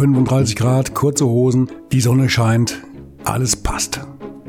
[0.00, 2.82] 35 Grad, kurze Hosen, die Sonne scheint,
[3.24, 4.00] alles passt.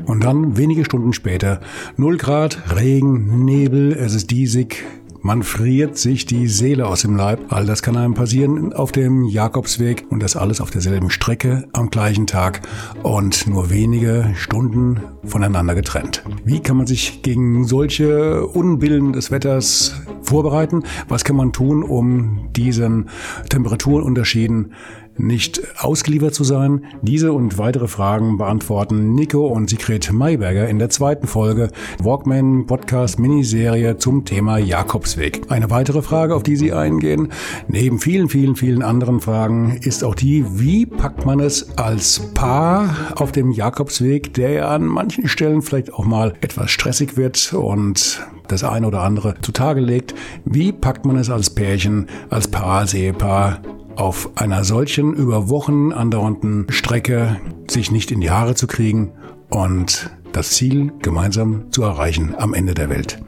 [0.06, 1.60] Und dann, wenige Stunden später,
[1.98, 4.82] 0 Grad, Regen, Nebel, es ist diesig,
[5.24, 7.52] man friert sich die Seele aus dem Leib.
[7.52, 11.90] All das kann einem passieren auf dem Jakobsweg und das alles auf derselben Strecke am
[11.90, 12.62] gleichen Tag
[13.04, 16.24] und nur wenige Stunden voneinander getrennt.
[16.44, 20.82] Wie kann man sich gegen solche Unbillen des Wetters vorbereiten?
[21.06, 23.08] Was kann man tun, um diesen
[23.48, 24.72] Temperaturunterschieden
[25.16, 26.84] nicht ausgeliefert zu sein?
[27.02, 33.18] Diese und weitere Fragen beantworten Nico und Sigrid Mayberger in der zweiten Folge Walkman Podcast
[33.18, 35.50] Miniserie zum Thema Jakobsweg.
[35.50, 37.28] Eine weitere Frage, auf die sie eingehen,
[37.68, 42.94] neben vielen, vielen, vielen anderen Fragen, ist auch die, wie packt man es als Paar
[43.16, 48.20] auf dem Jakobsweg, der ja an manchen Stellen vielleicht auch mal etwas stressig wird und
[48.48, 50.14] das eine oder andere zutage legt.
[50.44, 53.60] Wie packt man es als Pärchen, als Paar, als Ehepaar
[53.96, 59.12] auf einer solchen über Wochen andauernden Strecke sich nicht in die Haare zu kriegen
[59.50, 63.22] und das Ziel gemeinsam zu erreichen am Ende der Welt?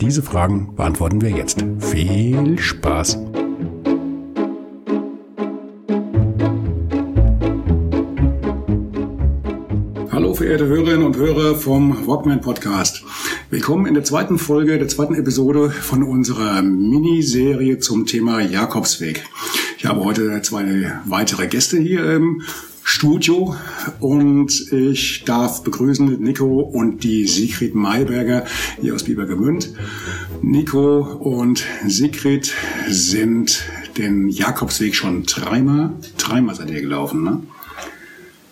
[0.00, 1.64] Diese Fragen beantworten wir jetzt.
[1.78, 3.18] Viel Spaß!
[10.40, 13.04] Verehrte Hörerinnen und Hörer vom Walkman Podcast.
[13.50, 19.22] Willkommen in der zweiten Folge, der zweiten Episode von unserer Miniserie zum Thema Jakobsweg.
[19.76, 22.40] Ich habe heute zwei weitere Gäste hier im
[22.82, 23.54] Studio
[24.00, 28.46] und ich darf begrüßen Nico und die Sigrid Mayberger
[28.80, 29.74] hier aus Biebergemünd.
[30.40, 32.50] Nico und Sigrid
[32.88, 33.62] sind
[33.98, 37.42] den Jakobsweg schon dreimal, dreimal seid ihr gelaufen, ne?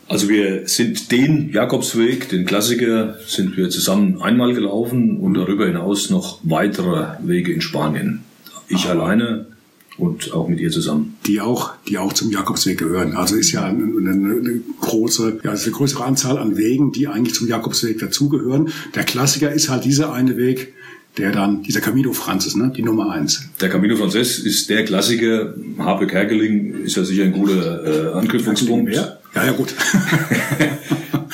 [0.08, 6.08] Also wir sind den Jakobsweg, den Klassiker, sind wir zusammen einmal gelaufen und darüber hinaus
[6.08, 8.24] noch weitere Wege in Spanien.
[8.68, 8.90] Ich ah.
[8.90, 9.46] alleine
[9.98, 11.16] und auch mit ihr zusammen.
[11.26, 13.14] Die auch, die auch zum Jakobsweg gehören.
[13.14, 17.06] Also ist ja eine, eine, eine große, ja, ist eine größere Anzahl an Wegen, die
[17.08, 18.70] eigentlich zum Jakobsweg dazugehören.
[18.94, 20.72] Der Klassiker ist halt dieser eine Weg,
[21.18, 23.48] der dann, dieser Camino Francis, ne, die Nummer eins.
[23.60, 25.54] Der Camino Francis ist der Klassiker.
[25.78, 28.94] Habe Kerkeling ist ja sicher ein guter äh, Anknüpfungspunkt.
[28.94, 29.74] Ja, ja, gut.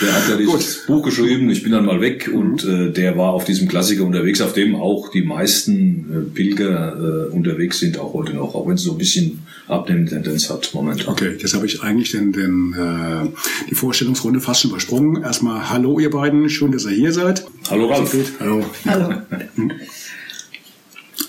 [0.01, 0.87] Der hat ja dieses Gut.
[0.87, 2.35] Buch geschrieben, ich bin dann mal weg mhm.
[2.39, 7.29] und äh, der war auf diesem Klassiker unterwegs, auf dem auch die meisten äh, Pilger
[7.31, 10.71] äh, unterwegs sind, auch heute noch, auch wenn es so ein bisschen abnehmende Tendenz hat
[10.75, 11.09] momentan.
[11.09, 13.29] Okay, jetzt habe ich eigentlich den, den, äh,
[13.71, 15.23] die Vorstellungsrunde fast schon übersprungen.
[15.23, 17.45] Erstmal hallo ihr beiden, schön, dass ihr hier seid.
[17.71, 18.15] Hallo Ralf.
[18.41, 18.65] Hallo.
[18.87, 19.15] Hallo.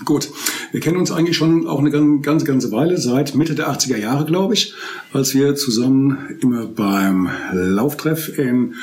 [0.04, 0.30] Gut,
[0.75, 4.25] wir kennen uns eigentlich schon auch eine ganz, ganz Weile, seit Mitte der 80er Jahre,
[4.25, 4.74] glaube ich,
[5.13, 8.74] als wir zusammen immer beim Lauftreff in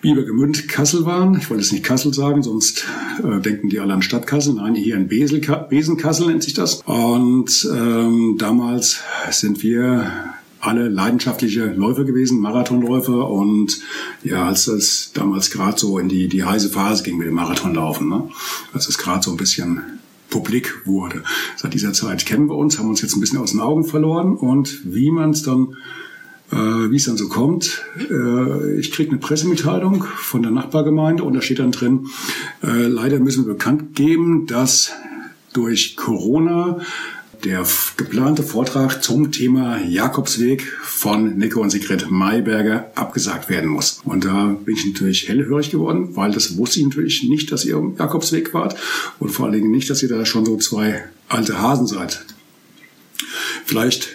[0.00, 1.36] Biebergemünd Kassel waren.
[1.36, 2.86] Ich wollte jetzt nicht Kassel sagen, sonst
[3.22, 4.54] äh, denken die alle an Stadtkassel.
[4.54, 6.80] Nein, hier in Besel, Besenkassel nennt sich das.
[6.86, 9.00] Und ähm, damals
[9.30, 10.10] sind wir
[10.60, 13.80] alle leidenschaftliche Läufer gewesen, Marathonläufer und
[14.22, 18.08] ja, als das damals gerade so in die, die heiße Phase ging mit dem Marathonlaufen,
[18.08, 18.30] ne?
[18.72, 19.82] als es gerade so ein bisschen
[20.34, 21.22] publik wurde.
[21.54, 24.36] Seit dieser Zeit kennen wir uns, haben uns jetzt ein bisschen aus den Augen verloren
[24.36, 25.76] und wie man es dann
[26.50, 27.84] äh, wie es dann so kommt.
[28.10, 32.08] Äh, ich kriege eine Pressemitteilung von der Nachbargemeinde und da steht dann drin,
[32.64, 34.90] äh, leider müssen wir bekannt geben, dass
[35.52, 36.80] durch Corona
[37.44, 37.66] der
[37.96, 44.00] geplante Vortrag zum Thema Jakobsweg von Nico und Sigrid Mayberger abgesagt werden muss.
[44.04, 47.76] Und da bin ich natürlich hellhörig geworden, weil das wusste ich natürlich nicht, dass ihr
[47.76, 48.76] am Jakobsweg wart
[49.18, 52.24] und vor allen Dingen nicht, dass ihr da schon so zwei alte Hasen seid.
[53.66, 54.08] Vielleicht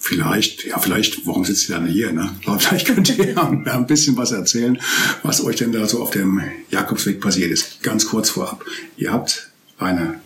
[0.00, 2.12] Vielleicht, ja, vielleicht, warum sitzt ihr dann hier?
[2.12, 2.30] Ne?
[2.60, 4.78] Vielleicht könnt ihr ja ein bisschen was erzählen,
[5.24, 7.82] was euch denn da so auf dem Jakobsweg passiert ist.
[7.82, 8.64] Ganz kurz vorab.
[8.96, 10.20] Ihr habt eine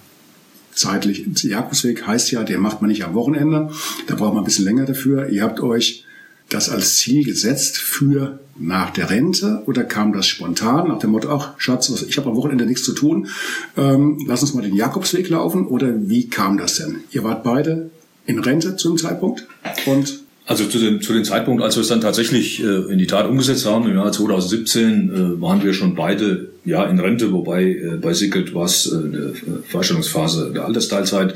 [0.74, 1.26] zeitlich.
[1.42, 3.70] Jakobsweg heißt ja, der macht man nicht am Wochenende.
[4.06, 5.28] Da braucht man ein bisschen länger dafür.
[5.28, 6.04] Ihr habt euch
[6.48, 11.30] das als Ziel gesetzt für nach der Rente oder kam das spontan nach dem Motto,
[11.30, 13.28] ach Schatz, ich habe am Wochenende nichts zu tun,
[13.76, 17.00] ähm, lass uns mal den Jakobsweg laufen oder wie kam das denn?
[17.10, 17.90] Ihr wart beide
[18.26, 19.46] in Rente zu dem Zeitpunkt
[19.86, 23.06] und also zu dem, zu dem Zeitpunkt, als wir es dann tatsächlich äh, in die
[23.06, 27.64] Tat umgesetzt haben, im Jahr 2017, äh, waren wir schon beide ja in Rente, wobei
[27.64, 29.34] äh, bei Sickert war es äh, eine
[29.68, 31.34] Vorstellungsphase der Altersteilzeit,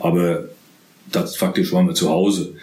[0.00, 0.44] aber
[1.10, 2.54] das faktisch waren wir zu Hause.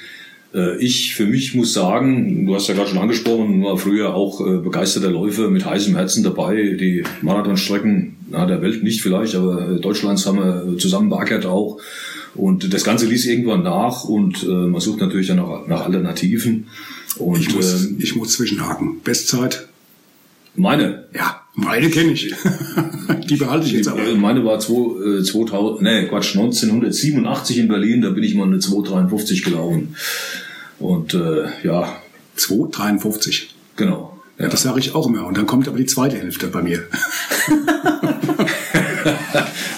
[0.53, 4.45] Äh, ich für mich muss sagen, du hast ja gerade schon angesprochen, war früher auch
[4.45, 6.75] äh, begeisterter Läufer mit heißem Herzen dabei.
[6.79, 11.79] Die Marathonstrecken na, der Welt nicht vielleicht, aber äh, Deutschlands haben wir zusammen beackert auch.
[12.35, 16.67] Und das Ganze ließ irgendwann nach und äh, man sucht natürlich dann auch nach Alternativen.
[17.17, 19.01] Und, ich, muss, äh, ich muss zwischenhaken.
[19.03, 19.67] Bestzeit?
[20.55, 21.05] Meine?
[21.13, 22.33] Ja, meine kenne ich.
[23.29, 24.15] Die behalte ich jetzt aber.
[24.15, 29.95] Meine war 2000, nee, Quatsch, 1987 in Berlin, da bin ich mal eine 253 gelaufen.
[30.79, 32.01] Und äh, ja.
[32.35, 33.53] 253?
[33.75, 34.17] Genau.
[34.37, 35.25] Ja, das sage ich auch immer.
[35.25, 36.83] Und dann kommt aber die zweite Hälfte bei mir.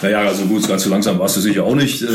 [0.02, 2.08] naja, also gut, ganz so langsam warst du sicher auch nicht, äh,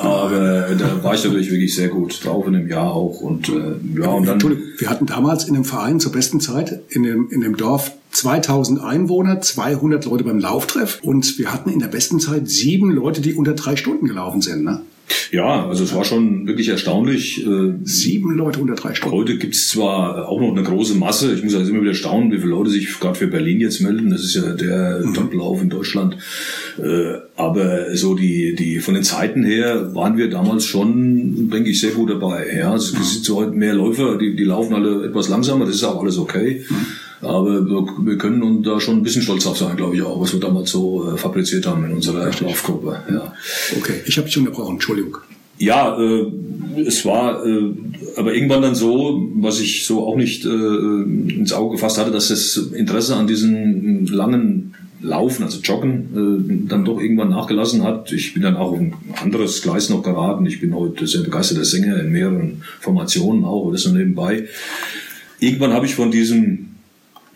[0.00, 3.20] aber da war ich natürlich wirklich sehr gut drauf in dem Jahr auch.
[3.20, 3.52] Und äh,
[4.00, 4.34] ja, und dann.
[4.34, 7.92] Entschuldigung, wir hatten damals in dem Verein zur besten Zeit in dem, in dem Dorf
[8.12, 13.20] 2000 Einwohner, 200 Leute beim Lauftreff und wir hatten in der besten Zeit sieben Leute,
[13.20, 14.64] die unter drei Stunden gelaufen sind.
[14.64, 14.82] Ne?
[15.30, 17.46] Ja, also es war schon wirklich erstaunlich.
[17.46, 19.16] Äh, Sieben Leute unter drei Stunden.
[19.16, 21.34] Heute gibt's zwar auch noch eine große Masse.
[21.34, 24.10] Ich muss also immer wieder staunen, wie viele Leute sich gerade für Berlin jetzt melden.
[24.10, 25.14] Das ist ja der mhm.
[25.14, 26.16] Toplauf in Deutschland.
[26.78, 31.80] Äh, aber so die, die von den Zeiten her waren wir damals schon, denke ich,
[31.80, 32.46] sehr gut dabei.
[32.56, 35.66] Ja, also es sind so heute mehr Läufer, die, die laufen alle etwas langsamer.
[35.66, 36.64] Das ist auch alles okay.
[36.68, 36.86] Mhm.
[37.20, 37.66] Aber
[38.04, 40.40] wir, können uns da schon ein bisschen stolz drauf sein, glaube ich auch, was wir
[40.40, 42.30] damals so äh, fabriziert haben in unserer.
[42.40, 43.00] Laufgruppe.
[43.10, 43.32] Ja.
[43.76, 45.18] Okay, ich habe dich unterbrochen, Entschuldigung.
[45.58, 46.26] Ja, äh,
[46.86, 47.72] es war äh,
[48.16, 52.28] aber irgendwann dann so, was ich so auch nicht äh, ins Auge gefasst hatte, dass
[52.28, 58.12] das Interesse an diesen langen Laufen, also Joggen, äh, dann doch irgendwann nachgelassen hat.
[58.12, 60.46] Ich bin dann auch auf ein anderes Gleis noch geraten.
[60.46, 64.46] Ich bin heute sehr begeisterter Sänger in mehreren Formationen auch, oder so nebenbei.
[65.40, 66.67] Irgendwann habe ich von diesem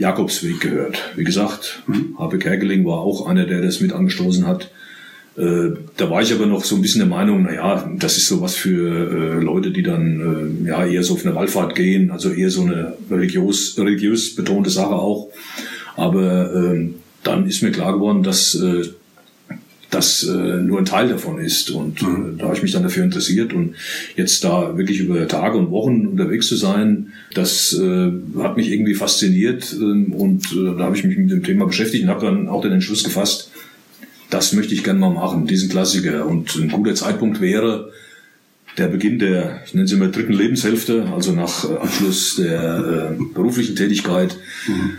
[0.02, 1.12] Jakobsweg gehört.
[1.14, 2.16] Wie gesagt, mhm.
[2.18, 4.70] Habe Kerkeling war auch einer, der das mit angestoßen hat.
[5.36, 8.26] Äh, da war ich aber noch so ein bisschen der Meinung, na ja, das ist
[8.26, 12.30] sowas für äh, Leute, die dann äh, ja eher so auf eine Wallfahrt gehen, also
[12.30, 15.28] eher so eine religiös, religiös betonte Sache auch.
[15.96, 18.60] Aber ähm, dann ist mir klar geworden, dass
[19.92, 21.70] das äh, nur ein Teil davon ist.
[21.70, 22.38] Und äh, mhm.
[22.38, 23.74] da habe ich mich dann dafür interessiert und
[24.16, 28.94] jetzt da wirklich über Tage und Wochen unterwegs zu sein, das äh, hat mich irgendwie
[28.94, 32.48] fasziniert äh, und äh, da habe ich mich mit dem Thema beschäftigt und habe dann
[32.48, 33.50] auch den Entschluss gefasst,
[34.30, 36.26] das möchte ich gerne mal machen, diesen Klassiker.
[36.26, 37.92] Und ein guter Zeitpunkt wäre
[38.78, 43.22] der Beginn der, ich nenne es immer dritten Lebenshälfte, also nach äh, Abschluss der äh,
[43.34, 44.34] beruflichen Tätigkeit.
[44.66, 44.92] Mhm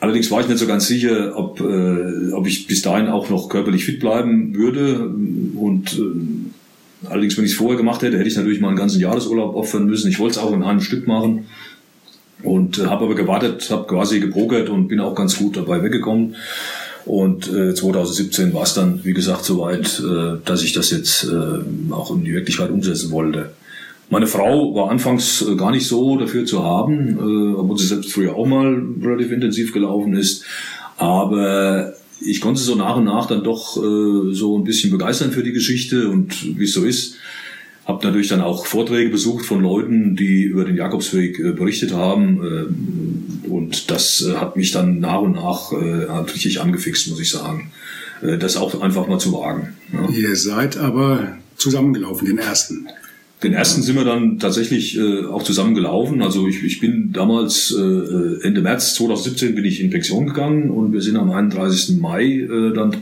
[0.00, 3.50] Allerdings war ich nicht so ganz sicher, ob, äh, ob ich bis dahin auch noch
[3.50, 5.10] körperlich fit bleiben würde.
[5.54, 9.00] Und äh, allerdings, wenn ich es vorher gemacht hätte, hätte ich natürlich mal einen ganzen
[9.00, 10.10] Jahresurlaub opfern müssen.
[10.10, 11.46] Ich wollte es auch in einem Stück machen.
[12.42, 16.36] Und äh, habe aber gewartet, habe quasi gebrokert und bin auch ganz gut dabei weggekommen.
[17.04, 21.92] Und äh, 2017 war es dann, wie gesagt, soweit, äh, dass ich das jetzt äh,
[21.92, 23.50] auch in die Wirklichkeit umsetzen wollte.
[24.10, 28.12] Meine Frau war anfangs äh, gar nicht so dafür zu haben, äh, obwohl sie selbst
[28.12, 30.44] früher auch mal relativ intensiv gelaufen ist.
[30.96, 35.44] Aber ich konnte so nach und nach dann doch äh, so ein bisschen begeistern für
[35.44, 37.18] die Geschichte und wie es so ist.
[37.86, 43.42] Habe natürlich dann auch Vorträge besucht von Leuten, die über den Jakobsweg berichtet haben.
[43.48, 47.72] und das hat mich dann nach und nach richtig angefixt, muss ich sagen.
[48.20, 49.74] das auch einfach mal zu wagen.
[49.92, 50.08] Ja.
[50.14, 52.86] Ihr seid aber zusammengelaufen, den ersten.
[53.42, 56.20] Den ersten sind wir dann tatsächlich äh, auch zusammen gelaufen.
[56.20, 60.70] Also ich, ich bin damals äh, äh Ende März 2017 bin ich in Pension gegangen
[60.70, 61.98] und wir sind am 31.
[61.98, 62.96] Mai äh, dann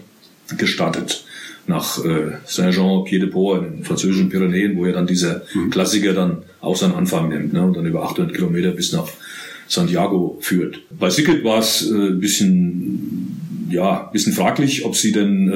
[0.57, 1.25] gestartet
[1.66, 5.71] nach äh, Saint-Jean-Pied-de-Port in den französischen Pyrenäen, wo ja dann dieser mhm.
[5.71, 9.09] Klassiker dann auch seinen Anfang nimmt ne, und dann über 800 Kilometer bis nach
[9.68, 10.80] Santiago führt.
[10.99, 13.27] Bei Sickert war es äh, ein bisschen
[13.68, 15.48] ja, bisschen fraglich, ob sie denn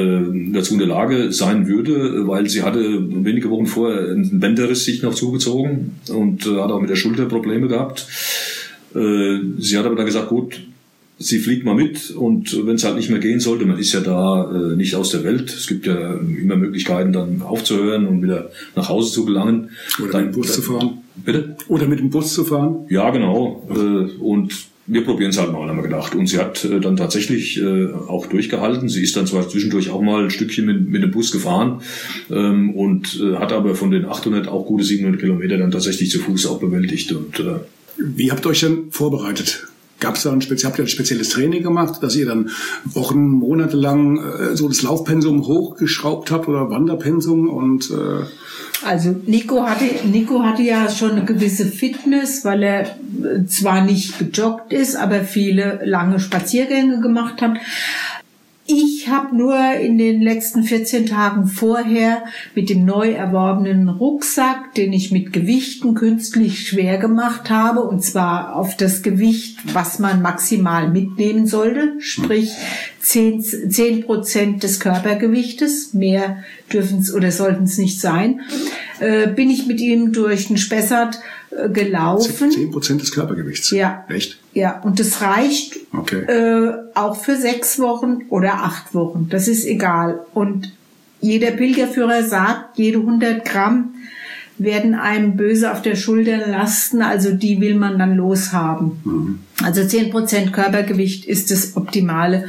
[0.51, 2.81] äh, dazu in der Lage sein würde, weil sie hatte
[3.25, 7.27] wenige Wochen vorher einen Bänderriss sich noch zugezogen und äh, hat auch mit der Schulter
[7.27, 8.07] Probleme gehabt.
[8.95, 10.61] Äh, sie hat aber dann gesagt, gut,
[11.19, 14.01] sie fliegt mal mit und wenn es halt nicht mehr gehen sollte, man ist ja
[14.01, 15.53] da äh, nicht aus der Welt.
[15.53, 19.71] Es gibt ja immer Möglichkeiten, dann aufzuhören und wieder nach Hause zu gelangen.
[20.03, 20.99] Oder dann, mit dem Bus zu fahren.
[21.17, 21.57] Bitte?
[21.69, 22.87] Oder mit dem Bus zu fahren.
[22.89, 23.67] Ja, genau.
[23.71, 26.15] Äh, und wir probieren es halt mal, haben wir gedacht.
[26.15, 28.89] Und sie hat äh, dann tatsächlich äh, auch durchgehalten.
[28.89, 31.81] Sie ist dann zwar zwischendurch auch mal ein Stückchen mit, mit dem Bus gefahren
[32.31, 36.19] ähm, und äh, hat aber von den 800 auch gute 700 Kilometer dann tatsächlich zu
[36.19, 37.13] Fuß auch bewältigt.
[37.13, 37.61] Und, äh,
[37.97, 39.67] Wie habt ihr euch denn vorbereitet?
[40.03, 42.51] Gab da ein, speziell, habt ihr ein spezielles Training gemacht, dass ihr dann
[42.85, 48.25] Wochen, Monate lang äh, so das Laufpensum hochgeschraubt habt oder Wanderpensum und äh
[48.85, 54.19] also Nico hatte, Nico hatte ja schon eine gewisse Fitness, weil er äh, zwar nicht
[54.19, 57.59] gejoggt ist, aber viele lange Spaziergänge gemacht hat.
[58.65, 62.23] Ich habe nur in den letzten 14 Tagen vorher
[62.55, 68.55] mit dem neu erworbenen Rucksack, den ich mit Gewichten künstlich schwer gemacht habe, und zwar
[68.55, 72.53] auf das Gewicht, was man maximal mitnehmen sollte, sprich
[73.01, 78.43] 10 Prozent des Körpergewichtes, mehr dürfen es oder sollten es nicht sein,
[79.01, 81.19] äh, bin ich mit ihm durch den Spessart
[81.73, 82.51] gelaufen.
[82.51, 83.71] 10 Prozent des Körpergewichts?
[83.71, 84.05] Ja.
[84.09, 84.39] Echt?
[84.55, 86.21] Ja, und das reicht Okay.
[86.23, 89.29] äh, auch für sechs Wochen oder acht Wochen.
[89.31, 90.21] Das ist egal.
[90.35, 90.73] Und
[91.21, 93.95] jeder Pilgerführer sagt, jede 100 Gramm
[94.59, 99.41] werden einem böse auf der Schulter lasten, also die will man dann loshaben.
[99.63, 102.47] Also 10% Körpergewicht ist das optimale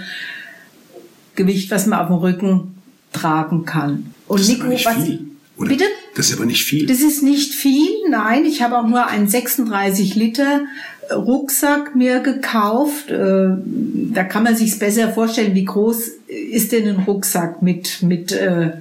[1.35, 2.75] Gewicht, was man auf dem Rücken
[3.11, 4.13] tragen kann.
[4.27, 5.25] Und Das ist Nico, was, viel.
[5.57, 5.85] Bitte?
[6.15, 6.85] Das ist aber nicht viel.
[6.85, 8.45] das ist nicht viel, nein.
[8.45, 10.61] Ich habe auch nur einen 36 Liter
[11.11, 13.09] Rucksack mir gekauft.
[13.09, 13.49] Äh,
[14.13, 18.73] Da kann man sich besser vorstellen, wie groß ist denn ein Rucksack mit mit äh,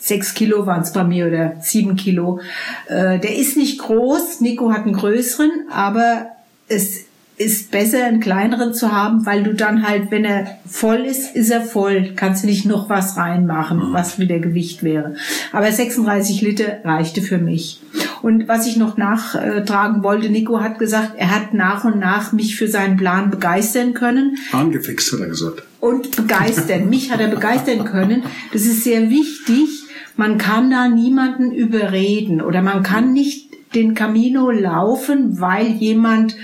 [0.00, 2.40] sechs Kilo waren es bei mir oder sieben Kilo.
[2.88, 4.40] Äh, Der ist nicht groß.
[4.40, 6.28] Nico hat einen größeren, aber
[6.68, 7.04] es
[7.38, 11.50] ist besser, einen kleineren zu haben, weil du dann halt, wenn er voll ist, ist
[11.50, 12.12] er voll.
[12.16, 15.14] Kannst du nicht noch was reinmachen, was wieder Gewicht wäre.
[15.52, 17.80] Aber 36 Liter reichte für mich.
[18.22, 22.56] Und was ich noch nachtragen wollte, Nico hat gesagt, er hat nach und nach mich
[22.56, 25.62] für seinen Plan begeistern können Angefixt, hat er gesagt.
[25.80, 26.88] und begeistern.
[26.88, 28.24] Mich hat er begeistern können.
[28.52, 29.84] Das ist sehr wichtig.
[30.16, 36.36] Man kann da niemanden überreden oder man kann nicht den Camino laufen, weil jemand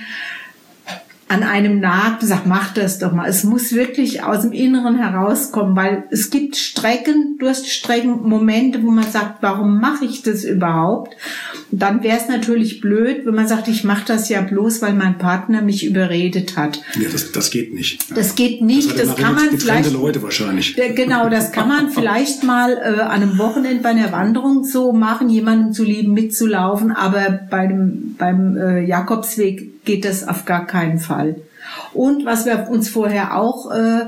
[1.27, 3.29] an einem nagt und sagt, mach das doch mal.
[3.29, 9.11] Es muss wirklich aus dem Inneren herauskommen, weil es gibt Strecken, Durststrecken, Momente, wo man
[9.11, 11.17] sagt, warum mache ich das überhaupt?
[11.73, 14.93] Und dann wäre es natürlich blöd, wenn man sagt, ich mache das ja bloß, weil
[14.93, 16.83] mein Partner mich überredet hat.
[17.01, 18.17] Ja, das, das geht nicht.
[18.17, 20.77] Das geht nicht, das nachher kann man vielleicht Leute wahrscheinlich.
[20.95, 25.31] Genau, das kann man vielleicht mal äh, an einem Wochenende bei einer Wanderung so machen,
[25.31, 30.99] jemandem zu lieben mitzulaufen, aber bei dem, beim äh, Jakobsweg geht das auf gar keinen
[30.99, 31.37] Fall.
[31.93, 34.07] Und was wir uns vorher auch äh,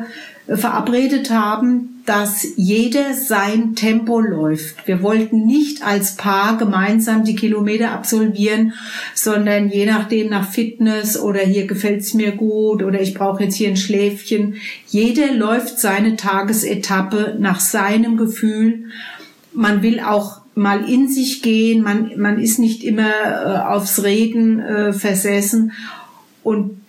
[0.54, 4.86] verabredet haben, dass jeder sein Tempo läuft.
[4.86, 8.74] Wir wollten nicht als Paar gemeinsam die Kilometer absolvieren,
[9.12, 13.68] sondern je nachdem nach Fitness oder hier gefällt's mir gut oder ich brauche jetzt hier
[13.68, 14.54] ein Schläfchen.
[14.86, 18.84] Jeder läuft seine Tagesetappe nach seinem Gefühl.
[19.52, 24.58] Man will auch mal in sich gehen, man, man ist nicht immer äh, aufs Reden
[24.58, 25.72] äh, versessen
[26.42, 26.80] und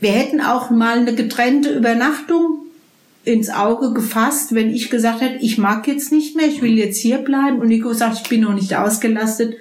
[0.00, 2.64] wir hätten auch mal eine getrennte Übernachtung
[3.22, 6.98] ins Auge gefasst, wenn ich gesagt hätte, ich mag jetzt nicht mehr, ich will jetzt
[6.98, 9.54] hier bleiben und Nico sagt, ich bin noch nicht ausgelastet,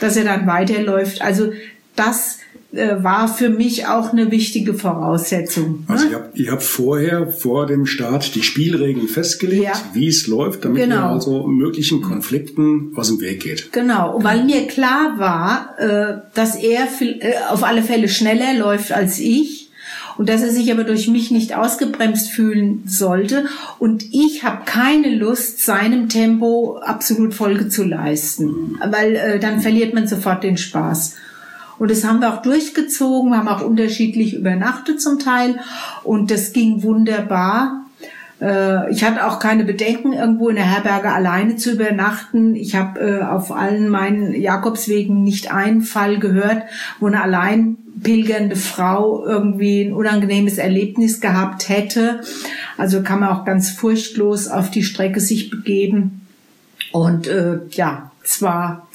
[0.00, 1.22] dass er dann weiterläuft.
[1.22, 1.52] Also
[1.96, 2.38] das
[2.72, 5.84] äh, war für mich auch eine wichtige Voraussetzung.
[5.88, 6.10] Also ne?
[6.10, 9.72] ihr habt, habt vorher, vor dem Start, die Spielregeln festgelegt, Ja.
[9.92, 10.96] wie es läuft, damit Genau.
[10.96, 13.72] ihr also möglichen Konflikten aus dem Weg geht.
[13.72, 18.92] Genau, weil mir klar war, äh, dass er viel- äh, auf alle Fälle schneller läuft
[18.92, 19.70] als ich
[20.18, 23.44] und dass er sich aber durch mich nicht ausgebremst fühlen sollte.
[23.78, 29.94] Und ich habe keine Lust, seinem Tempo absolut Folge zu leisten, weil äh, dann verliert
[29.94, 31.16] man sofort den Spaß.
[31.78, 35.58] Und das haben wir auch durchgezogen, wir haben auch unterschiedlich übernachtet zum Teil
[36.04, 37.86] und das ging wunderbar.
[38.40, 42.54] Äh, Ich hatte auch keine Bedenken, irgendwo in der Herberge alleine zu übernachten.
[42.54, 46.62] Ich habe äh, auf allen meinen Jakobswegen nicht einen Fall gehört,
[47.00, 52.20] wo eine allein pilgernde Frau irgendwie ein unangenehmes Erlebnis gehabt hätte.
[52.76, 56.26] Also kann man auch ganz furchtlos auf die Strecke sich begeben.
[56.92, 58.86] Und äh, ja, es war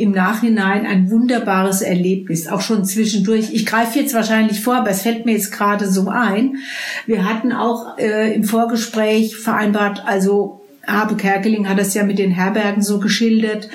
[0.00, 3.52] im Nachhinein ein wunderbares Erlebnis, auch schon zwischendurch.
[3.52, 6.56] Ich greife jetzt wahrscheinlich vor, aber es fällt mir jetzt gerade so ein.
[7.06, 12.30] Wir hatten auch äh, im Vorgespräch vereinbart, also Habe Kerkeling hat das ja mit den
[12.30, 13.68] Herbergen so geschildert.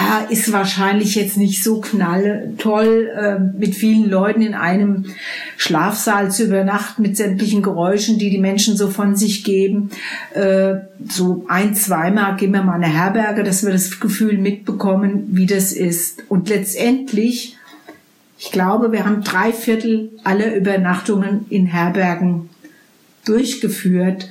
[0.00, 5.06] Ja, ist wahrscheinlich jetzt nicht so knall toll, äh, mit vielen Leuten in einem
[5.64, 9.88] Schlafsaal zu übernachten, mit sämtlichen Geräuschen, die die Menschen so von sich geben.
[10.34, 10.74] Äh,
[11.08, 15.46] so ein, zweimal gehen wir mal in eine Herberge, dass wir das Gefühl mitbekommen, wie
[15.46, 16.22] das ist.
[16.28, 17.56] Und letztendlich,
[18.38, 22.50] ich glaube, wir haben drei Viertel aller Übernachtungen in Herbergen
[23.24, 24.28] durchgeführt.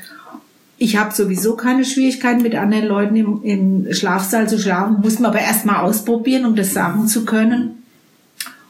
[0.77, 5.31] Ich habe sowieso keine Schwierigkeiten mit anderen Leuten im, im Schlafsaal zu schlafen, muss man
[5.31, 7.81] aber erst mal ausprobieren, um das sagen zu können.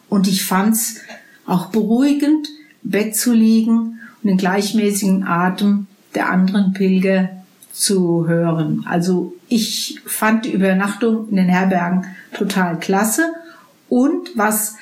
[0.07, 1.01] Und ich fand's
[1.45, 2.47] auch beruhigend,
[2.83, 7.29] Bett zu liegen und den gleichmäßigen Atem der anderen Pilger
[7.71, 8.85] zu hören.
[8.87, 13.33] Also ich fand die Übernachtung in den Herbergen total klasse.
[13.89, 14.75] Und was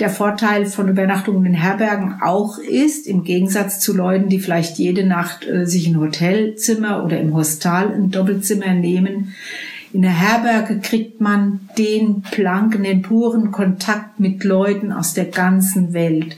[0.00, 5.06] der Vorteil von Übernachtungen in Herbergen auch ist, im Gegensatz zu Leuten, die vielleicht jede
[5.06, 9.34] Nacht äh, sich ein Hotelzimmer oder im Hostal ein Doppelzimmer nehmen.
[9.96, 15.94] In der Herberge kriegt man den blanken, den puren Kontakt mit Leuten aus der ganzen
[15.94, 16.36] Welt.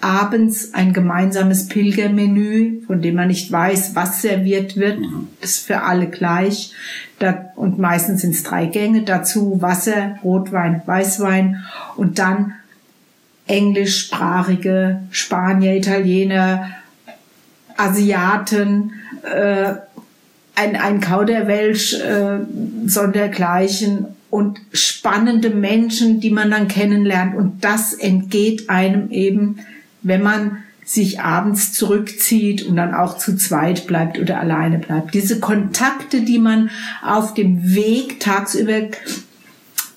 [0.00, 5.00] Abends ein gemeinsames Pilgermenü, von dem man nicht weiß, was serviert wird,
[5.42, 6.72] ist für alle gleich.
[7.56, 9.02] Und meistens sind es drei Gänge.
[9.02, 11.62] Dazu Wasser, Rotwein, Weißwein
[11.98, 12.54] und dann
[13.46, 16.70] englischsprachige Spanier, Italiener,
[17.76, 19.74] Asiaten, äh,
[20.58, 22.40] ein, ein Kauderwelsch äh,
[22.86, 27.36] sondergleichen und spannende Menschen, die man dann kennenlernt.
[27.36, 29.60] Und das entgeht einem eben,
[30.02, 35.14] wenn man sich abends zurückzieht und dann auch zu zweit bleibt oder alleine bleibt.
[35.14, 36.70] Diese Kontakte, die man
[37.02, 38.88] auf dem Weg tagsüber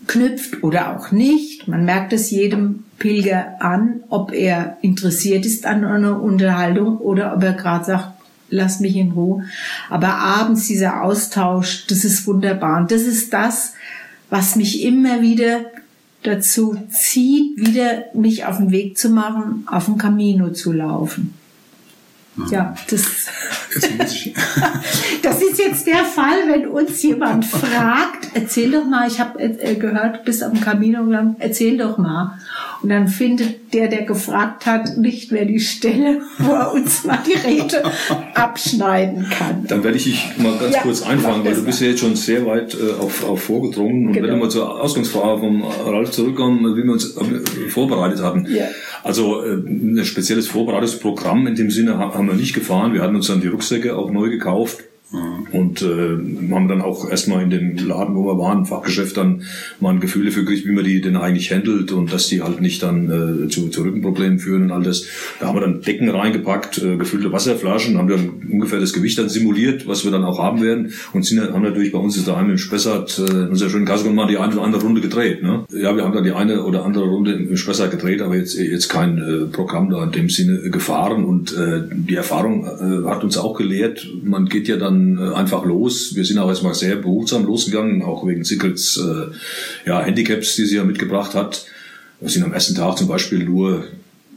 [0.07, 5.85] knüpft oder auch nicht, man merkt es jedem Pilger an, ob er interessiert ist an
[5.85, 8.10] einer Unterhaltung oder ob er gerade sagt,
[8.51, 9.45] lass mich in Ruhe.
[9.89, 12.79] Aber abends dieser Austausch, das ist wunderbar.
[12.79, 13.73] Und das ist das,
[14.29, 15.65] was mich immer wieder
[16.23, 21.33] dazu zieht, wieder mich auf den Weg zu machen, auf dem Camino zu laufen.
[22.49, 23.01] Ja, das,
[25.21, 29.75] das ist jetzt der Fall, wenn uns jemand fragt, erzähl doch mal, ich habe äh,
[29.75, 30.99] gehört, du bist auf dem Camino
[31.39, 32.37] erzähl doch mal.
[32.81, 37.19] Und dann findet der, der gefragt hat, nicht mehr die Stelle, wo er uns mal
[37.27, 37.83] die Rede
[38.33, 39.67] abschneiden kann.
[39.67, 42.15] Dann werde ich dich mal ganz ja, kurz einfangen, weil du bist ja jetzt schon
[42.15, 44.07] sehr weit äh, auf, auf vorgedrungen.
[44.07, 44.27] Und genau.
[44.27, 48.47] wenn wir mal zur Ausgangsfrage vom Ralf zurückkommen, wie wir uns äh, vorbereitet hatten.
[48.49, 48.65] Ja.
[49.03, 52.93] Also äh, ein spezielles Vorbereitungsprogramm in dem Sinne haben wir nicht gefahren.
[52.93, 54.83] Wir hatten uns dann die Rucksäcke auch neu gekauft.
[55.13, 59.43] Und äh, haben dann auch erstmal in dem Laden, wo wir waren, Fachgeschäft, dann
[59.81, 62.61] mal ein Gefühl dafür gekriegt, wie man die denn eigentlich handelt und dass die halt
[62.61, 65.05] nicht dann äh, zu, zu Rückenproblemen führen und all das.
[65.39, 69.27] Da haben wir dann Decken reingepackt, äh, gefüllte Wasserflaschen, haben dann ungefähr das Gewicht dann
[69.27, 72.57] simuliert, was wir dann auch haben werden und sind, haben natürlich bei uns daheim im
[72.57, 75.43] Spessart, äh, unser schönen Kassel mal die eine oder andere Runde gedreht.
[75.43, 75.65] Ne?
[75.73, 78.87] Ja, wir haben dann die eine oder andere Runde im Spessart gedreht, aber jetzt, jetzt
[78.87, 83.37] kein äh, Programm da in dem Sinne gefahren und äh, die Erfahrung äh, hat uns
[83.37, 86.15] auch gelehrt, man geht ja dann äh, einfach los.
[86.15, 90.77] Wir sind auch erstmal sehr behutsam losgegangen, auch wegen Sickels äh, ja, Handicaps, die sie
[90.77, 91.65] ja mitgebracht hat.
[92.19, 93.83] Wir sind am ersten Tag zum Beispiel nur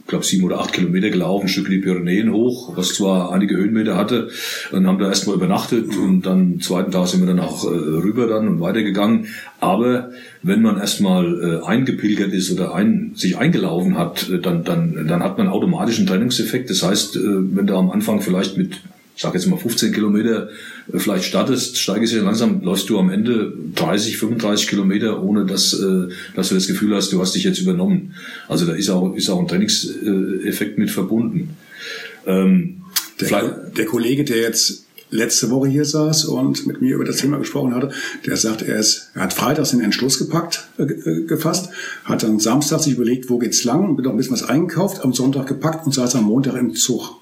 [0.05, 3.57] ich glaube, sieben oder acht Kilometer gelaufen, ein Stück die Pyrenäen hoch, was zwar einige
[3.57, 4.29] Höhenmeter hatte,
[4.71, 7.69] und haben da erstmal übernachtet und dann am zweiten Tag sind wir dann auch äh,
[7.69, 9.25] rüber dann und weitergegangen.
[9.59, 10.11] Aber
[10.43, 15.23] wenn man erstmal äh, eingepilgert ist oder ein, sich eingelaufen hat, äh, dann, dann, dann
[15.23, 16.69] hat man automatisch einen Trennungseffekt.
[16.69, 17.21] Das heißt, äh,
[17.55, 18.81] wenn du am Anfang vielleicht mit
[19.15, 20.49] ich sage jetzt mal 15 Kilometer
[20.91, 25.73] äh, vielleicht startest, steigst du langsam, läufst du am Ende 30, 35 Kilometer, ohne dass,
[25.73, 28.15] äh, dass du das Gefühl hast, du hast dich jetzt übernommen.
[28.47, 31.55] Also da ist auch, ist auch ein Trainingseffekt mit verbunden.
[32.25, 32.81] Ähm,
[33.21, 37.37] der, der Kollege, der jetzt letzte Woche hier saß und mit mir über das Thema
[37.37, 37.91] gesprochen hatte,
[38.25, 41.69] der sagt, er, ist, er hat freitags den Entschluss gepackt, äh, äh gefasst,
[42.03, 45.13] hat dann Samstag sich überlegt, wo geht's lang und noch ein bisschen was eingekauft, am
[45.13, 47.21] Sonntag gepackt und saß am Montag im Zug.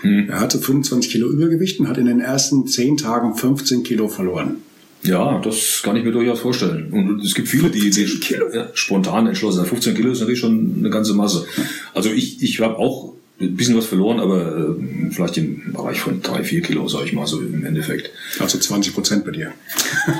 [0.00, 0.28] Hm.
[0.28, 4.56] Er hatte 25 Kilo Übergewicht und hat in den ersten 10 Tagen 15 Kilo verloren.
[5.02, 6.88] Ja, das kann ich mir durchaus vorstellen.
[6.92, 8.06] Und es gibt viele, die, die
[8.52, 9.68] ja, spontan entschlossen sind.
[9.68, 11.46] 15 Kilo ist natürlich schon eine ganze Masse.
[11.94, 16.20] Also ich, ich habe auch ein bisschen was verloren, aber äh, vielleicht im Bereich von
[16.22, 18.10] drei, vier Kilo, sage ich mal so im Endeffekt.
[18.40, 19.52] Also 20 Prozent bei dir.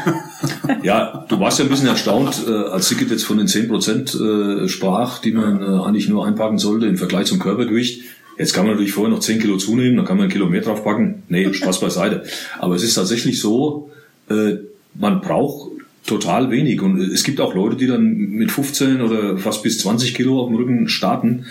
[0.85, 4.15] ja, du warst ja ein bisschen erstaunt, äh, als Sickert jetzt von den 10 Prozent
[4.15, 8.03] äh, sprach, die man äh, eigentlich nur einpacken sollte im Vergleich zum Körpergewicht.
[8.39, 10.61] Jetzt kann man natürlich vorher noch 10 Kilo zunehmen, dann kann man ein Kilo mehr
[10.61, 11.23] draufpacken.
[11.29, 12.25] Nee, Spaß beiseite.
[12.59, 13.91] Aber es ist tatsächlich so,
[14.31, 14.55] äh,
[14.95, 15.73] man braucht
[16.09, 16.81] total wenig.
[16.81, 20.49] Und es gibt auch Leute, die dann mit 15 oder fast bis 20 Kilo auf
[20.49, 21.45] dem Rücken starten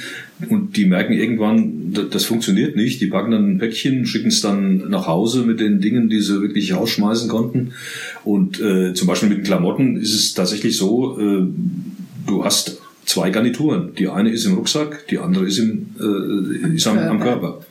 [0.49, 2.99] und die merken irgendwann, das funktioniert nicht.
[2.99, 6.41] Die packen dann ein Päckchen, schicken es dann nach Hause mit den Dingen, die sie
[6.41, 7.73] wirklich rausschmeißen konnten.
[8.25, 11.45] Und äh, zum Beispiel mit den Klamotten ist es tatsächlich so, äh,
[12.27, 13.93] du hast zwei Garnituren.
[13.97, 17.61] Die eine ist im Rucksack, die andere ist, im, äh, ist am, am Körper.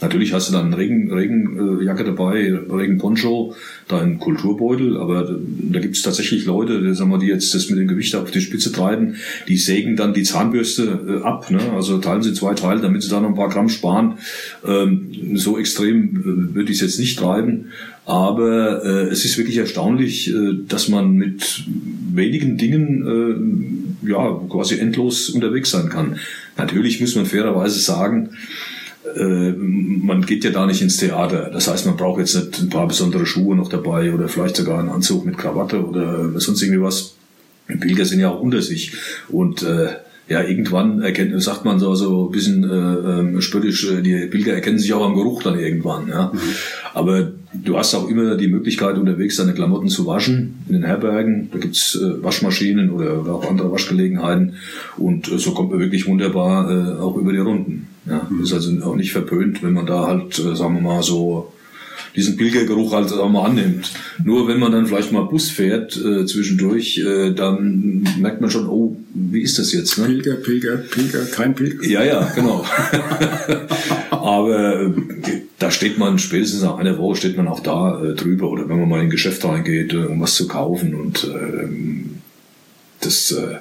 [0.00, 3.54] Natürlich hast du dann Regen, Regenjacke dabei, Regenponcho,
[3.86, 7.78] dein Kulturbeutel, aber da, gibt es tatsächlich Leute, die, sagen wir, die jetzt das mit
[7.78, 9.14] dem Gewicht auf die Spitze treiben,
[9.46, 11.60] die sägen dann die Zahnbürste äh, ab, ne?
[11.74, 14.18] also teilen sie zwei Teile, damit sie da noch ein paar Gramm sparen.
[14.66, 17.66] Ähm, so extrem äh, würde ich es jetzt nicht treiben,
[18.04, 21.64] aber äh, es ist wirklich erstaunlich, äh, dass man mit
[22.12, 26.18] wenigen Dingen äh, ja quasi endlos unterwegs sein kann.
[26.56, 28.30] Natürlich muss man fairerweise sagen,
[29.16, 31.50] äh, man geht ja da nicht ins Theater.
[31.52, 34.78] Das heißt, man braucht jetzt nicht ein paar besondere Schuhe noch dabei oder vielleicht sogar
[34.78, 37.14] einen Anzug mit Krawatte oder sonst irgendwie was.
[37.66, 38.92] Pilger sind ja auch unter sich.
[39.28, 39.88] Und äh,
[40.28, 44.54] ja, irgendwann erkennt, sagt man so, so ein bisschen äh, äh, spöttisch, äh, die Pilger
[44.54, 46.08] erkennen sich auch am Geruch dann irgendwann.
[46.08, 46.32] Ja.
[46.32, 46.38] Mhm.
[46.94, 51.50] Aber du hast auch immer die Möglichkeit, unterwegs deine Klamotten zu waschen in den Herbergen.
[51.52, 54.54] Da gibt's äh, Waschmaschinen oder, oder auch andere Waschgelegenheiten.
[54.96, 57.88] Und äh, so kommt man wirklich wunderbar äh, auch über die Runden.
[58.06, 58.26] Ja.
[58.28, 58.42] Mhm.
[58.42, 61.52] Ist also auch nicht verpönt, wenn man da halt, äh, sagen wir mal, so
[62.16, 63.92] diesen Pilgergeruch halt auch mal annimmt.
[64.22, 68.68] Nur wenn man dann vielleicht mal Bus fährt äh, zwischendurch, äh, dann merkt man schon,
[68.68, 69.98] oh, wie ist das jetzt?
[69.98, 70.06] Ne?
[70.06, 71.84] Pilger, Pilger, Pilger, kein Pilger.
[71.86, 72.64] Ja, ja, genau.
[74.10, 74.90] Aber äh,
[75.58, 78.80] da steht man spätestens nach einer Woche steht man auch da äh, drüber oder wenn
[78.80, 81.68] man mal in ein Geschäft reingeht, äh, um was zu kaufen und äh,
[83.04, 83.58] das, äh,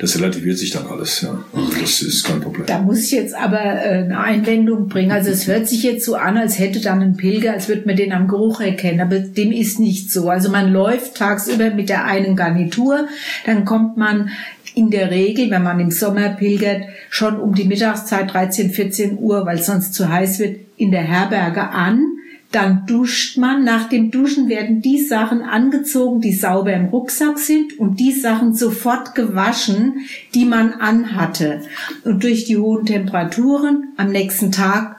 [0.00, 1.20] das relativiert sich dann alles.
[1.22, 1.42] Ja.
[1.52, 2.66] Also das ist kein Problem.
[2.66, 5.12] Da muss ich jetzt aber äh, eine Einwendung bringen.
[5.12, 7.96] Also es hört sich jetzt so an, als hätte dann ein Pilger, als würde man
[7.96, 10.28] den am Geruch erkennen, aber dem ist nicht so.
[10.28, 13.06] Also man läuft tagsüber mit der einen Garnitur,
[13.46, 14.30] dann kommt man
[14.74, 19.44] in der Regel, wenn man im Sommer pilgert, schon um die Mittagszeit 13, 14 Uhr,
[19.44, 22.11] weil sonst zu heiß wird, in der Herberge an
[22.52, 23.64] dann duscht man.
[23.64, 28.54] Nach dem Duschen werden die Sachen angezogen, die sauber im Rucksack sind und die Sachen
[28.54, 31.62] sofort gewaschen, die man anhatte.
[32.04, 34.96] Und durch die hohen Temperaturen am nächsten Tag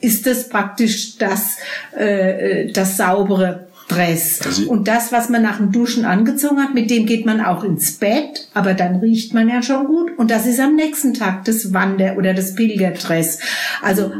[0.00, 1.58] ist das praktisch das,
[1.96, 4.40] äh, das saubere Dress.
[4.44, 7.64] Also und das, was man nach dem Duschen angezogen hat, mit dem geht man auch
[7.64, 10.16] ins Bett, aber dann riecht man ja schon gut.
[10.16, 13.40] Und das ist am nächsten Tag das Wander- oder das Pilgerdress.
[13.82, 14.12] Also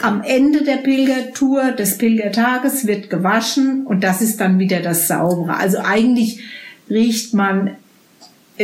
[0.00, 5.56] am Ende der Pilgertour, des Pilgertages wird gewaschen und das ist dann wieder das Saubere.
[5.56, 6.40] Also eigentlich
[6.88, 7.72] riecht man,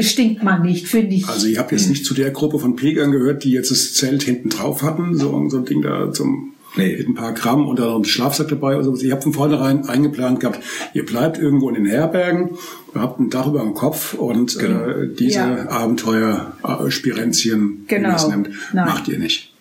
[0.00, 1.28] stinkt man nicht, finde ich.
[1.28, 4.22] Also ich habe jetzt nicht zu der Gruppe von Pilgern gehört, die jetzt das Zelt
[4.22, 6.96] hinten drauf hatten, so, so ein Ding da zum Nee.
[6.98, 8.94] Mit ein paar Gramm und dann noch ein Schlafsack dabei oder so.
[8.96, 10.60] Ich habe von vornherein eingeplant gehabt,
[10.92, 12.50] ihr bleibt irgendwo in den Herbergen,
[12.94, 14.86] habt ein Dach über dem Kopf und genau.
[14.86, 15.68] äh, diese ja.
[15.70, 18.00] Abenteuer, äh, Spirenzien, genau.
[18.00, 19.54] wie man es nennt, macht ihr nicht.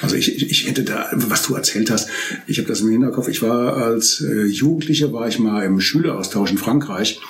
[0.00, 2.08] Also ich, ich, hätte da, was du erzählt hast,
[2.46, 3.28] ich habe das im Hinterkopf.
[3.28, 7.20] Ich war als äh, Jugendlicher, war ich mal im Schüleraustausch in Frankreich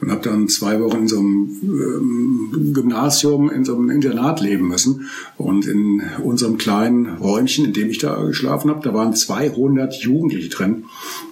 [0.00, 4.68] und habe dann zwei Wochen in so einem ähm, Gymnasium, in so einem Internat leben
[4.68, 5.08] müssen.
[5.36, 10.48] Und in unserem kleinen Räumchen, in dem ich da geschlafen habe, da waren 200 Jugendliche
[10.48, 10.84] drin.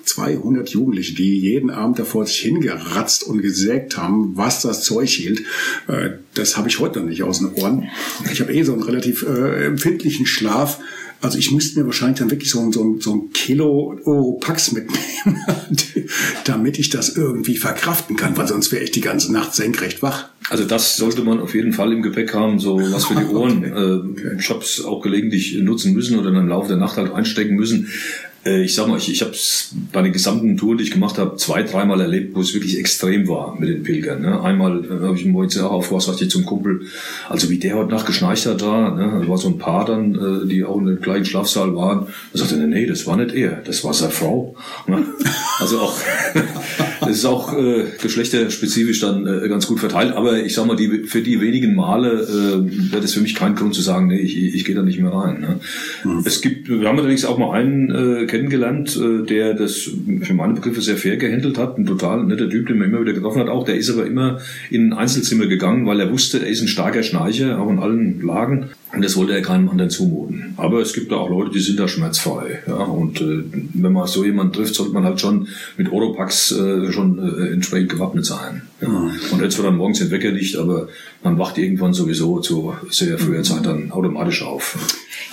[0.04, 5.40] 200 Jugendliche, die jeden Abend davor sich hingeratzt und gesägt haben, was das Zeug hielt.
[5.88, 7.88] Äh, das habe ich heute noch nicht aus den Ohren.
[8.32, 10.78] Ich habe eh so einen relativ äh, empfindlichen Schlaf.
[11.20, 14.72] Also ich müsste mir wahrscheinlich dann wirklich so, ein, so, ein, so ein Kilo Oropax
[14.72, 15.40] mitnehmen,
[16.44, 20.28] damit ich das irgendwie verkraften kann, weil sonst wäre ich die ganze Nacht senkrecht wach.
[20.50, 23.64] Also das sollte man auf jeden Fall im Gepäck haben, so was für die Ohren.
[23.64, 24.28] okay.
[24.28, 27.12] Äh, ich habe es auch gelegentlich nutzen müssen oder dann im Laufe der Nacht halt
[27.12, 27.88] einstecken müssen.
[28.46, 31.18] Äh, ich sag mal, ich, ich habe es bei den gesamten Touren, die ich gemacht
[31.18, 34.22] habe, zwei, dreimal erlebt, wo es wirklich extrem war mit den Pilgern.
[34.22, 34.40] Ne?
[34.40, 36.82] Einmal äh, habe ich einen Moritz auch auf was sagte ich zum Kumpel,
[37.28, 39.20] also wie der heute Nacht geschneicht hat da, ne?
[39.22, 42.06] da war so ein Paar dann, äh, die auch in dem gleichen Schlafsaal waren.
[42.32, 44.56] Da sagte er, nee, das war nicht er, das war seine Frau.
[44.86, 45.04] Ne?
[45.58, 45.98] Also auch,
[47.00, 51.04] das ist auch äh, geschlechterspezifisch dann äh, ganz gut verteilt, aber ich sag mal, die,
[51.04, 54.36] für die wenigen Male äh, wäre das für mich kein Grund zu sagen, nee, ich,
[54.36, 55.40] ich gehe da nicht mehr rein.
[55.40, 55.60] Ne?
[56.04, 56.22] Mhm.
[56.26, 59.90] Es gibt, wir haben allerdings auch mal einen äh, kennengelernt, äh, der das
[60.22, 61.78] für meine Begriffe sehr fair gehandelt hat.
[61.78, 63.48] Ein total netter Typ, den man immer wieder getroffen hat.
[63.48, 64.38] Auch der ist aber immer
[64.70, 68.20] in ein Einzelzimmer gegangen, weil er wusste, er ist ein starker Schnarcher, auch in allen
[68.20, 68.70] Lagen.
[68.92, 70.54] Und das wollte er keinem anderen zumuten.
[70.56, 72.60] Aber es gibt da auch Leute, die sind da schmerzfrei.
[72.66, 72.76] Ja?
[72.76, 73.42] Und äh,
[73.74, 77.90] wenn man so jemanden trifft, sollte man halt schon mit Oropax äh, schon äh, entsprechend
[77.90, 78.62] gewappnet sein.
[78.80, 78.88] Ja?
[78.88, 79.12] Mhm.
[79.32, 80.88] Und jetzt wird dann morgens den Wecker nicht, aber
[81.22, 84.76] man wacht irgendwann sowieso zu sehr früher Zeit dann automatisch auf.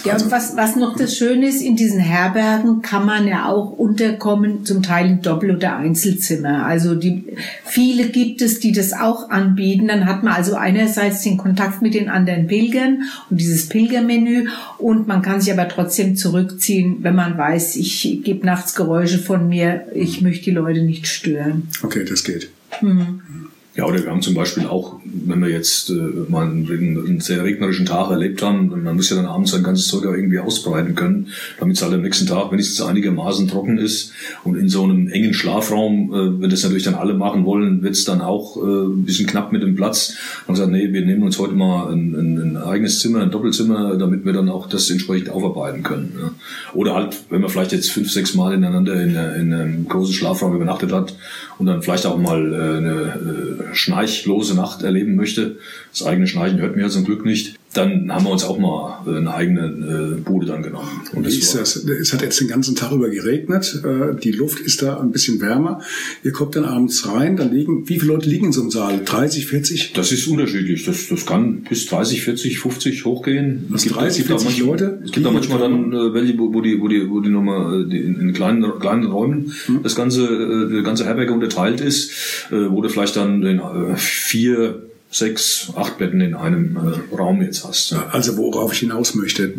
[0.06, 3.72] Ja, und was, was noch das Schöne ist, in diesen Herbergen kann man ja auch
[3.72, 6.66] unterkommen, zum Teil in Doppel- oder Einzelzimmer.
[6.66, 7.24] Also die,
[7.66, 9.88] viele gibt es, die das auch anbieten.
[9.88, 15.08] Dann hat man also einerseits den Kontakt mit den anderen Pilgern und dieses Pilgermenü und
[15.08, 19.86] man kann sich aber trotzdem zurückziehen, wenn man weiß, ich gebe nachts Geräusche von mir,
[19.94, 21.70] ich möchte die Leute nicht stören.
[21.84, 22.50] Okay, das geht.
[22.82, 23.43] Mhm.
[23.76, 25.94] Ja, oder wir haben zum Beispiel auch, wenn wir jetzt äh,
[26.30, 29.88] mal einen, einen, sehr regnerischen Tag erlebt haben, man muss ja dann abends sein ganzes
[29.88, 34.14] Zeug auch irgendwie ausbreiten können, damit es halt am nächsten Tag wenigstens einigermaßen trocken ist.
[34.44, 37.96] Und in so einem engen Schlafraum, äh, wenn das natürlich dann alle machen wollen, wird
[37.96, 40.18] es dann auch äh, ein bisschen knapp mit dem Platz.
[40.46, 43.96] Dann gesagt, nee, wir nehmen uns heute mal ein, ein, ein, eigenes Zimmer, ein Doppelzimmer,
[43.96, 46.14] damit wir dann auch das entsprechend aufarbeiten können.
[46.22, 46.32] Ja.
[46.76, 50.54] Oder halt, wenn man vielleicht jetzt fünf, sechs Mal ineinander in, in einem großen Schlafraum
[50.54, 51.16] übernachtet hat
[51.58, 55.58] und dann vielleicht auch mal äh, eine äh, schnarchlose Nacht erleben möchte.
[55.92, 57.56] Das eigene Schnarchen hört mir ja zum Glück nicht.
[57.74, 60.90] Dann haben wir uns auch mal äh, eine eigene äh, Bude dann genommen.
[61.14, 61.76] Und Wie ist das?
[61.76, 63.82] Es hat jetzt den ganzen Tag über geregnet.
[63.84, 65.82] Äh, die Luft ist da ein bisschen wärmer.
[66.24, 69.02] Ihr kommt dann abends rein, dann liegen, wie viele Leute liegen in so einem Saal?
[69.04, 69.94] 30, 40?
[69.94, 70.86] Das ist unterschiedlich.
[70.86, 73.66] Das, das kann bis 30, 40, 50 hochgehen.
[73.70, 75.02] Was, es gibt 30, 40 manchmal, Leute?
[75.04, 78.80] Es gibt auch manchmal dann welche, wo die, wo die, wo die nochmal in kleinen,
[78.80, 79.80] kleinen Räumen hm.
[79.82, 82.12] das ganze, die ganze Herberge unterteilt ist,
[82.52, 83.62] wo du vielleicht dann in
[83.96, 84.84] vier,
[85.14, 87.94] sechs, acht Betten in einem äh, Raum jetzt hast.
[87.94, 89.54] Also worauf ich hinaus möchte,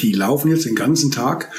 [0.00, 1.50] die laufen jetzt den ganzen Tag.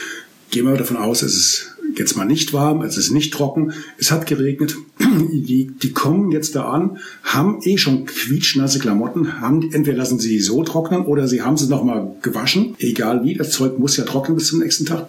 [0.52, 4.12] Gehen wir davon aus, es ist jetzt mal nicht warm, es ist nicht trocken, es
[4.12, 4.76] hat geregnet.
[5.32, 10.40] Die, die kommen jetzt da an, haben eh schon quietschnasse Klamotten, haben, entweder lassen sie
[10.40, 12.76] so trocknen oder sie haben sie nochmal gewaschen.
[12.80, 15.08] Egal wie, das Zeug muss ja trocknen bis zum nächsten Tag.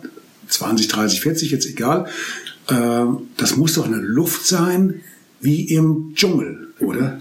[0.48, 2.06] 20, 30, 40, jetzt egal.
[2.68, 3.04] Äh,
[3.36, 5.00] das muss doch eine Luft sein
[5.40, 7.18] wie im Dschungel, oder?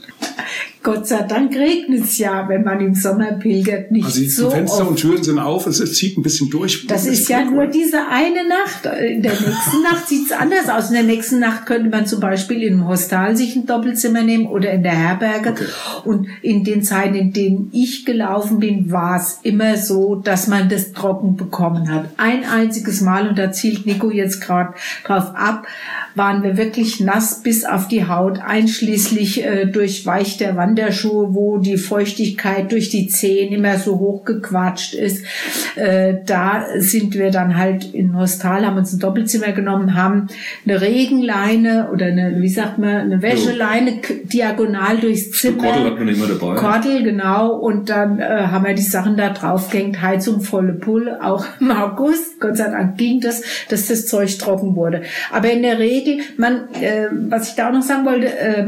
[0.86, 4.52] Gott sei Dank regnet es ja, wenn man im Sommer pilgert, nicht also die so
[4.52, 4.90] Fenster oft.
[4.92, 6.86] und Türen sind auf, es, es zieht ein bisschen durch.
[6.86, 8.86] Das ist ja nur diese eine Nacht.
[8.86, 10.90] In der nächsten Nacht sieht es anders aus.
[10.90, 14.72] In der nächsten Nacht könnte man zum Beispiel im Hostal sich ein Doppelzimmer nehmen oder
[14.74, 15.50] in der Herberge.
[15.50, 15.66] Okay.
[16.04, 20.70] Und in den Zeiten, in denen ich gelaufen bin, war es immer so, dass man
[20.70, 22.12] das trocken bekommen hat.
[22.18, 25.66] Ein einziges Mal, und da zielt Nico jetzt gerade drauf ab,
[26.14, 31.58] waren wir wirklich nass bis auf die Haut, einschließlich äh, durch Weich der Wanderschuhe, wo
[31.58, 35.26] die Feuchtigkeit durch die Zehen immer so hochgequatscht ist.
[35.76, 40.28] Äh, da sind wir dann halt in Hostal, haben uns ein Doppelzimmer genommen, haben
[40.66, 45.64] eine Regenleine oder eine, wie sagt man, eine Wäscheleine diagonal durchs Zimmer.
[45.64, 46.56] Kordel hat man immer dabei.
[46.56, 47.56] Kordel, genau.
[47.56, 52.40] Und dann äh, haben wir die Sachen da draufgehängt, Heizung volle Pulle, auch im August.
[52.40, 55.02] Gott sei Dank ging das, dass das Zeug trocken wurde.
[55.32, 58.66] Aber in der Regel Regel, man, äh, was ich da auch noch sagen wollte, äh,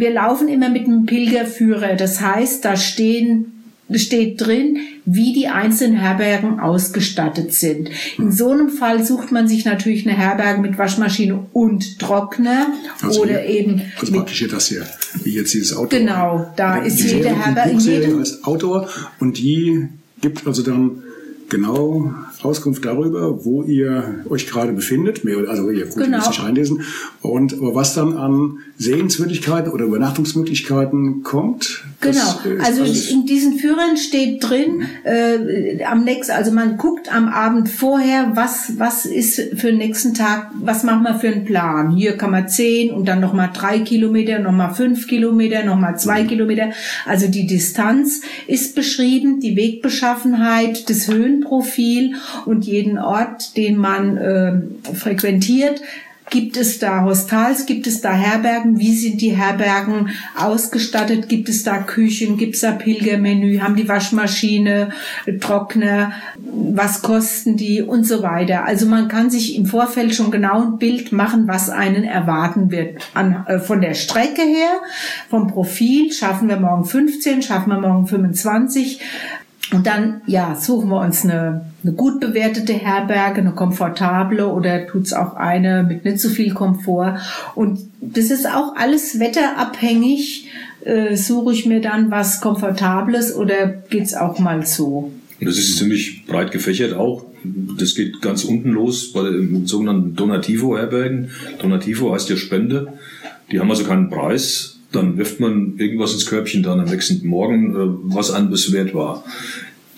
[0.00, 1.94] wir laufen immer mit einem Pilgerführer.
[1.94, 3.52] Das heißt, da stehen
[3.98, 7.90] steht drin, wie die einzelnen Herbergen ausgestattet sind.
[8.18, 12.68] In so einem Fall sucht man sich natürlich eine Herberge mit Waschmaschine und Trockner
[13.02, 14.86] also oder hier, eben also praktisch hier das hier,
[15.24, 15.88] wie jetzt dieses Auto.
[15.88, 19.88] Genau, da ist jede Herberge jede als Outdoor und die
[20.20, 21.02] gibt also dann
[21.48, 25.22] genau Auskunft darüber, wo ihr euch gerade befindet.
[25.48, 26.20] Also ihr könnt genau.
[26.20, 26.82] sich einlesen.
[27.20, 31.84] Und was dann an Sehenswürdigkeiten oder Übernachtungsmöglichkeiten kommt.
[32.00, 32.40] Genau.
[32.64, 38.32] Also in diesen Führern steht drin, äh, am nächsten, also man guckt am Abend vorher,
[38.34, 41.90] was, was ist für den nächsten Tag, was machen wir für einen Plan.
[41.90, 46.28] Hier kann man zehn und dann nochmal drei Kilometer, nochmal fünf Kilometer, nochmal zwei mhm.
[46.28, 46.70] Kilometer.
[47.04, 52.14] Also die Distanz ist beschrieben, die Wegbeschaffenheit, das Höhenprofil
[52.46, 55.80] und jeden Ort, den man äh, frequentiert,
[56.30, 57.66] Gibt es da Hostals?
[57.66, 58.78] Gibt es da Herbergen?
[58.78, 61.28] Wie sind die Herbergen ausgestattet?
[61.28, 62.36] Gibt es da Küchen?
[62.36, 63.58] Gibt es da Pilgermenü?
[63.58, 64.90] Haben die Waschmaschine,
[65.40, 66.12] Trockner?
[66.38, 67.82] Was kosten die?
[67.82, 68.64] Und so weiter.
[68.64, 73.02] Also man kann sich im Vorfeld schon genau ein Bild machen, was einen erwarten wird.
[73.12, 74.78] An, äh, von der Strecke her,
[75.28, 79.00] vom Profil, schaffen wir morgen 15, schaffen wir morgen 25.
[79.72, 85.12] Und dann, ja, suchen wir uns eine, eine gut bewertete Herberge, eine komfortable oder tut's
[85.12, 87.18] auch eine mit nicht so viel Komfort.
[87.54, 90.48] Und das ist auch alles wetterabhängig.
[90.82, 95.12] Äh, suche ich mir dann was Komfortables oder geht's auch mal so?
[95.40, 97.26] Das ist ziemlich breit gefächert auch.
[97.78, 101.30] Das geht ganz unten los bei den sogenannten Donativo-Herbergen.
[101.60, 102.94] Donativo heißt ja Spende.
[103.52, 107.74] Die haben also keinen Preis dann wirft man irgendwas ins Körbchen dann am nächsten Morgen,
[107.74, 109.24] äh, was einem wert war.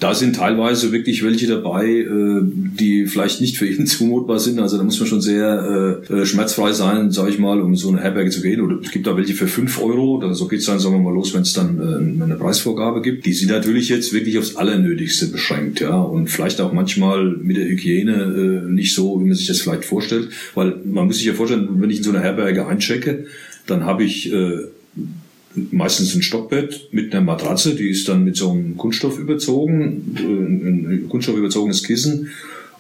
[0.02, 4.58] Da sind teilweise wirklich welche dabei, äh, die vielleicht nicht für jeden zumutbar sind.
[4.58, 8.00] Also da muss man schon sehr äh, schmerzfrei sein, sage ich mal, um so eine
[8.00, 8.62] Herberge zu gehen.
[8.62, 10.18] Oder es gibt da welche für fünf Euro.
[10.18, 11.80] Dann, so geht's dann, sagen wir mal, los, wenn es dann
[12.20, 13.26] eine Preisvorgabe gibt.
[13.26, 16.00] Die sind natürlich jetzt wirklich aufs Allernötigste beschränkt, ja.
[16.00, 20.30] Und vielleicht auch manchmal mit der Hygiene nicht so, wie man sich das vielleicht vorstellt.
[20.56, 23.26] Weil man muss sich ja vorstellen, wenn ich in so eine Herberge einchecke,
[23.68, 24.32] dann habe ich
[25.54, 30.22] meistens ein Stockbett mit einer Matratze, die ist dann mit so einem Kunststoff überzogen, äh,
[30.22, 32.30] ein Kunststoff überzogenes Kissen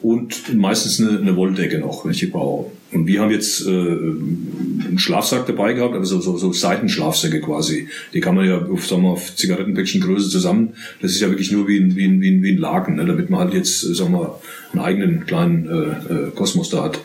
[0.00, 2.70] und meistens eine, eine Wolldecke noch, welche ich brauche.
[2.92, 7.88] Und wir haben jetzt äh, einen Schlafsack dabei gehabt, also so, so Seitenschlafsäcke quasi.
[8.12, 10.74] Die kann man ja auf, sagen wir, auf Zigarettenpäckchengröße zusammen.
[11.00, 13.06] Das ist ja wirklich nur wie ein, wie ein, wie ein, wie ein Laken, ne?
[13.06, 14.40] damit man halt jetzt, sagen wir,
[14.72, 17.00] einen eigenen kleinen äh, äh, Kosmos da hat.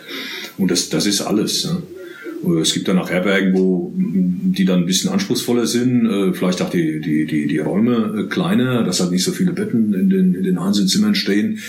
[0.57, 1.65] Und das, das ist alles.
[1.65, 1.83] Ne?
[2.61, 6.69] Es gibt dann auch Herbergen, wo die dann ein bisschen anspruchsvoller sind, äh, vielleicht auch
[6.69, 10.33] die, die, die, die Räume äh, kleiner, dass halt nicht so viele Betten in den,
[10.35, 11.59] in den einzelnen Zimmern stehen,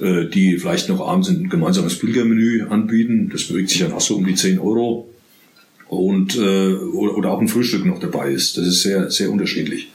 [0.00, 3.30] äh, die vielleicht noch abends ein gemeinsames Pilgermenü anbieten.
[3.32, 5.08] Das bewegt sich dann auch so um die 10 Euro.
[5.88, 8.58] Und, oder auch ein Frühstück noch dabei ist.
[8.58, 9.88] Das ist sehr, sehr unterschiedlich.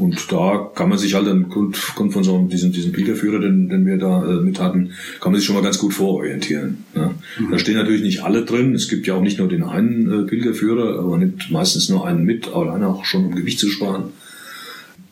[0.00, 3.98] Und da kann man sich halt aufgrund von so diesem, diesem Pilgerführer, den, den wir
[3.98, 6.84] da äh, mit hatten, kann man sich schon mal ganz gut vororientieren.
[6.94, 7.14] Ja.
[7.38, 7.50] Mhm.
[7.50, 8.74] Da stehen natürlich nicht alle drin.
[8.74, 12.24] Es gibt ja auch nicht nur den einen äh, Pilgerführer, aber nimmt meistens nur einen
[12.24, 14.04] mit, alleine auch schon um Gewicht zu sparen.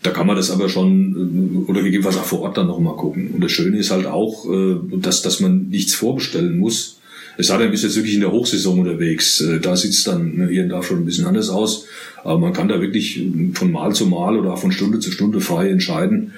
[0.03, 3.31] Da kann man das aber schon äh, oder gegebenenfalls auch vor Ort dann nochmal gucken.
[3.35, 6.98] Und das Schöne ist halt auch, äh, dass, dass man nichts vorbestellen muss.
[7.37, 9.40] Es sei denn, bist jetzt wirklich in der Hochsaison unterwegs.
[9.40, 11.87] Äh, da sieht es dann hier und da schon ein bisschen anders aus.
[12.29, 15.41] Aber man kann da wirklich von Mal zu Mal oder auch von Stunde zu Stunde
[15.41, 16.33] frei entscheiden,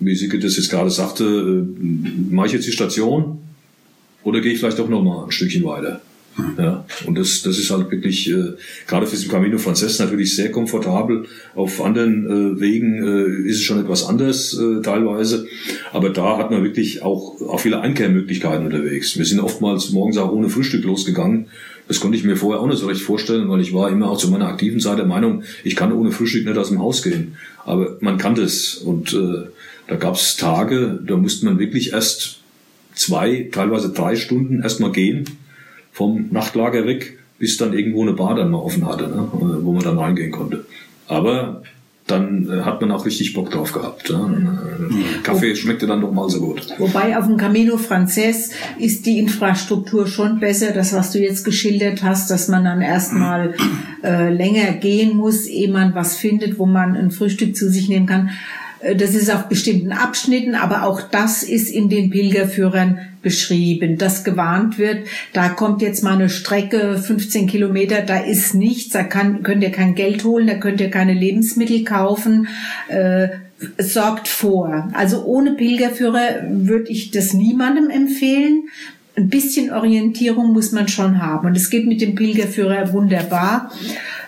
[0.00, 1.66] wie Sicke das jetzt gerade sagte,
[2.30, 3.40] mache ich jetzt die Station
[4.22, 6.00] oder gehe ich vielleicht doch nochmal ein Stückchen weiter.
[6.58, 8.54] Ja, und das, das ist halt wirklich, äh,
[8.88, 11.26] gerade für den Camino Frances natürlich sehr komfortabel.
[11.54, 15.46] Auf anderen äh, Wegen äh, ist es schon etwas anders äh, teilweise.
[15.92, 19.16] Aber da hat man wirklich auch, auch viele Einkehrmöglichkeiten unterwegs.
[19.16, 21.46] Wir sind oftmals morgens auch ohne Frühstück losgegangen.
[21.86, 24.16] Das konnte ich mir vorher auch nicht so recht vorstellen, weil ich war immer auch
[24.16, 27.36] zu meiner aktiven Zeit der Meinung, ich kann ohne Frühstück nicht aus dem Haus gehen.
[27.64, 28.74] Aber man kann das.
[28.74, 29.48] Und äh,
[29.86, 32.40] da gab es Tage, da musste man wirklich erst
[32.94, 35.24] zwei, teilweise drei Stunden erstmal gehen
[35.92, 39.84] vom Nachtlager weg, bis dann irgendwo eine Bar dann mal offen hatte, ne, wo man
[39.84, 40.64] dann reingehen konnte.
[41.06, 41.62] Aber
[42.06, 44.10] dann äh, hat man auch richtig Bock drauf gehabt.
[44.10, 46.66] Äh, Kaffee schmeckte dann doch mal so gut.
[46.78, 50.72] Wobei auf dem Camino Frances ist die Infrastruktur schon besser.
[50.72, 53.54] Das, was du jetzt geschildert hast, dass man dann erstmal
[54.02, 58.06] äh, länger gehen muss, ehe man was findet, wo man ein Frühstück zu sich nehmen
[58.06, 58.30] kann.
[58.84, 64.22] Äh, das ist auf bestimmten Abschnitten, aber auch das ist in den Pilgerführern beschrieben, dass
[64.22, 69.42] gewarnt wird, da kommt jetzt mal eine Strecke, 15 Kilometer, da ist nichts, da kann,
[69.42, 72.48] könnt ihr kein Geld holen, da könnt ihr keine Lebensmittel kaufen.
[72.88, 73.28] Äh,
[73.78, 74.90] sorgt vor.
[74.92, 78.64] Also ohne Pilgerführer würde ich das niemandem empfehlen.
[79.16, 81.46] Ein bisschen Orientierung muss man schon haben.
[81.46, 83.72] Und es geht mit dem Pilgerführer wunderbar.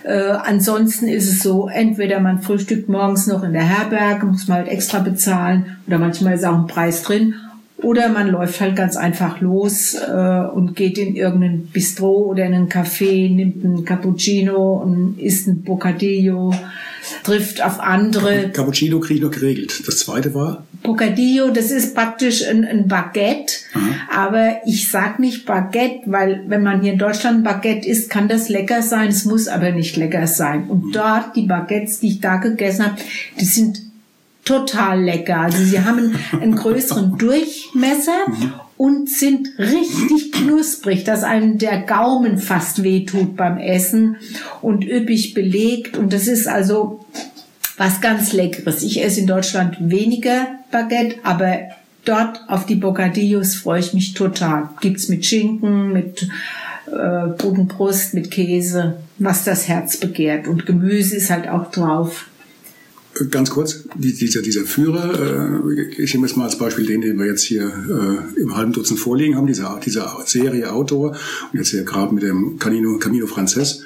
[0.06, 4.58] Äh, ansonsten ist es so, entweder man frühstückt morgens noch in der Herberge, muss man
[4.58, 7.34] halt extra bezahlen, oder manchmal ist auch ein Preis drin.
[7.82, 12.54] Oder man läuft halt ganz einfach los äh, und geht in irgendein Bistro oder in
[12.54, 16.54] einen Café, nimmt einen Cappuccino und isst ein Bocadillo,
[17.22, 18.48] trifft auf andere.
[18.50, 19.86] Cappuccino kriege ich noch geregelt.
[19.86, 20.64] Das zweite war?
[20.82, 23.52] Bocadillo, das ist praktisch ein, ein Baguette.
[23.74, 24.24] Aha.
[24.24, 28.48] Aber ich sag nicht Baguette, weil wenn man hier in Deutschland Baguette isst, kann das
[28.48, 29.08] lecker sein.
[29.08, 30.64] Es muss aber nicht lecker sein.
[30.68, 30.92] Und mhm.
[30.92, 32.96] dort, die Baguettes, die ich da gegessen habe,
[33.38, 33.85] die sind
[34.46, 35.40] total lecker.
[35.40, 38.24] Also sie haben einen größeren Durchmesser
[38.78, 44.16] und sind richtig knusprig, dass einem der Gaumen fast wehtut beim Essen
[44.62, 45.98] und üppig belegt.
[45.98, 47.04] Und das ist also
[47.76, 48.82] was ganz Leckeres.
[48.82, 51.58] Ich esse in Deutschland weniger Baguette, aber
[52.04, 54.70] dort auf die Bocadillos freue ich mich total.
[54.80, 56.28] Gibt's mit Schinken, mit
[56.86, 60.46] äh, Putenbrust, mit Käse, was das Herz begehrt.
[60.46, 62.26] Und Gemüse ist halt auch drauf.
[63.30, 67.26] Ganz kurz, dieser, dieser Führer, äh, ich nehme jetzt mal als Beispiel den, den wir
[67.26, 71.16] jetzt hier äh, im halben Dutzend vorliegen haben, diese, diese Serie Outdoor
[71.52, 73.84] und jetzt hier gerade mit dem Camino, Camino Frances,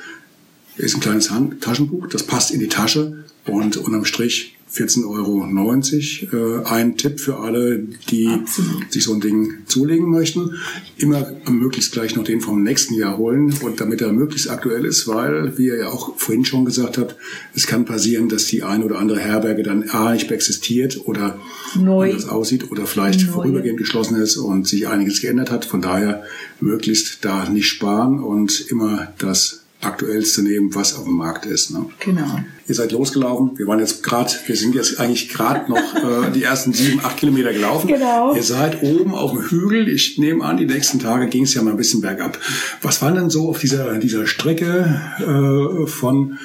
[0.77, 6.61] ist ein kleines Hand Taschenbuch, das passt in die Tasche und unterm Strich 14,90 Euro.
[6.63, 7.79] Äh, ein Tipp für alle,
[8.11, 8.93] die Absolut.
[8.93, 10.53] sich so ein Ding zulegen möchten.
[10.97, 15.09] Immer möglichst gleich noch den vom nächsten Jahr holen und damit er möglichst aktuell ist,
[15.09, 17.17] weil, wie ihr ja auch vorhin schon gesagt habt,
[17.55, 21.39] es kann passieren, dass die eine oder andere Herberge dann A nicht mehr existiert oder
[21.75, 22.11] Neu.
[22.11, 23.33] anders aussieht oder vielleicht Neu.
[23.33, 25.65] vorübergehend geschlossen ist und sich einiges geändert hat.
[25.65, 26.23] Von daher
[26.61, 31.71] möglichst da nicht sparen und immer das aktuellste nehmen, was auf dem Markt ist.
[31.71, 31.87] Ne?
[32.01, 32.41] Genau.
[32.69, 33.59] Ihr seid losgelaufen.
[33.59, 37.17] Wir waren jetzt gerade, wir sind jetzt eigentlich gerade noch äh, die ersten sieben, acht
[37.17, 37.89] Kilometer gelaufen.
[37.89, 38.35] Genau.
[38.35, 39.89] Ihr seid oben auf dem Hügel.
[39.89, 42.39] Ich nehme an, die nächsten Tage ging es ja mal ein bisschen bergab.
[42.83, 46.39] Was war denn so auf dieser dieser Strecke äh, von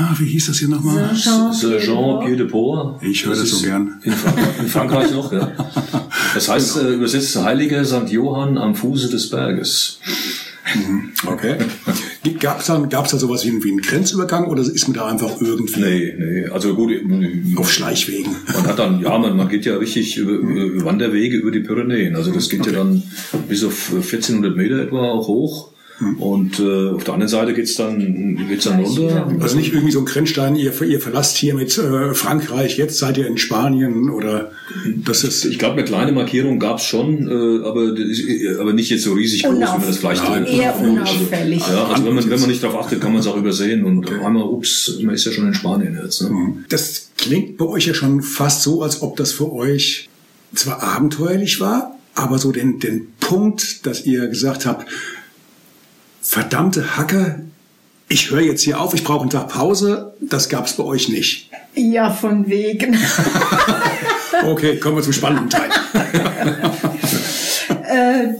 [0.00, 1.14] Ah, wie hieß das hier nochmal?
[1.14, 3.02] Saint-Jean-Pied-de-Port.
[3.02, 4.00] Ich höre das, das so gern.
[4.02, 5.52] In Frankreich, in Frankreich noch, ja.
[6.32, 6.88] Das heißt genau.
[6.88, 8.08] äh, übersetzt Heilige St.
[8.08, 9.98] Johann am Fuße des Berges.
[10.74, 11.12] Mhm.
[11.26, 11.56] Okay.
[12.38, 15.40] Gab es da, gab's da sowas wie, wie einen Grenzübergang oder ist man da einfach
[15.40, 15.80] irgendwie?
[15.80, 16.46] Nee, nee.
[16.48, 16.92] Also gut.
[17.56, 18.36] Auf Schleichwegen.
[18.52, 22.16] Man hat dann, ja, man, man geht ja richtig über, über Wanderwege über die Pyrenäen.
[22.16, 22.72] Also das geht okay.
[22.72, 23.02] ja dann
[23.48, 25.69] bis auf 1400 Meter etwa auch hoch.
[26.18, 29.30] Und äh, auf der anderen Seite geht's dann, geht's dann runter.
[29.40, 33.18] Also nicht irgendwie so ein Grenzstein, ihr, ihr verlasst hier mit äh, Frankreich, jetzt seid
[33.18, 34.50] ihr in Spanien oder
[35.04, 35.44] das ist.
[35.44, 37.94] Ich glaube, eine kleine Markierung gab's schon, äh, aber,
[38.60, 41.62] aber nicht jetzt so riesig groß, wie man das vielleicht Nein, Eher unauffällig.
[41.64, 43.84] Also, ja, also wenn man, wenn man nicht darauf achtet, kann man es auch übersehen
[43.84, 44.24] und okay.
[44.24, 46.22] einmal, ups, man ist ja schon in Spanien jetzt.
[46.22, 46.30] Ne?
[46.30, 46.64] Mhm.
[46.70, 50.08] Das klingt bei euch ja schon fast so, als ob das für euch
[50.54, 54.86] zwar abenteuerlich war, aber so den, den Punkt, dass ihr gesagt habt,
[56.20, 57.40] verdammte Hacke,
[58.08, 61.08] ich höre jetzt hier auf, ich brauche einen Tag Pause, das gab es bei euch
[61.08, 61.50] nicht.
[61.74, 62.98] Ja, von wegen.
[64.44, 65.70] okay, kommen wir zum spannenden Teil.
[67.88, 68.34] äh,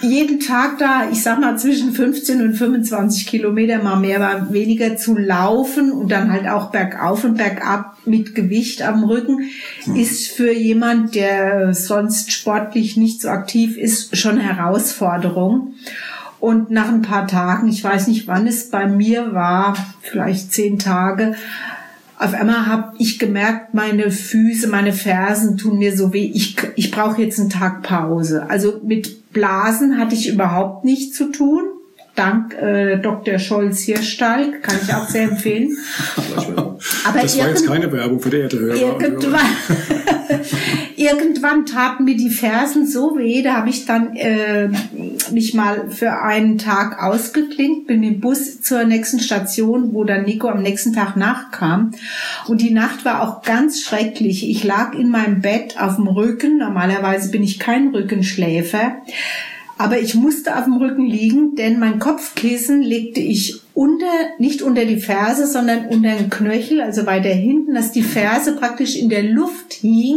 [0.00, 4.96] jeden Tag da, ich sag mal, zwischen 15 und 25 Kilometer, mal mehr, mal weniger
[4.96, 9.48] zu laufen und dann halt auch bergauf und bergab mit Gewicht am Rücken,
[9.84, 9.96] hm.
[9.96, 15.74] ist für jemand, der sonst sportlich nicht so aktiv ist, schon Herausforderung.
[16.38, 20.78] Und nach ein paar Tagen, ich weiß nicht, wann es bei mir war, vielleicht zehn
[20.78, 21.34] Tage,
[22.18, 26.30] auf einmal habe ich gemerkt, meine Füße, meine Fersen tun mir so weh.
[26.32, 28.48] Ich, ich brauche jetzt einen Tag Pause.
[28.48, 31.64] Also mit Blasen hatte ich überhaupt nichts zu tun.
[32.16, 33.38] Dank äh, Dr.
[33.38, 35.76] Scholz Hirschstall, kann ich auch sehr empfehlen.
[37.04, 38.74] Aber das war jetzt keine Werbung für die Erdhörer.
[38.74, 39.40] Irgendwann,
[40.96, 44.68] irgendwann taten mir die Fersen so weh, da habe ich dann äh,
[45.30, 50.48] mich mal für einen Tag ausgeklinkt, bin im Bus zur nächsten Station, wo dann Nico
[50.48, 51.92] am nächsten Tag nachkam.
[52.46, 54.48] Und die Nacht war auch ganz schrecklich.
[54.48, 56.58] Ich lag in meinem Bett auf dem Rücken.
[56.58, 58.96] Normalerweise bin ich kein Rückenschläfer.
[59.78, 64.06] Aber ich musste auf dem Rücken liegen, denn mein Kopfkissen legte ich unter,
[64.38, 68.96] nicht unter die Ferse, sondern unter den Knöchel, also weiter hinten, dass die Ferse praktisch
[68.96, 70.16] in der Luft hing,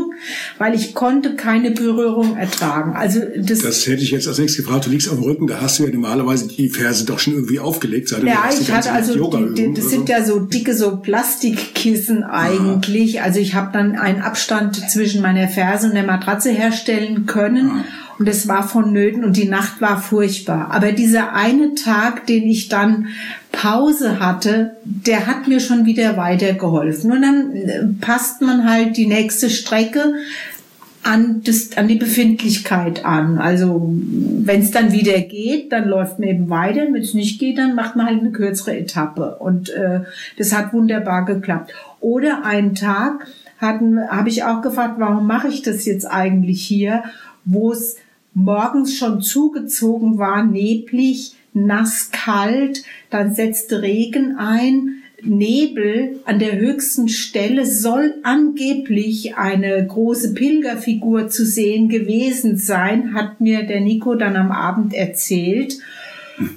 [0.60, 2.96] weil ich konnte keine Berührung ertragen.
[2.96, 4.86] Also das, das hätte ich jetzt als nächstes gefragt.
[4.86, 7.60] Du liegst auf dem Rücken, da hast du ja normalerweise die Ferse doch schon irgendwie
[7.60, 8.08] aufgelegt.
[8.08, 10.14] Seit ja, ich hatte also, die, die, das sind so.
[10.14, 13.20] ja so dicke so Plastikkissen eigentlich.
[13.20, 13.26] Aha.
[13.26, 17.72] Also ich habe dann einen Abstand zwischen meiner Ferse und der Matratze herstellen können.
[17.72, 17.84] Aha
[18.20, 20.72] und es war vonnöten und die Nacht war furchtbar.
[20.72, 23.08] Aber dieser eine Tag, den ich dann
[23.54, 27.14] Pause hatte, der hat mir schon wieder weitergeholfen.
[27.14, 30.16] Und dann äh, passt man halt die nächste Strecke
[31.02, 33.38] an, das, an die Befindlichkeit an.
[33.38, 36.82] Also wenn es dann wieder geht, dann läuft man eben weiter.
[36.92, 39.38] Wenn es nicht geht, dann macht man halt eine kürzere Etappe.
[39.40, 40.02] Und äh,
[40.38, 41.74] das hat wunderbar geklappt.
[42.02, 43.28] Oder einen Tag
[43.62, 47.04] habe ich auch gefragt, warum mache ich das jetzt eigentlich hier,
[47.46, 47.98] wo es
[48.34, 57.10] morgens schon zugezogen war, neblig, nass, kalt, dann setzte Regen ein, Nebel an der höchsten
[57.10, 64.36] Stelle soll angeblich eine große Pilgerfigur zu sehen gewesen sein, hat mir der Nico dann
[64.36, 65.80] am Abend erzählt.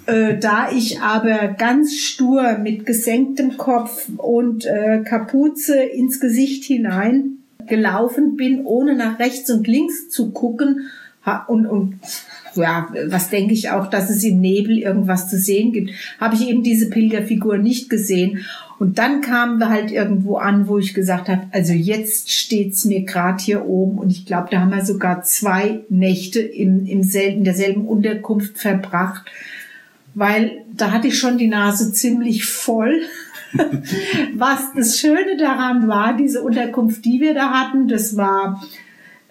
[0.07, 7.39] Äh, da ich aber ganz stur mit gesenktem Kopf und äh, Kapuze ins Gesicht hinein
[7.67, 10.89] gelaufen bin, ohne nach rechts und links zu gucken,
[11.47, 12.01] und, und
[12.55, 16.49] ja, was denke ich auch, dass es im Nebel irgendwas zu sehen gibt, habe ich
[16.49, 18.45] eben diese Pilgerfigur nicht gesehen.
[18.79, 23.05] Und dann kamen wir halt irgendwo an, wo ich gesagt habe, also jetzt steht's mir
[23.05, 27.39] gerade hier oben und ich glaube, da haben wir sogar zwei Nächte im, im selben,
[27.39, 29.31] in derselben Unterkunft verbracht,
[30.15, 33.03] weil da hatte ich schon die Nase ziemlich voll.
[34.35, 38.63] Was das Schöne daran war, diese Unterkunft, die wir da hatten, das war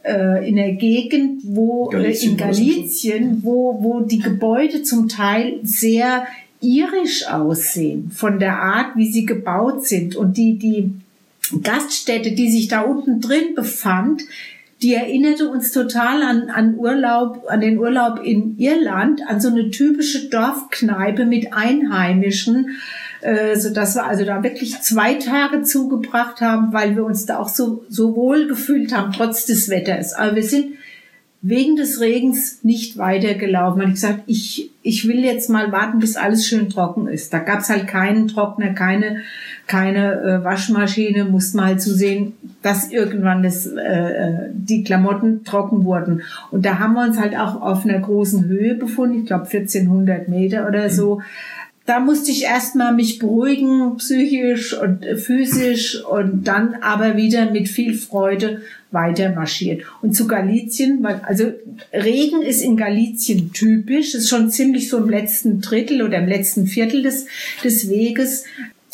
[0.03, 6.25] äh, in der Gegend, wo Galizien, in Galizien, wo, wo die Gebäude zum Teil sehr
[6.61, 10.15] irisch aussehen, von der Art, wie sie gebaut sind.
[10.15, 10.91] Und die, die
[11.63, 14.23] Gaststätte, die sich da unten drin befand,
[14.81, 19.69] die erinnerte uns total an, an Urlaub, an den Urlaub in Irland, an so eine
[19.69, 22.77] typische Dorfkneipe mit Einheimischen,
[23.21, 27.37] äh, so dass wir also da wirklich zwei Tage zugebracht haben, weil wir uns da
[27.37, 30.13] auch so, so wohl gefühlt haben, trotz des Wetters.
[30.13, 30.73] Aber wir sind
[31.43, 33.81] wegen des Regens nicht weitergelaufen.
[33.81, 37.33] Und ich gesagt, ich, ich will jetzt mal warten, bis alles schön trocken ist.
[37.33, 39.21] Da gab's halt keinen Trockner, keine,
[39.65, 45.83] keine äh, Waschmaschine, musste mal halt zusehen, dass irgendwann das, äh, äh, die Klamotten trocken
[45.83, 46.21] wurden.
[46.51, 50.27] Und da haben wir uns halt auch auf einer großen Höhe befunden, ich glaube 1400
[50.27, 51.15] Meter oder so.
[51.15, 51.23] Mhm
[51.85, 57.97] da musste ich erstmal mich beruhigen, psychisch und physisch und dann aber wieder mit viel
[57.97, 58.61] Freude
[58.91, 59.83] weiter marschiert.
[60.01, 61.51] Und zu Galizien, also
[61.91, 66.67] Regen ist in Galizien typisch, ist schon ziemlich so im letzten Drittel oder im letzten
[66.67, 67.25] Viertel des,
[67.63, 68.43] des Weges.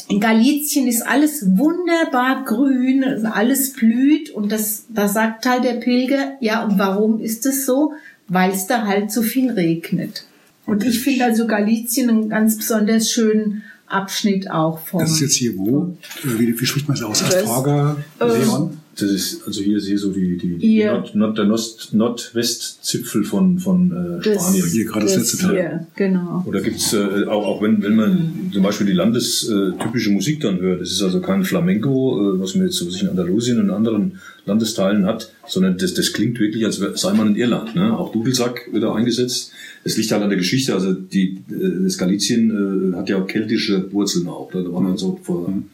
[0.08, 6.38] In Galizien ist alles wunderbar grün, alles blüht und das, da sagt halt der Pilger,
[6.40, 7.94] ja, und warum ist es so?
[8.30, 10.27] Weil es da halt so viel regnet.
[10.68, 15.00] Und ich finde also Galizien einen ganz besonders schönen Abschnitt auch von.
[15.00, 15.98] Das ist jetzt hier wo?
[16.24, 17.24] Wie, wie spricht man das aus?
[17.24, 18.78] Astorga, Leon?
[19.00, 23.24] Das ist, also hier ist hier so die, die, die Nord, Nord, der Nost, Nordwestzipfel
[23.24, 24.62] von, von äh, Spanien.
[24.62, 25.88] Das, hier gerade das, letzte Teil.
[25.96, 26.44] Genau.
[26.48, 30.82] Oder gibt's äh, auch, auch wenn, wenn man zum Beispiel die landestypische Musik dann hört,
[30.82, 34.20] das ist also kein Flamenco, äh, was man jetzt so sich in Andalusien und anderen
[34.46, 37.76] Landesteilen hat, sondern das, das klingt wirklich, als sei man in Irland.
[37.76, 37.96] Ne?
[37.96, 39.52] Auch Dudelsack wird da eingesetzt.
[39.84, 43.28] Es liegt halt an der Geschichte, also die, äh, das Galizien äh, hat ja auch
[43.28, 44.50] keltische Wurzeln auch.
[44.52, 45.50] Da war man so vor...
[45.50, 45.66] Mhm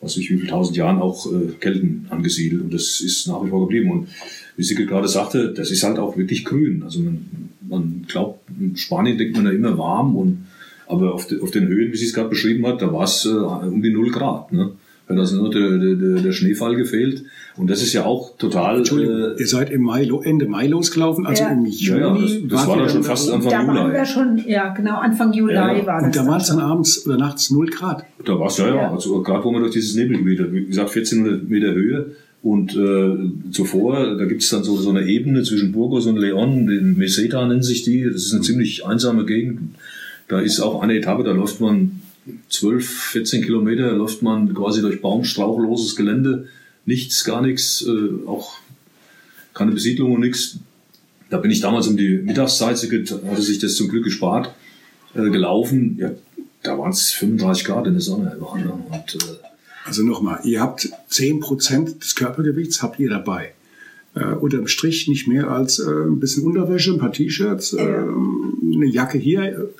[0.00, 3.50] was ich wie viel tausend Jahren auch äh, Kelten angesiedelt und das ist nach wie
[3.50, 3.90] vor geblieben.
[3.90, 4.08] Und
[4.56, 6.82] wie Sickel gerade sagte, das ist halt auch wirklich grün.
[6.82, 7.26] Also man,
[7.68, 10.46] man glaubt, in Spanien denkt man ja immer warm und
[10.86, 13.24] aber auf, de, auf den Höhen, wie sie es gerade beschrieben hat, da war es
[13.24, 14.52] äh, um die null Grad.
[14.52, 14.72] Ne?
[15.16, 17.24] Da hat also nur der, der, der Schneefall gefehlt.
[17.56, 18.78] Und das ist ja auch total.
[18.78, 21.50] Entschuldigung, äh, ihr seid im Mai, Ende Mai losgelaufen, also Ja.
[21.50, 22.00] im Juni.
[22.00, 23.30] ja, das, das war dann schon da fast?
[23.30, 23.92] Anfang Da waren Juli.
[23.94, 26.06] wir schon, ja genau, Anfang Juli Ja, war das.
[26.06, 26.64] Und da war es dann schon.
[26.70, 28.04] abends oder nachts null Grad.
[28.24, 28.90] Da war es ja, ja, Ja.
[28.92, 32.12] also gerade wo man durch dieses Nebelgebiet, wie gesagt, 1400 Meter Höhe.
[32.42, 36.66] Und äh, zuvor, da gibt es dann so, so eine Ebene zwischen Burgos und Leon,
[36.66, 38.04] den Meseta nennen sich die.
[38.04, 39.60] Das ist eine ziemlich einsame Gegend.
[40.28, 41.99] Da ist auch eine Etappe, da läuft man
[42.48, 46.48] 12, 14 Kilometer, läuft man quasi durch baumstrauchloses Gelände.
[46.86, 48.54] Nichts, gar nichts, äh, auch
[49.54, 50.58] keine Besiedlung und nichts.
[51.28, 54.52] Da bin ich damals um die Mittagszeit, hatte sich das zum Glück gespart,
[55.14, 55.96] äh, gelaufen.
[55.98, 56.10] Ja,
[56.62, 58.36] da waren es 35 Grad in der Sonne.
[58.36, 58.72] Ne?
[58.90, 59.18] Und, äh,
[59.84, 63.54] Also nochmal, ihr habt 10% des Körpergewichts habt ihr dabei.
[64.14, 68.86] Äh, unterm Strich nicht mehr als äh, ein bisschen Unterwäsche, ein paar T-Shirts, äh, eine
[68.86, 69.70] Jacke hier,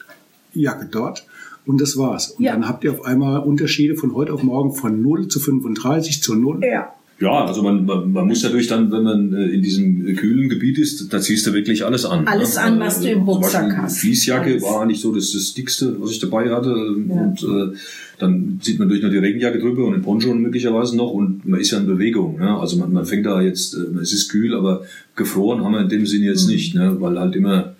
[0.54, 1.26] Jacke dort
[1.70, 2.30] und das war's.
[2.32, 2.52] Und Ja.
[2.52, 6.34] dann habt ihr auf einmal Unterschiede von heute auf morgen von 0 zu 35 zu
[6.34, 6.60] 0.
[6.62, 6.92] Ja.
[7.20, 10.48] ja, also man, man, man muss natürlich dann, wenn man äh, in diesem äh, kühlen
[10.48, 12.26] Gebiet ist, da ziehst du wirklich alles an.
[12.26, 12.62] Alles ne?
[12.62, 13.98] an, was du im zum Rucksack hast.
[13.98, 14.62] Fließjacke Alles.
[14.62, 16.72] war nicht so das, das dickste, was ich dabei hatte.
[16.74, 17.76] Und äh,
[18.18, 21.58] dann zieht man durch noch die Regenjacke drüber und den Poncho möglicherweise noch und man
[21.60, 22.38] ist ja in Bewegung.
[22.38, 22.58] Ne?
[22.58, 24.82] Also man, man fängt da jetzt, äh, es ist kühl, aber
[25.16, 26.52] gefroren haben wir in dem Sinne jetzt Mhm.
[26.52, 26.96] nicht, ne?
[27.00, 27.74] weil halt immer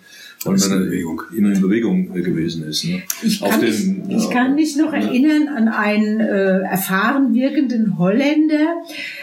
[0.45, 1.21] Alles in man Bewegung.
[1.37, 2.83] immer in Bewegung äh, gewesen ist.
[2.85, 3.03] Ne?
[3.23, 4.29] Ich kann, dem- mich, ich ja.
[4.31, 8.81] kann mich noch erinnern an einen äh, erfahren wirkenden Holländer,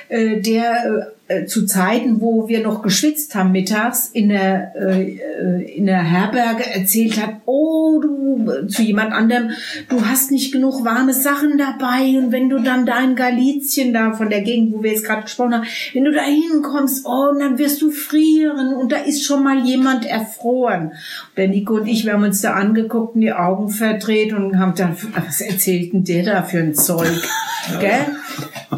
[0.09, 5.85] äh, der äh, zu Zeiten, wo wir noch geschwitzt haben mittags in der, äh, in
[5.85, 9.51] der Herberge erzählt hat, oh du, zu jemand anderem,
[9.91, 14.13] du hast nicht genug warme Sachen dabei und wenn du dann da in Galizien, da
[14.13, 17.41] von der Gegend, wo wir jetzt gerade gesprochen haben, wenn du da hinkommst, oh, und
[17.41, 20.93] dann wirst du frieren und da ist schon mal jemand erfroren.
[21.37, 24.75] Der Nico und ich, wir haben uns da angeguckt und die Augen verdreht und haben
[24.75, 27.29] gedacht, was erzählt denn der da für ein Zeug?
[27.81, 28.07] Gell?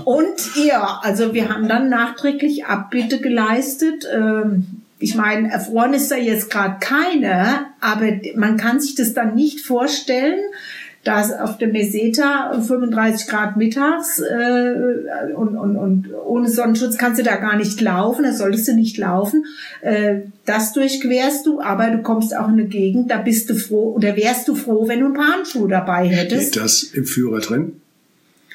[0.05, 4.07] Und ja, also wir haben dann nachträglich Abbitte geleistet.
[4.13, 4.67] Ähm,
[4.99, 9.61] ich meine, erfroren ist da jetzt gerade keiner, aber man kann sich das dann nicht
[9.61, 10.39] vorstellen,
[11.03, 17.23] dass auf der Meseta 35 Grad mittags äh, und, und, und ohne Sonnenschutz kannst du
[17.23, 19.47] da gar nicht laufen, da solltest du nicht laufen.
[19.81, 23.95] Äh, das durchquerst du, aber du kommst auch in eine Gegend, da bist du froh
[23.95, 26.53] oder wärst du froh, wenn du ein paar Handschuhe dabei hättest.
[26.53, 27.81] Geht das im Führer drin?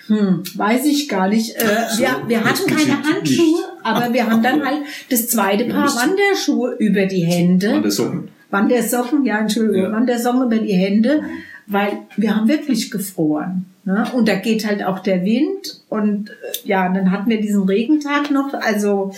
[0.07, 1.55] Hm, weiß ich gar nicht.
[1.55, 1.65] Äh,
[1.97, 3.63] wir, wir hatten keine Handschuhe, nicht.
[3.83, 4.79] aber wir haben dann halt
[5.09, 7.73] das zweite Paar Wanderschuhe über die Hände.
[7.73, 8.27] An der Socken.
[8.51, 9.91] Wandersocken, ja, Entschuldigung, Ja.
[9.91, 11.23] Wandersocken über die Hände,
[11.67, 13.65] weil wir haben wirklich gefroren.
[13.83, 14.05] Ne?
[14.13, 16.33] Und da geht halt auch der Wind und äh,
[16.67, 19.11] ja, dann hatten wir diesen Regentag noch, also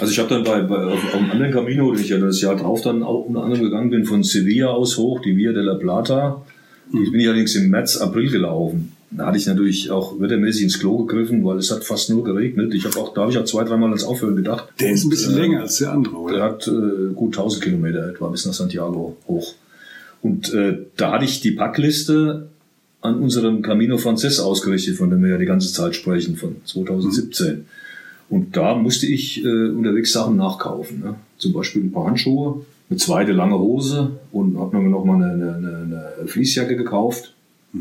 [0.00, 2.40] Also ich habe dann bei, bei auf, auf einem anderen Camino, den ich ja das
[2.40, 5.62] Jahr drauf dann auch unter anderem gegangen bin, von Sevilla aus hoch, die Via de
[5.62, 6.42] la Plata.
[6.92, 8.92] Die bin ich allerdings im März, April gelaufen.
[9.16, 12.74] Da hatte ich natürlich auch wettermäßig ins Klo gegriffen, weil es hat fast nur geregnet.
[12.74, 14.68] Ich habe auch, da habe ich auch zwei, dreimal ans Aufhören gedacht.
[14.80, 16.42] Der ist ein bisschen äh, länger als der andere, Der oder?
[16.42, 19.54] hat äh, gut 1000 Kilometer etwa bis nach Santiago hoch.
[20.20, 22.48] Und äh, da hatte ich die Packliste
[23.02, 27.66] an unserem Camino Frances ausgerichtet, von dem wir ja die ganze Zeit sprechen, von 2017.
[28.30, 31.00] Und da musste ich äh, unterwegs Sachen nachkaufen.
[31.00, 31.14] Ne?
[31.38, 35.54] Zum Beispiel ein paar Handschuhe, eine zweite lange Hose und habe mir noch mal eine,
[35.54, 37.33] eine, eine Fließjacke gekauft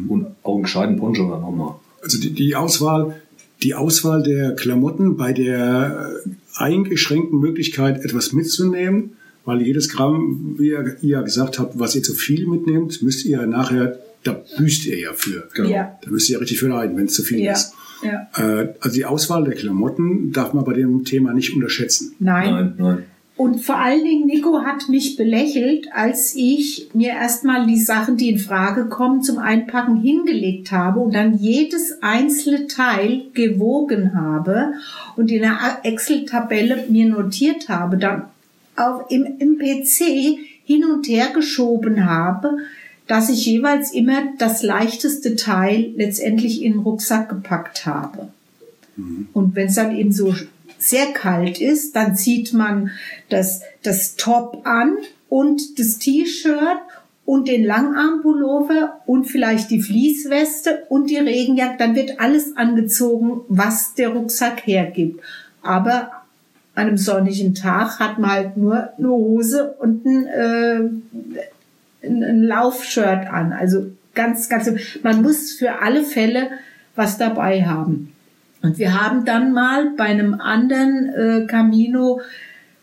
[0.07, 1.75] und auch einen gescheiten Poncho dann nochmal.
[2.01, 3.21] Also die, die Auswahl,
[3.61, 9.11] die Auswahl der Klamotten bei der äh, eingeschränkten Möglichkeit, etwas mitzunehmen,
[9.45, 13.45] weil jedes Gramm, wie ihr, ihr gesagt habt, was ihr zu viel mitnehmt, müsst ihr
[13.45, 15.47] nachher, da büßt ihr ja für.
[15.53, 15.69] Genau.
[15.69, 17.73] ja, Da müsst ihr ja richtig für leiden, wenn es zu viel ja, ist.
[18.03, 18.27] ja.
[18.35, 22.15] Äh, also die Auswahl der Klamotten darf man bei dem Thema nicht unterschätzen.
[22.19, 22.51] Nein.
[22.51, 23.03] Nein, nein.
[23.35, 28.29] Und vor allen Dingen, Nico hat mich belächelt, als ich mir erstmal die Sachen, die
[28.29, 34.73] in Frage kommen, zum Einpacken hingelegt habe und dann jedes einzelne Teil gewogen habe
[35.15, 38.25] und in einer Excel-Tabelle mir notiert habe, dann
[38.75, 42.57] auf, im, im PC hin und her geschoben habe,
[43.07, 48.29] dass ich jeweils immer das leichteste Teil letztendlich in den Rucksack gepackt habe.
[49.33, 50.33] Und wenn es dann eben so
[50.83, 52.91] sehr kalt ist, dann zieht man
[53.29, 54.97] das, das Top an
[55.29, 56.79] und das T-Shirt
[57.25, 61.77] und den Langarmpullover und vielleicht die Fließweste und die Regenjacke.
[61.77, 65.21] Dann wird alles angezogen, was der Rucksack hergibt.
[65.61, 66.11] Aber
[66.75, 70.79] an einem sonnigen Tag hat man halt nur eine Hose und ein, äh,
[72.05, 73.53] ein, Laufshirt an.
[73.53, 74.69] Also ganz, ganz,
[75.01, 76.49] man muss für alle Fälle
[76.95, 78.12] was dabei haben.
[78.63, 82.21] Und wir haben dann mal bei einem anderen äh, Camino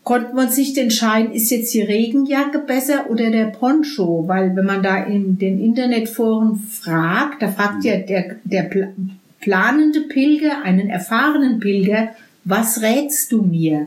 [0.05, 4.25] konnte man sich entscheiden, ist jetzt die Regenjacke besser oder der Poncho?
[4.27, 8.71] Weil wenn man da in den Internetforen fragt, da fragt ja der, der
[9.41, 12.11] planende Pilger einen erfahrenen Pilger,
[12.45, 13.87] was rätst du mir?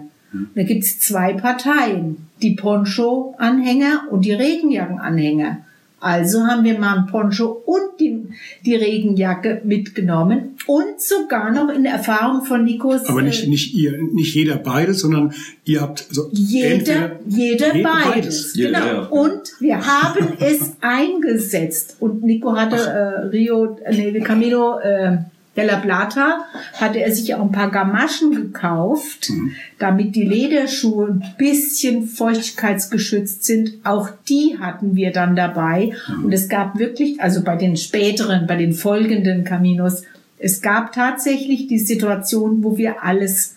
[0.55, 5.57] Da gibt's zwei Parteien, die Poncho-Anhänger und die Regenjacken-Anhänger.
[6.03, 8.27] Also haben wir mal ein Poncho und die,
[8.65, 13.05] die Regenjacke mitgenommen und sogar noch in Erfahrung von Nikos.
[13.05, 15.33] Aber nicht, äh, nicht ihr, nicht jeder beides, sondern
[15.63, 18.03] ihr habt so jeder, jeder, jeder beides.
[18.03, 18.53] beides.
[18.53, 18.79] Genau.
[18.79, 18.99] Jeder, ja.
[19.05, 21.95] Und wir haben es eingesetzt.
[22.01, 25.19] Und Nico hatte äh, Rio, äh, nee, Camino, äh,
[25.55, 29.51] de la Plata hatte er sich auch ein paar Gamaschen gekauft, mhm.
[29.77, 33.73] damit die Lederschuhe ein bisschen feuchtigkeitsgeschützt sind.
[33.83, 35.93] Auch die hatten wir dann dabei.
[36.07, 36.25] Mhm.
[36.25, 40.03] Und es gab wirklich, also bei den späteren, bei den folgenden Caminos,
[40.39, 43.55] es gab tatsächlich die Situation, wo wir alles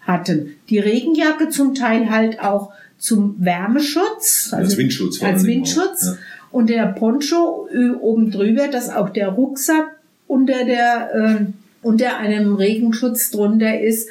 [0.00, 0.56] hatten.
[0.70, 5.22] Die Regenjacke zum Teil halt auch zum Wärmeschutz, also als Windschutz.
[5.22, 6.06] Als Windschutz.
[6.06, 6.16] Ja.
[6.50, 7.68] Und der Poncho
[8.00, 9.95] oben drüber, dass auch der Rucksack
[10.26, 11.44] unter der äh,
[11.82, 14.08] unter einem Regenschutz drunter ist.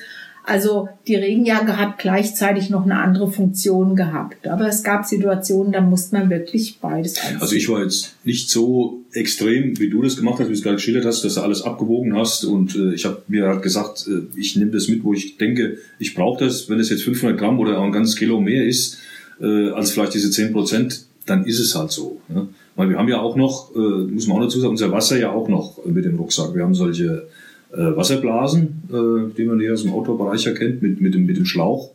[0.47, 4.47] Also die Regenjacke hat gleichzeitig noch eine andere Funktion gehabt.
[4.47, 7.41] Aber es gab Situationen, da musste man wirklich beides einziehen.
[7.41, 10.61] Also ich war jetzt nicht so extrem, wie du das gemacht hast, wie du es
[10.61, 12.45] gerade geschildert hast, dass du alles abgewogen hast.
[12.45, 15.79] Und äh, ich habe mir halt gesagt, äh, ich nehme das mit, wo ich denke,
[15.97, 16.69] ich brauche das.
[16.69, 18.99] Wenn es jetzt 500 Gramm oder auch ein ganzes Kilo mehr ist,
[19.41, 22.21] äh, als vielleicht diese 10 Prozent, dann ist es halt so.
[22.27, 22.49] Ne?
[22.75, 25.31] Weil wir haben ja auch noch, äh, muss man auch dazu sagen, unser Wasser ja
[25.31, 26.53] auch noch mit dem Rucksack.
[26.53, 27.27] Wir haben solche
[27.71, 31.45] äh, Wasserblasen, äh, die man hier aus dem Outdoor-Bereich erkennt, mit, mit, dem, mit dem
[31.45, 31.91] Schlauch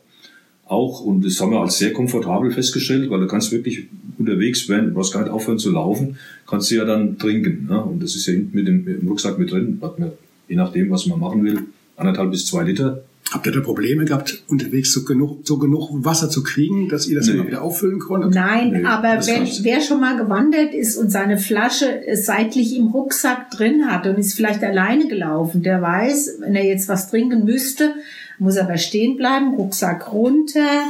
[0.66, 1.00] auch.
[1.00, 3.86] Und das haben wir als sehr komfortabel festgestellt, weil du kannst wirklich
[4.18, 6.16] unterwegs, wenn du brauchst gar nicht aufhören zu laufen,
[6.46, 7.66] kannst du ja dann trinken.
[7.68, 7.82] Ne?
[7.82, 10.12] Und das ist ja hinten mit dem, mit dem Rucksack mit drin, hat man,
[10.48, 11.60] je nachdem, was man machen will,
[11.96, 13.02] anderthalb bis zwei Liter.
[13.32, 17.16] Habt ihr da Probleme gehabt, unterwegs so genug, so genug Wasser zu kriegen, dass ihr
[17.16, 17.34] das nee.
[17.34, 18.34] immer wieder auffüllen konntet?
[18.34, 23.50] Nein, nee, aber wer, wer schon mal gewandert ist und seine Flasche seitlich im Rucksack
[23.52, 27.94] drin hat und ist vielleicht alleine gelaufen, der weiß, wenn er jetzt was trinken müsste,
[28.40, 30.82] muss er aber stehen bleiben, Rucksack runter,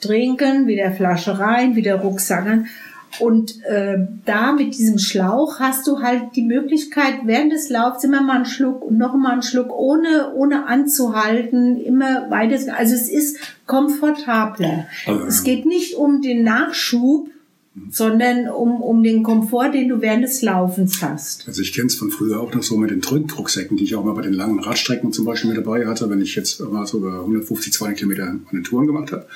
[0.00, 2.66] trinken, wieder Flasche rein, wieder Rucksack an.
[3.20, 8.22] Und äh, da mit diesem Schlauch hast du halt die Möglichkeit, während des Laufs immer
[8.22, 12.76] mal einen Schluck und noch mal einen Schluck, ohne, ohne anzuhalten, immer weiter.
[12.76, 14.86] Also es ist komfortabler.
[15.06, 17.28] Also, es geht nicht um den Nachschub,
[17.90, 21.46] sondern um, um den Komfort, den du während des Laufens hast.
[21.46, 24.04] Also ich kenne es von früher auch noch so mit den Trinkrucksäcken, die ich auch
[24.04, 26.98] mal bei den langen Radstrecken zum Beispiel mit dabei hatte, wenn ich jetzt mal so
[26.98, 29.26] über 150, 200 Kilometer an den Touren gemacht habe.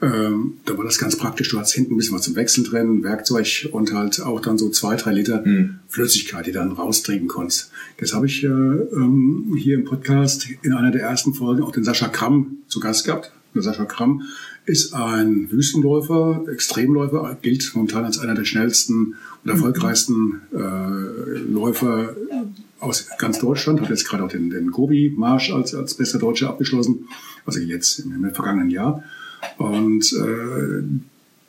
[0.00, 1.48] Ähm, da war das ganz praktisch.
[1.48, 4.70] Du hast hinten ein bisschen was zum Wechseln drin, Werkzeug und halt auch dann so
[4.70, 5.80] zwei, drei Liter hm.
[5.88, 7.72] Flüssigkeit, die dann raustrinken konntest.
[7.98, 11.82] Das habe ich äh, ähm, hier im Podcast in einer der ersten Folgen auch den
[11.82, 13.32] Sascha Kramm zu Gast gehabt.
[13.54, 14.22] Der Sascha Kramm
[14.66, 22.14] ist ein Wüstenläufer, Extremläufer, gilt momentan als einer der schnellsten und erfolgreichsten äh, Läufer
[22.78, 27.08] aus ganz Deutschland, hat jetzt gerade auch den, den Gobi-Marsch als, als bester Deutscher abgeschlossen,
[27.46, 29.02] also jetzt im, im vergangenen Jahr.
[29.56, 30.82] Und äh,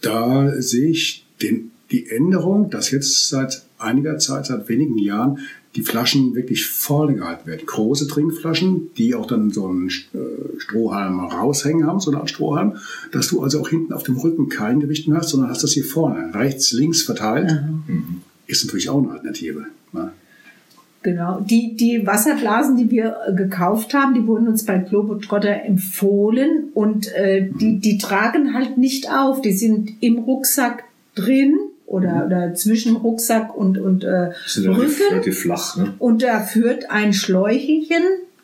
[0.02, 5.40] da sehe ich den, die Änderung, dass jetzt seit einiger Zeit, seit wenigen Jahren,
[5.76, 7.66] die Flaschen wirklich vorne gehalten werden.
[7.66, 12.78] Große Trinkflaschen, die auch dann so einen äh, Strohhalm raushängen haben, so eine Art Strohhalm,
[13.12, 15.74] dass du also auch hinten auf dem Rücken kein Gewicht mehr hast, sondern hast das
[15.74, 17.52] hier vorne, rechts, links verteilt.
[17.88, 18.22] Mhm.
[18.48, 19.68] Ist natürlich auch eine Alternative.
[21.02, 21.40] Genau.
[21.40, 27.14] Die, die Wasserblasen, die wir äh, gekauft haben, die wurden uns bei Globetrotter empfohlen und
[27.14, 29.42] äh, die, die tragen halt nicht auf.
[29.42, 30.84] Die sind im Rucksack
[31.16, 32.26] drin oder, mhm.
[32.26, 34.92] oder zwischen Rucksack und, und äh, sind Rücken.
[35.10, 35.94] Relativ flach, ne?
[36.00, 38.04] Und da führt ein Schläuchelchen.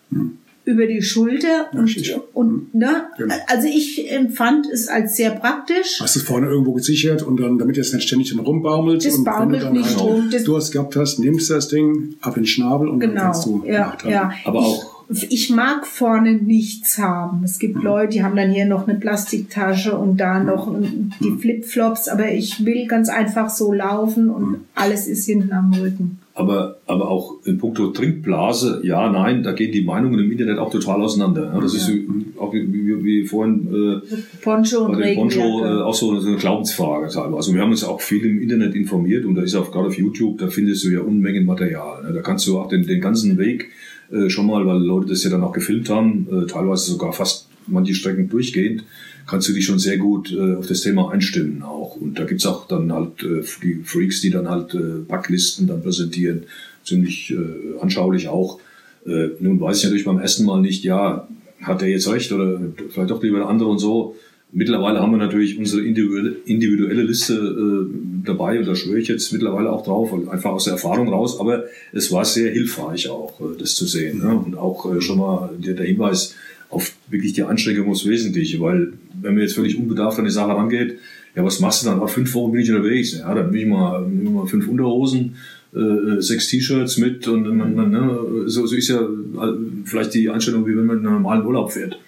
[0.10, 1.95] Mhm über die Schulter und,
[2.34, 3.05] und ne?
[3.18, 3.36] Genau.
[3.47, 5.99] also ich empfand es als sehr praktisch.
[6.01, 9.05] Hast du es vorne irgendwo gesichert und dann, damit es nicht ständig rumbaumelt.
[9.05, 10.32] Das und baumelt wenn du nicht halt rum.
[10.43, 13.13] Durst gehabt hast, nimmst das Ding ab in den Schnabel und genau.
[13.13, 13.95] dann kannst du ja.
[14.07, 14.32] Ja.
[14.43, 17.43] Aber ich, auch ich mag vorne nichts haben.
[17.43, 17.84] Es gibt mhm.
[17.84, 20.45] Leute, die haben dann hier noch eine Plastiktasche und da mhm.
[20.45, 20.76] noch
[21.20, 21.39] die mhm.
[21.39, 24.57] Flipflops, aber ich will ganz einfach so laufen und mhm.
[24.74, 26.20] alles ist hinten am Rücken.
[26.38, 30.69] Aber, aber auch in puncto Trinkblase, ja, nein, da gehen die Meinungen im Internet auch
[30.69, 31.53] total auseinander.
[31.53, 31.93] Ja, das ja.
[31.93, 32.01] ist
[32.38, 37.07] auch wie, wie, wie vorhin äh, Poncho bei dem Poncho äh, auch so eine Glaubensfrage
[37.07, 37.38] teilweise.
[37.38, 39.97] Also wir haben uns auch viel im Internet informiert und da ist auch gerade auf
[39.97, 42.03] YouTube, da findest du ja Unmengen Material.
[42.03, 42.11] Ne?
[42.11, 43.69] Da kannst du auch den, den ganzen Weg
[44.11, 47.47] äh, schon mal, weil Leute das ja dann auch gefilmt haben, äh, teilweise sogar fast
[47.67, 48.83] manche Strecken durchgehend,
[49.28, 51.95] kannst du dich schon sehr gut äh, auf das Thema einstimmen auch.
[51.95, 55.82] Und da gibt's auch dann halt äh, die Freaks, die dann halt äh, Packlisten dann
[55.82, 56.43] präsentieren,
[56.84, 58.59] ziemlich äh, anschaulich auch.
[59.05, 61.28] Äh, nun weiß ich natürlich beim ersten Mal nicht, ja,
[61.61, 62.59] hat der jetzt recht oder
[62.89, 64.15] vielleicht doch lieber der andere und so.
[64.51, 69.34] Mittlerweile haben wir natürlich unsere individuelle, individuelle Liste äh, dabei und da schwöre ich jetzt
[69.34, 71.39] mittlerweile auch drauf, einfach aus der Erfahrung raus.
[71.39, 74.19] Aber es war sehr hilfreich auch, äh, das zu sehen.
[74.19, 74.34] Ne?
[74.34, 76.36] Und auch äh, schon mal der, der Hinweis
[76.70, 80.51] auf wirklich die Anstrengung muss wesentlich, weil wenn man jetzt völlig unbedarft an die Sache
[80.51, 80.99] rangeht,
[81.36, 81.99] ja, was machst du dann?
[81.99, 83.18] Nach fünf Wochen bin ich unterwegs.
[83.18, 85.36] Ja, dann bin ich mal, ich mal fünf Unterhosen,
[85.74, 89.53] äh, sechs T-Shirts mit und, und, und ne, so, so ist ja äh,
[89.84, 91.99] vielleicht die Einstellung, wie wenn man in einen normalen Urlaub fährt.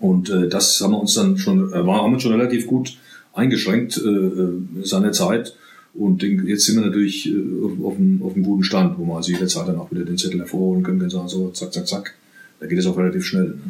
[0.00, 2.96] Und äh, das haben wir uns dann schon, äh, haben wir schon relativ gut
[3.34, 4.52] eingeschränkt äh, äh
[4.82, 5.54] seiner Zeit.
[5.92, 9.16] Und jetzt sind wir natürlich äh, auf, auf, einem, auf einem guten Stand, wo wir
[9.16, 12.14] also jederzeit dann auch wieder den Zettel hervorholen können und sagen, so zack, zack, zack.
[12.60, 13.48] Da geht es auch relativ schnell.
[13.48, 13.60] Ne?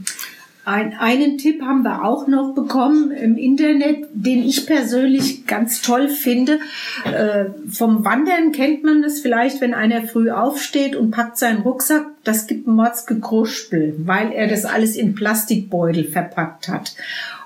[0.64, 6.08] Ein, einen Tipp haben wir auch noch bekommen im Internet, den ich persönlich ganz toll
[6.08, 6.60] finde.
[7.04, 12.06] Äh, vom Wandern kennt man es vielleicht, wenn einer früh aufsteht und packt seinen Rucksack.
[12.24, 16.94] Das gibt Mordsgekruspel, weil er das alles in Plastikbeutel verpackt hat.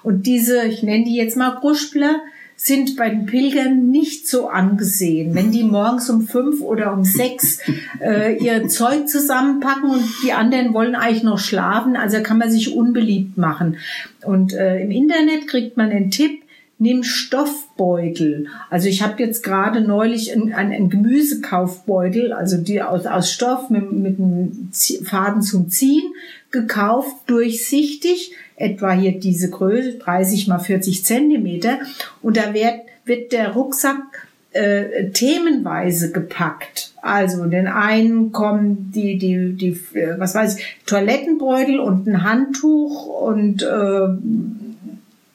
[0.03, 2.21] Und diese, ich nenne die jetzt mal Kruspler,
[2.57, 5.35] sind bei den Pilgern nicht so angesehen.
[5.35, 7.59] Wenn die morgens um fünf oder um sechs
[8.01, 12.75] äh, ihr Zeug zusammenpacken und die anderen wollen eigentlich noch schlafen, also kann man sich
[12.75, 13.77] unbeliebt machen.
[14.25, 16.43] Und äh, im Internet kriegt man den Tipp,
[16.79, 18.49] nimm Stoffbeutel.
[18.71, 23.93] Also ich habe jetzt gerade neulich einen, einen Gemüsekaufbeutel, also die aus, aus Stoff mit,
[23.93, 24.71] mit einem
[25.05, 26.13] Faden zum Ziehen
[26.51, 31.79] gekauft, durchsichtig etwa hier diese Größe, 30 mal 40 Zentimeter.
[32.23, 36.93] Und da wird, wird der Rucksack äh, themenweise gepackt.
[37.03, 39.79] Also den einen kommen die, die, die,
[40.17, 44.07] was weiß ich, Toilettenbeutel und ein Handtuch und äh,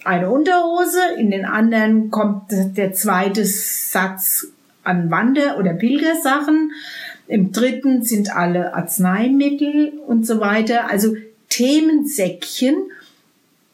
[0.06, 1.00] eine Unterhose.
[1.18, 4.48] In den anderen kommt der zweite Satz
[4.84, 6.72] an Wander- oder Pilgersachen.
[7.28, 10.90] Im dritten sind alle Arzneimittel und so weiter.
[10.90, 11.16] Also
[11.50, 12.76] Themensäckchen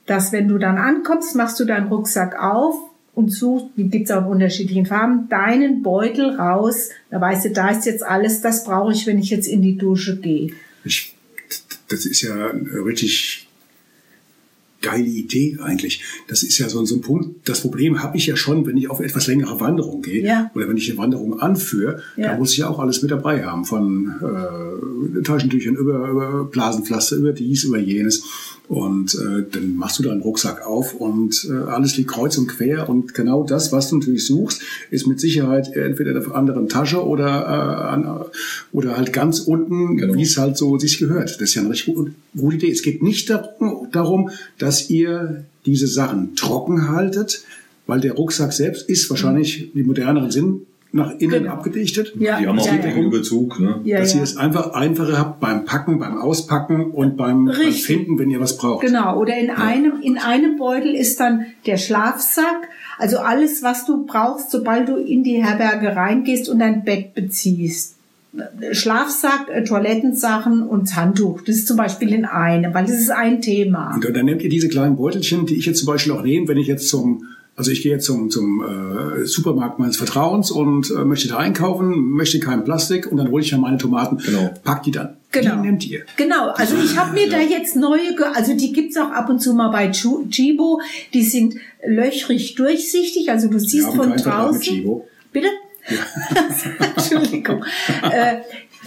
[0.06, 2.76] dass wenn du dann ankommst, machst du deinen Rucksack auf
[3.14, 6.90] und suchst, die gibt's auch in unterschiedlichen Farben, deinen Beutel raus.
[7.10, 9.78] Da weißt du, da ist jetzt alles, das brauche ich, wenn ich jetzt in die
[9.78, 10.52] Dusche gehe.
[10.84, 11.16] Ich,
[11.88, 12.52] das ist ja
[12.86, 13.45] richtig
[14.86, 16.04] geile Idee eigentlich.
[16.28, 17.50] Das ist ja so, so ein Punkt.
[17.50, 20.52] Das Problem habe ich ja schon, wenn ich auf etwas längere Wanderung gehe ja.
[20.54, 22.32] oder wenn ich eine Wanderung anführe, ja.
[22.32, 23.66] da muss ich ja auch alles mit dabei haben.
[23.66, 28.24] Von äh, Taschentüchern über, über Blasenpflaster, über dies, über jenes.
[28.68, 32.90] Und äh, dann machst du deinen Rucksack auf und äh, alles liegt kreuz und quer.
[32.90, 37.06] Und genau das, was du natürlich suchst, ist mit Sicherheit entweder in der anderen Tasche
[37.06, 38.26] oder, äh, an,
[38.72, 40.16] oder halt ganz unten, genau.
[40.16, 41.36] wie es halt so sich gehört.
[41.36, 42.72] Das ist ja eine richtig gute, gute Idee.
[42.72, 47.44] Es geht nicht darum, darum, dass ihr diese Sachen trocken haltet,
[47.88, 50.62] weil der Rucksack selbst ist wahrscheinlich die moderneren Sinn
[50.96, 51.52] nach innen genau.
[51.52, 52.14] abgedichtet.
[52.18, 52.40] Ja.
[52.40, 53.04] Die haben auch ja, einen ja.
[53.04, 53.60] Überzug.
[53.60, 53.82] Ne?
[53.84, 58.18] Ja, dass ihr es einfach einfacher habt beim Packen, beim Auspacken und beim, beim Finden,
[58.18, 58.86] wenn ihr was braucht.
[58.86, 59.20] Genau.
[59.20, 62.70] Oder in einem, in einem Beutel ist dann der Schlafsack.
[62.98, 67.95] Also alles, was du brauchst, sobald du in die Herberge reingehst und dein Bett beziehst.
[68.72, 71.42] Schlafsack, äh, Toilettensachen und Handtuch.
[71.42, 73.96] Das ist zum Beispiel in einem, weil das ist ein Thema.
[73.96, 76.58] Und dann nehmt ihr diese kleinen Beutelchen, die ich jetzt zum Beispiel auch nehme, wenn
[76.58, 77.26] ich jetzt zum
[77.58, 82.12] also ich gehe jetzt zum, zum äh, Supermarkt meines Vertrauens und äh, möchte da einkaufen,
[82.12, 84.54] möchte kein Plastik und dann hole ich ja meine Tomaten, genau.
[84.64, 85.16] pack die dann.
[85.32, 85.56] Genau.
[85.56, 86.02] Die nehmt ihr.
[86.18, 87.38] Genau, also ich habe mir ja.
[87.38, 88.02] da jetzt neue,
[88.34, 90.82] also die gibt's auch ab und zu mal bei Chibo,
[91.14, 91.56] die sind
[91.86, 95.02] löchrig durchsichtig, also du siehst von draußen.
[95.32, 95.48] Bitte?
[96.96, 97.64] Entschuldigung.
[98.12, 98.38] äh,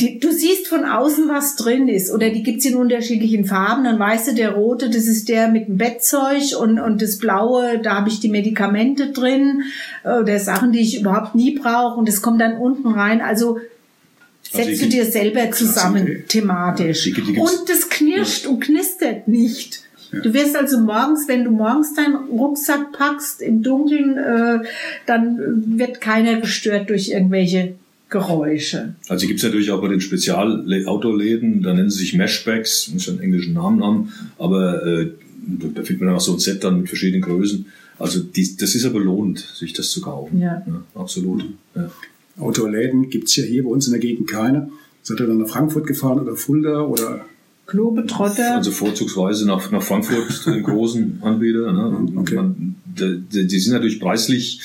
[0.00, 2.12] die, du siehst von außen, was drin ist.
[2.12, 3.84] Oder die gibt's in unterschiedlichen Farben.
[3.84, 7.78] Dann weißt du, der rote, das ist der mit dem Bettzeug und, und das blaue,
[7.78, 9.62] da habe ich die Medikamente drin
[10.04, 11.98] oder Sachen, die ich überhaupt nie brauche.
[11.98, 13.20] Und das kommt dann unten rein.
[13.20, 13.58] Also
[14.50, 17.06] setzt also du dir selber zusammen Klasse, thematisch.
[17.06, 18.50] Ja, die, die und das knirscht ja.
[18.50, 19.82] und knistert nicht.
[20.12, 20.20] Ja.
[20.20, 24.60] Du wirst also morgens, wenn du morgens deinen Rucksack packst im Dunkeln, äh,
[25.06, 27.74] dann wird keiner gestört durch irgendwelche
[28.10, 28.94] Geräusche.
[29.08, 33.12] Also gibt es natürlich auch bei den Spezial-Outdoor-Läden, da nennen sie sich Meshbacks, muss ja
[33.12, 35.10] einen englischen Namen haben, aber äh,
[35.46, 37.66] da findet man dann auch so ein Set dann mit verschiedenen Größen.
[37.98, 40.40] Also die, das ist aber lohnt, sich das zu kaufen.
[40.40, 40.62] Ja.
[40.66, 41.44] ja absolut.
[41.74, 41.90] Ja.
[42.38, 44.70] Outdoor-Läden gibt es ja hier bei uns in der Gegend keine.
[45.02, 47.24] Seid ihr dann nach Frankfurt gefahren oder Fulda oder
[47.68, 48.56] Globetrotter.
[48.56, 51.72] Also vorzugsweise nach, nach Frankfurt, den großen Anbieter.
[51.72, 52.08] Ne?
[52.16, 52.36] Okay.
[52.36, 54.60] Man, die, die, sind natürlich preislich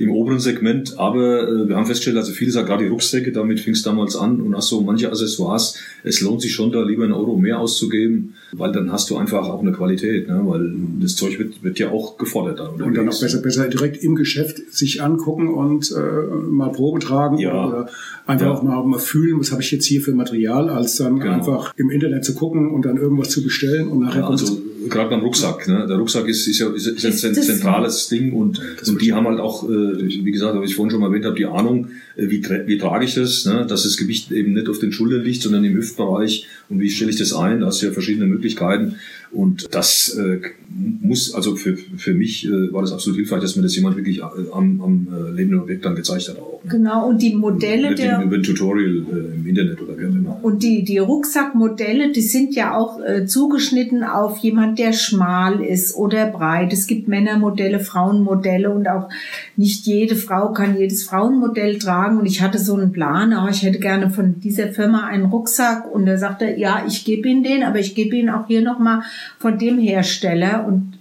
[0.00, 3.60] im oberen Segment, aber äh, wir haben festgestellt, also viele sagen gerade die Rucksäcke, damit
[3.60, 7.04] fing es damals an und hast so manche Accessoires, es lohnt sich schon da lieber
[7.04, 10.40] einen Euro mehr auszugeben, weil dann hast du einfach auch eine Qualität, ne?
[10.44, 12.60] weil das Zeug wird, wird ja auch gefordert.
[12.60, 17.00] Dann und dann auch besser, besser direkt im Geschäft sich angucken und äh, mal Probe
[17.00, 17.66] tragen ja.
[17.66, 17.90] oder
[18.26, 18.52] einfach ja.
[18.54, 21.34] auch mal, mal fühlen, was habe ich jetzt hier für Material, als dann genau.
[21.34, 25.10] einfach im Internet zu gucken und dann irgendwas zu bestellen und nachher ja, also gerade
[25.10, 25.86] beim Rucksack, ne?
[25.86, 29.40] der Rucksack ist, ist ja ist, ist ein zentrales Ding und, und die haben halt
[29.40, 32.42] auch, äh, wie gesagt, was ich vorhin schon mal erwähnt habe, die Ahnung, äh, wie,
[32.66, 33.66] wie trage ich das, ne?
[33.66, 37.10] dass das Gewicht eben nicht auf den Schultern liegt, sondern im Hüftbereich und wie stelle
[37.10, 38.96] ich das ein, da hast du ja verschiedene Möglichkeiten
[39.30, 40.40] und das äh,
[40.72, 44.18] muss, also für, für mich äh, war das absolut hilfreich, dass mir das jemand wirklich
[44.18, 46.62] äh, am, am äh, lebenden Objekt dann gezeigt hat auch.
[46.62, 46.70] Ne?
[46.70, 48.22] Genau, und die Modelle der...
[48.22, 50.38] Über ein Tutorial äh, im Internet oder wie auch immer.
[50.42, 55.96] Und die, die Rucksackmodelle, die sind ja auch äh, zugeschnitten auf jemand, der schmal ist
[55.96, 56.72] oder breit.
[56.72, 59.08] Es gibt Männermodelle, Frauenmodelle und auch
[59.56, 62.18] nicht jede Frau kann jedes Frauenmodell tragen.
[62.18, 65.92] Und ich hatte so einen Plan, oh, ich hätte gerne von dieser Firma einen Rucksack.
[65.92, 69.02] Und er sagte, ja, ich gebe Ihnen den, aber ich gebe Ihnen auch hier nochmal
[69.38, 70.98] von dem Hersteller und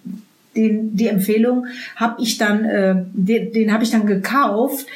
[0.56, 4.88] den, die Empfehlung habe ich dann, äh, den, den habe ich dann gekauft.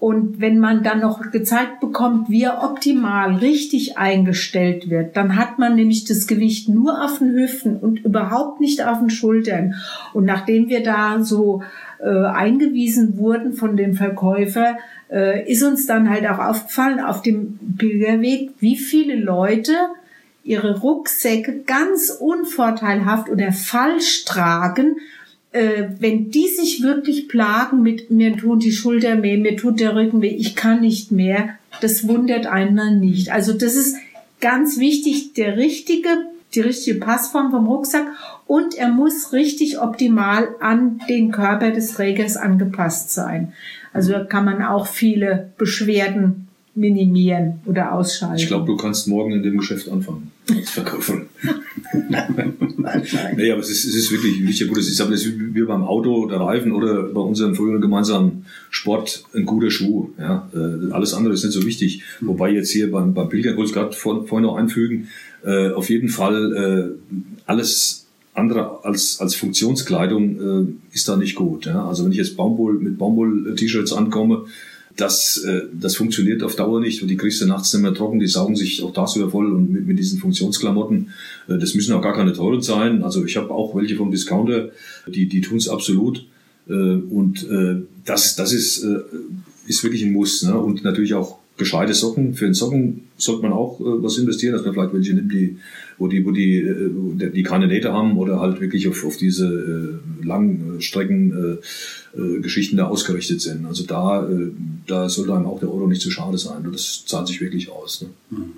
[0.00, 5.58] Und wenn man dann noch gezeigt bekommt, wie er optimal richtig eingestellt wird, dann hat
[5.58, 9.76] man nämlich das Gewicht nur auf den Hüften und überhaupt nicht auf den Schultern.
[10.12, 11.62] Und nachdem wir da so
[12.00, 14.76] äh, eingewiesen wurden von dem Verkäufer,
[15.10, 19.72] äh, ist uns dann halt auch aufgefallen auf dem Pilgerweg, wie viele Leute
[20.44, 24.96] ihre Rucksäcke ganz unvorteilhaft oder falsch tragen,
[25.52, 29.94] äh, wenn die sich wirklich plagen mit mir tun die Schulter weh, mir tut der
[29.94, 33.32] Rücken weh, ich kann nicht mehr, das wundert einen nicht.
[33.32, 33.96] Also das ist
[34.40, 36.08] ganz wichtig, der richtige,
[36.54, 38.06] die richtige Passform vom Rucksack
[38.46, 43.54] und er muss richtig optimal an den Körper des Trägers angepasst sein.
[43.92, 48.36] Also da kann man auch viele Beschwerden minimieren oder ausschalten.
[48.36, 51.22] Ich glaube, du kannst morgen in dem Geschäft anfangen als Verkäufer.
[53.36, 55.62] nee, aber es ist, es ist wirklich wichtig, gut, es ist aber das ist wie
[55.62, 60.10] beim Auto, der Reifen oder bei unserem früheren gemeinsamen Sport ein guter Schuh.
[60.18, 62.02] Ja, äh, alles andere ist nicht so wichtig.
[62.20, 65.08] Wobei jetzt hier beim, beim Pilgern, wollte ich gerade vor, vorhin noch einfügen,
[65.44, 71.66] äh, auf jeden Fall äh, alles andere als, als Funktionskleidung äh, ist da nicht gut.
[71.66, 71.86] Ja?
[71.86, 74.46] Also wenn ich jetzt Baumwoll, mit Baumwoll-T-Shirts ankomme,
[74.96, 78.20] das, äh, das funktioniert auf Dauer nicht und die kriegst du nachts nicht mehr trocken,
[78.20, 81.10] die saugen sich auch tagsüber voll und mit, mit diesen Funktionsklamotten,
[81.48, 83.02] äh, das müssen auch gar keine teuren sein.
[83.02, 84.70] Also ich habe auch welche vom Discounter,
[85.06, 86.26] die, die tun es absolut.
[86.68, 89.00] Äh, und äh, das, das ist, äh,
[89.66, 90.42] ist wirklich ein Muss.
[90.42, 90.58] Ne?
[90.58, 92.34] Und natürlich auch gescheite Socken.
[92.34, 95.56] Für den Socken sollte man auch äh, was investieren, dass man vielleicht welche nimmt, die,
[95.98, 100.00] wo die, wo die, äh, die keine Nähte haben oder halt wirklich auf, auf diese
[100.22, 101.60] äh, langen Strecken
[102.14, 103.66] äh, äh, Geschichten da ausgerichtet sind.
[103.66, 104.50] Also da, äh,
[104.86, 106.66] da sollte einem auch der Euro nicht zu schade sein.
[106.70, 108.02] Das zahlt sich wirklich aus.
[108.02, 108.08] Ne?
[108.30, 108.52] Mhm.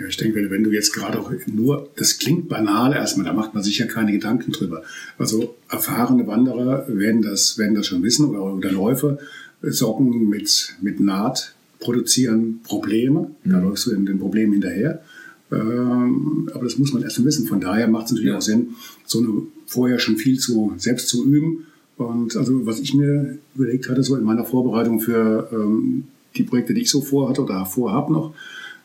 [0.00, 3.54] Ja, ich denke, wenn, du jetzt gerade auch nur, das klingt banal erstmal, da macht
[3.54, 4.82] man sich ja keine Gedanken drüber.
[5.18, 9.18] Also erfahrene Wanderer werden das, werden das schon wissen oder, oder Läufer,
[9.60, 13.30] Socken mit, mit Naht produzieren Probleme.
[13.44, 13.64] Da mhm.
[13.64, 15.02] läufst du in den Problemen hinterher.
[15.50, 17.46] Ähm, aber das muss man erst wissen.
[17.46, 18.38] Von daher macht es natürlich ja.
[18.38, 18.74] auch Sinn,
[19.04, 19.28] so eine
[19.66, 21.66] vorher schon viel zu selbst zu üben.
[21.96, 26.04] Und also was ich mir überlegt hatte, so in meiner Vorbereitung für ähm,
[26.36, 28.34] die Projekte, die ich so vorhatte oder vorhab noch,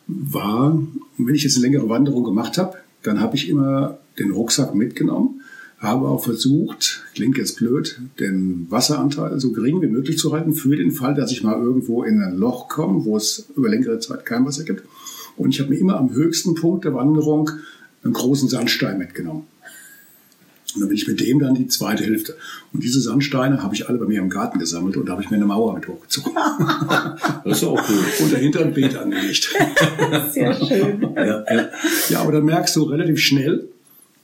[0.07, 0.81] war,
[1.17, 5.41] wenn ich jetzt eine längere Wanderung gemacht habe, dann habe ich immer den Rucksack mitgenommen
[5.83, 10.75] habe auch versucht, klingt jetzt blöd, den Wasseranteil so gering wie möglich zu halten für
[10.75, 14.25] den Fall, dass ich mal irgendwo in ein Loch komme, wo es über längere Zeit
[14.25, 14.83] kein Wasser gibt.
[15.37, 17.49] Und ich habe mir immer am höchsten Punkt der Wanderung
[18.03, 19.47] einen großen Sandstein mitgenommen.
[20.73, 22.35] Und dann bin ich mit dem dann die zweite Hälfte.
[22.73, 25.29] Und diese Sandsteine habe ich alle bei mir im Garten gesammelt und da habe ich
[25.29, 26.33] mir eine Mauer mit hochgezogen.
[27.45, 28.05] Das ist auch cool.
[28.21, 29.53] Und dahinter ein Beet angelegt.
[30.31, 31.13] Sehr schön.
[31.15, 31.69] Ja, ja.
[32.09, 33.67] ja, aber dann merkst du relativ schnell,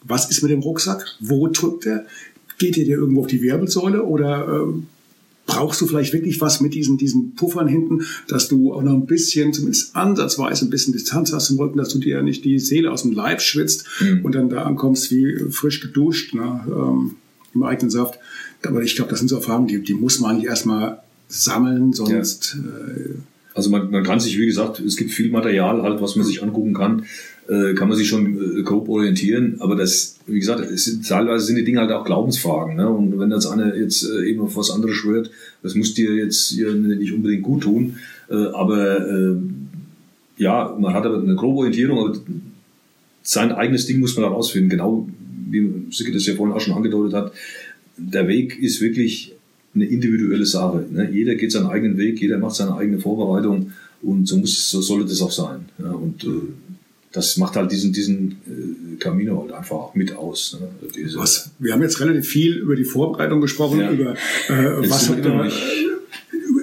[0.03, 1.05] was ist mit dem Rucksack?
[1.19, 2.05] Wo drückt er?
[2.57, 4.81] Geht er dir irgendwo auf die Wirbelsäule oder äh,
[5.49, 9.05] brauchst du vielleicht wirklich was mit diesen, diesen Puffern hinten, dass du auch noch ein
[9.05, 12.59] bisschen, zumindest ansatzweise ein bisschen Distanz hast im Rücken, dass du dir ja nicht die
[12.59, 14.23] Seele aus dem Leib schwitzt mhm.
[14.23, 17.15] und dann da ankommst wie frisch geduscht ne, ähm,
[17.53, 18.19] im eigenen Saft.
[18.65, 22.57] Aber ich glaube, das sind so Erfahrungen, die, die muss man eigentlich erstmal sammeln, sonst...
[22.57, 22.93] Ja.
[22.93, 23.15] Äh,
[23.55, 26.41] also man, man kann sich, wie gesagt, es gibt viel Material halt, was man sich
[26.41, 27.03] angucken kann
[27.49, 29.55] äh, kann man sich schon äh, grob orientieren.
[29.59, 32.75] Aber das, wie gesagt, es sind, teilweise sind die Dinge halt auch Glaubensfragen.
[32.75, 32.87] Ne?
[32.87, 35.31] Und wenn jetzt einer jetzt äh, eben auf was anderes schwört,
[35.63, 37.95] das muss dir jetzt hier nicht unbedingt gut tun.
[38.29, 39.35] Äh, aber äh,
[40.37, 42.19] ja, man hat aber eine grobe Orientierung, aber
[43.23, 44.69] sein eigenes Ding muss man herausfinden.
[44.69, 45.09] Genau
[45.51, 47.33] wie Sicke das ja vorhin auch schon angedeutet hat.
[47.97, 49.33] Der Weg ist wirklich
[49.73, 50.85] eine individuelle Sache.
[50.91, 51.09] Ne?
[51.11, 53.71] Jeder geht seinen eigenen Weg, jeder macht seine eigene Vorbereitung
[54.01, 55.65] und so muss so sollte das auch sein.
[55.79, 55.91] Ja?
[55.91, 56.23] Und
[57.11, 60.57] das macht halt diesen, diesen äh, Camino halt einfach auch mit aus.
[60.59, 60.69] Ne?
[60.95, 61.51] Diese was?
[61.57, 63.91] Wir haben jetzt relativ viel über die Vorbereitung gesprochen, ja.
[63.91, 64.11] über
[64.47, 65.49] äh, was über,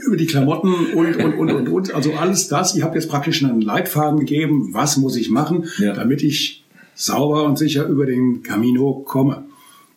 [0.07, 1.95] über die Klamotten und, und, und, und, und.
[1.95, 2.77] Also alles das.
[2.77, 5.93] Ihr habt jetzt praktisch einen Leitfaden gegeben, was muss ich machen, ja.
[5.93, 9.45] damit ich sauber und sicher über den Camino komme.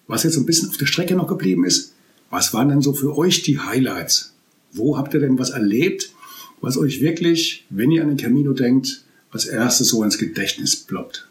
[0.08, 1.94] Was jetzt so ein bisschen auf der Strecke noch geblieben ist,
[2.32, 4.34] was waren denn so für euch die Highlights?
[4.72, 6.12] Wo habt ihr denn was erlebt,
[6.62, 11.28] was euch wirklich, wenn ihr an den Camino denkt, als erstes so ins Gedächtnis ploppt?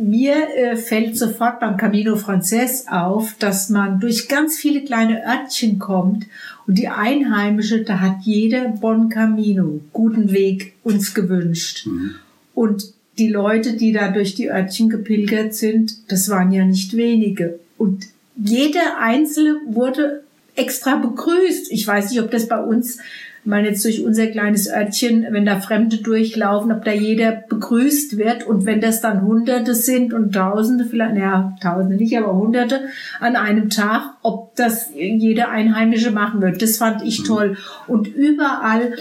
[0.00, 5.78] Mir äh, fällt sofort beim Camino Frances auf, dass man durch ganz viele kleine Örtchen
[5.78, 6.26] kommt
[6.66, 11.86] und die Einheimische, da hat jeder Bon Camino, guten Weg uns gewünscht.
[11.86, 12.14] Mhm.
[12.54, 17.60] Und die Leute, die da durch die Örtchen gepilgert sind, das waren ja nicht wenige.
[17.78, 20.24] Und jeder Einzelne wurde
[20.56, 21.70] extra begrüßt.
[21.70, 22.98] Ich weiß nicht, ob das bei uns,
[23.44, 28.16] ich meine jetzt durch unser kleines Örtchen, wenn da Fremde durchlaufen, ob da jeder begrüßt
[28.16, 32.80] wird und wenn das dann Hunderte sind und Tausende, vielleicht, naja, Tausende nicht, aber Hunderte
[33.20, 36.62] an einem Tag, ob das jeder Einheimische machen wird.
[36.62, 37.24] Das fand ich mhm.
[37.26, 37.56] toll.
[37.86, 38.94] Und überall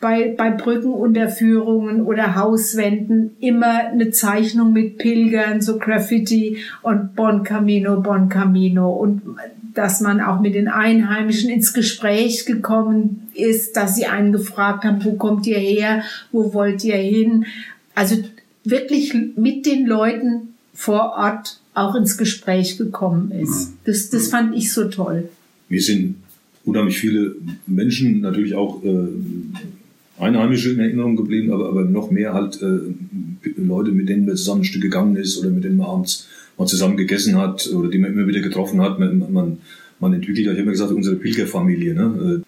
[0.00, 8.00] bei, bei Brückenunterführungen oder Hauswänden immer eine Zeichnung mit Pilgern, so Graffiti und Bon Camino,
[8.00, 9.22] Bon Camino und
[9.78, 15.04] dass man auch mit den Einheimischen ins Gespräch gekommen ist, dass sie einen gefragt haben,
[15.04, 16.02] wo kommt ihr her,
[16.32, 17.46] wo wollt ihr hin?
[17.94, 18.16] Also
[18.64, 23.74] wirklich mit den Leuten vor Ort auch ins Gespräch gekommen ist.
[23.84, 25.28] Das, das fand ich so toll.
[25.68, 26.16] Wir sind
[26.64, 27.36] unheimlich viele
[27.68, 29.06] Menschen, natürlich auch äh,
[30.18, 32.80] Einheimische in Erinnerung geblieben, aber, aber noch mehr halt äh,
[33.56, 36.26] Leute, mit denen man zusammen ein Stück gegangen ist oder mit denen man abends
[36.58, 38.98] mal zusammen gegessen hat oder die man immer wieder getroffen hat.
[38.98, 39.58] Man, man,
[40.00, 41.94] man entwickelt ich habe immer gesagt, unsere Pilgerfamilie.
[41.94, 42.42] Ne?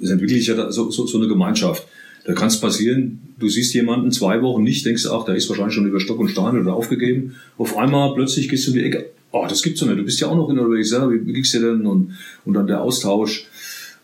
[0.00, 1.86] Äh, es entwickelt sich ja so, so, so eine Gemeinschaft.
[2.24, 5.74] Da kann es passieren, du siehst jemanden zwei Wochen nicht, denkst, ach, der ist wahrscheinlich
[5.74, 7.36] schon über Stock und Stein oder aufgegeben.
[7.56, 10.20] Auf einmal plötzlich gehst du in die Ecke, oh, das gibt's doch nicht, du bist
[10.20, 11.86] ja auch noch in der ja, wie, wie geht's dir denn?
[11.86, 13.46] Und, und dann der Austausch.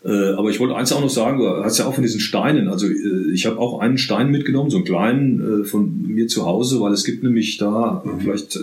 [0.05, 2.67] Äh, aber ich wollte eins auch noch sagen, du hast ja auch von diesen Steinen,
[2.69, 6.45] also äh, ich habe auch einen Stein mitgenommen, so einen kleinen äh, von mir zu
[6.45, 8.21] Hause, weil es gibt nämlich da, mhm.
[8.21, 8.57] vielleicht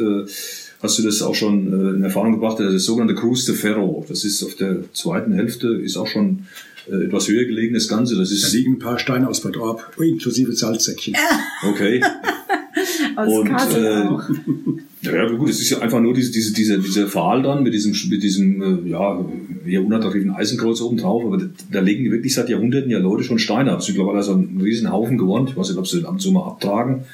[0.83, 4.05] hast du das auch schon in Erfahrung gebracht, das sogenannte Cruz de Ferro.
[4.09, 6.47] Das ist auf der zweiten Hälfte, ist auch schon
[6.91, 8.17] etwas höher gelegen, das Ganze.
[8.17, 11.15] Das ist da liegen ein paar Steine aus Bad Orb, inklusive Salzsäckchen.
[11.63, 12.03] Okay.
[13.17, 14.05] aus Und, äh,
[15.03, 17.95] ja, gut, es ist ja einfach nur diese, diese, diese, dieser Pfahl dann mit diesem,
[18.09, 19.25] mit diesem, ja,
[19.67, 23.39] eher unattraktiven Eisenkreuz oben drauf, aber da, da legen wirklich seit Jahrhunderten ja Leute schon
[23.39, 23.81] Steine ab.
[23.81, 25.49] Es ist mittlerweile so ein riesen Haufen gewonnen.
[25.49, 27.05] Ich weiß nicht, ob sie den und zu mal abtragen.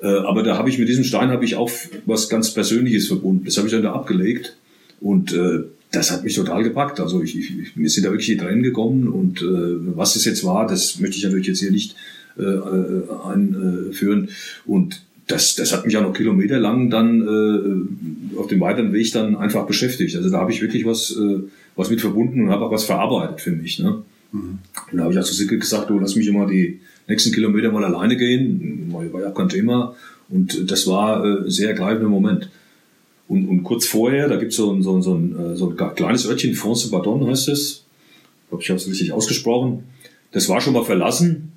[0.00, 1.70] Äh, aber da habe ich mit diesem Stein habe ich auch
[2.06, 3.44] was ganz Persönliches verbunden.
[3.44, 4.56] Das habe ich dann da abgelegt
[5.00, 7.00] und äh, das hat mich total gepackt.
[7.00, 10.44] Also ich, ich, mir sind da wirklich die Tränen gekommen und äh, was es jetzt
[10.44, 11.96] war, das möchte ich natürlich jetzt hier nicht
[12.38, 14.28] äh, äh einführen.
[14.66, 19.36] Und das, das hat mich ja noch kilometerlang dann äh, auf dem weiteren Weg dann
[19.36, 20.16] einfach beschäftigt.
[20.16, 21.40] Also da habe ich wirklich was, äh,
[21.76, 23.78] was mit verbunden und habe auch was verarbeitet für mich.
[23.78, 24.02] Ne?
[24.32, 24.58] Mhm.
[24.90, 27.84] Und da habe ich also Silke gesagt, du lass mich immer die nächsten Kilometer mal
[27.84, 28.92] alleine gehen.
[28.92, 29.94] War ja kein Thema.
[30.28, 32.50] Und das war äh, sehr ergreifender Moment.
[33.28, 36.26] Und, und kurz vorher, da gibt so es so, so, ein, äh, so ein kleines
[36.26, 37.84] Örtchen, France Bardon heißt es.
[38.42, 39.84] Ich glaube, ich habe es richtig ausgesprochen.
[40.32, 41.52] Das war schon mal verlassen.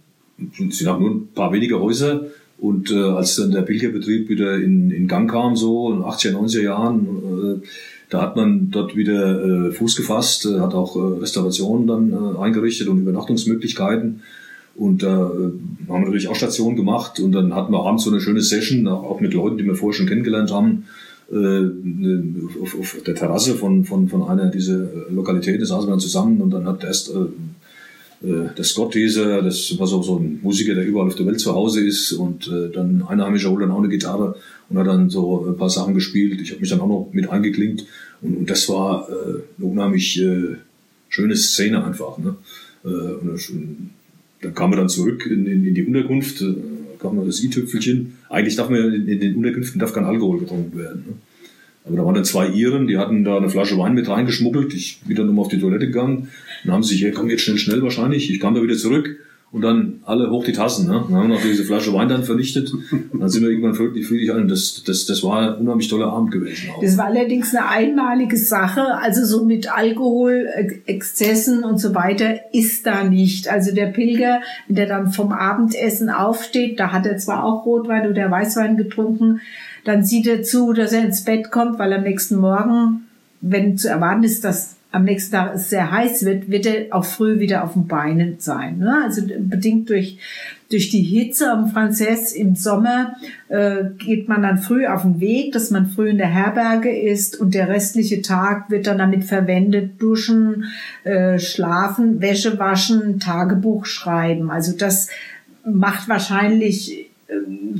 [0.57, 2.27] Sind auch nur ein paar wenige Häuser.
[2.57, 6.33] Und äh, als dann der Pilgerbetrieb wieder in, in Gang kam, so in den 80er,
[6.33, 7.67] 90er Jahren, äh,
[8.09, 12.39] da hat man dort wieder äh, Fuß gefasst, äh, hat auch äh, Restaurationen dann äh,
[12.39, 14.21] eingerichtet und Übernachtungsmöglichkeiten.
[14.81, 15.43] Und da äh,
[15.87, 18.87] haben wir natürlich auch Stationen gemacht und dann hatten wir abends so eine schöne Session,
[18.87, 20.85] auch mit Leuten, die wir vorher schon kennengelernt haben,
[21.31, 26.41] äh, auf, auf der Terrasse von, von, von einer dieser Lokalitäten saßen wir dann zusammen
[26.41, 30.73] und dann hat erst äh, äh, der Scott dieser, das war so, so ein Musiker,
[30.73, 33.83] der überall auf der Welt zu Hause ist und äh, dann Einheimischer holt dann auch
[33.83, 34.35] eine Gitarre
[34.67, 36.41] und hat dann so ein paar Sachen gespielt.
[36.41, 37.85] Ich habe mich dann auch noch mit eingeklinkt
[38.23, 40.55] und, und das war äh, eine unheimlich äh,
[41.07, 42.17] schöne Szene einfach.
[42.17, 42.35] Ne?
[42.83, 43.29] Äh, und
[44.41, 46.55] dann kamen wir dann zurück in, in, in die Unterkunft, äh,
[46.99, 48.17] kam noch das i-Tüpfelchen.
[48.29, 51.03] Eigentlich darf man in, in den Unterkünften darf kein Alkohol getrunken werden.
[51.07, 51.13] Ne?
[51.83, 54.73] Aber da waren dann zwei Iren, die hatten da eine Flasche Wein mit reingeschmuggelt.
[54.73, 56.29] Ich bin dann nochmal auf die Toilette gegangen.
[56.63, 58.29] Dann haben sie sich, hey, komm jetzt schnell, schnell wahrscheinlich.
[58.29, 59.17] Ich kam da wieder zurück
[59.53, 60.87] und dann alle hoch die Tassen.
[60.87, 61.03] Ne?
[61.07, 62.71] Dann haben wir noch diese Flasche Wein dann vernichtet.
[63.11, 64.47] Dann sind wir irgendwann friedlich, friedlich ein.
[64.47, 66.69] Das, das, das war ein unheimlich toller Abend gewesen.
[66.71, 66.81] Auch.
[66.81, 68.95] Das war allerdings eine einmalige Sache.
[68.97, 70.47] Also so mit Alkohol,
[70.85, 73.49] Exzessen und so weiter ist da nicht.
[73.49, 74.39] Also der Pilger,
[74.69, 79.41] der dann vom Abendessen aufsteht, da hat er zwar auch Rotwein oder Weißwein getrunken,
[79.83, 83.07] dann sieht er zu, dass er ins Bett kommt, weil am nächsten Morgen,
[83.41, 87.05] wenn zu erwarten ist, dass am nächsten Tag es sehr heiß wird, wird er auch
[87.05, 88.79] früh wieder auf den Beinen sein.
[88.79, 89.03] Ne?
[89.05, 90.17] Also bedingt durch,
[90.69, 93.15] durch die Hitze am Franzess im Sommer
[93.47, 97.39] äh, geht man dann früh auf den Weg, dass man früh in der Herberge ist
[97.39, 100.65] und der restliche Tag wird dann damit verwendet, duschen,
[101.05, 104.51] äh, schlafen, Wäsche waschen, Tagebuch schreiben.
[104.51, 105.07] Also das
[105.63, 107.09] macht wahrscheinlich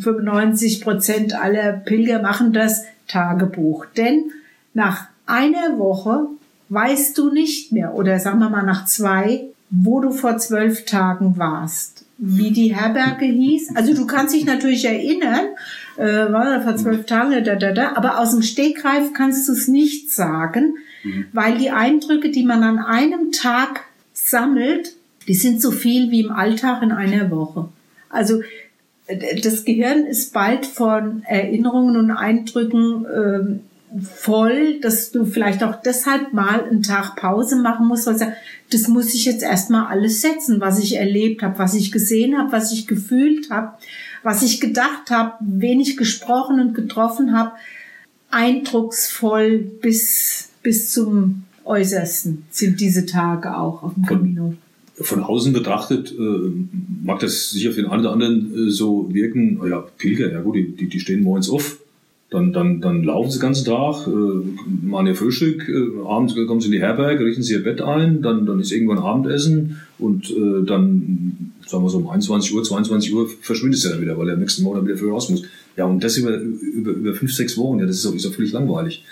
[0.02, 3.86] 95 äh, Prozent aller Pilger machen das Tagebuch.
[3.98, 4.32] Denn
[4.74, 6.28] nach einer Woche
[6.72, 11.38] weißt du nicht mehr, oder sagen wir mal nach zwei, wo du vor zwölf Tagen
[11.38, 13.76] warst, wie die Herberge hieß.
[13.76, 15.48] Also du kannst dich natürlich erinnern,
[15.98, 19.68] äh, war vor zwölf Tagen, da, da, da, aber aus dem Stegreif kannst du es
[19.68, 21.26] nicht sagen, mhm.
[21.34, 23.82] weil die Eindrücke, die man an einem Tag
[24.14, 24.96] sammelt,
[25.28, 27.68] die sind so viel wie im Alltag in einer Woche.
[28.10, 28.42] Also
[29.08, 33.60] äh, das Gehirn ist bald von Erinnerungen und Eindrücken ähm,
[34.00, 38.38] voll, dass du vielleicht auch deshalb mal einen Tag Pause machen musst, weil du sagst,
[38.72, 42.52] das muss ich jetzt erstmal alles setzen, was ich erlebt habe, was ich gesehen habe,
[42.52, 43.74] was ich gefühlt habe,
[44.24, 47.52] was ich gedacht habe, wen ich gesprochen und getroffen habe,
[48.30, 54.54] eindrucksvoll bis, bis zum Äußersten sind diese Tage auch auf dem Camino.
[54.96, 56.52] Von außen betrachtet äh,
[57.04, 60.56] mag das sicher für den einen oder anderen äh, so wirken, ja, Pilger, ja gut,
[60.56, 61.81] die, die stehen morgens auf,
[62.32, 66.62] dann, dann, dann laufen sie den ganzen Tag, äh, machen ihr Frühstück, äh, abends kommen
[66.62, 70.32] sie in die Herberge, richten sie ihr Bett ein, dann, dann ist irgendwann Abendessen und
[70.32, 74.30] äh, dann, sagen wir so um 21 Uhr, 22 Uhr verschwindet sie dann wieder, weil
[74.30, 75.44] er am nächsten Morgen wieder früh raus muss.
[75.76, 78.34] Ja, und das über, über, über fünf, sechs Wochen, ja, das ist doch, ist doch
[78.34, 79.04] völlig langweilig.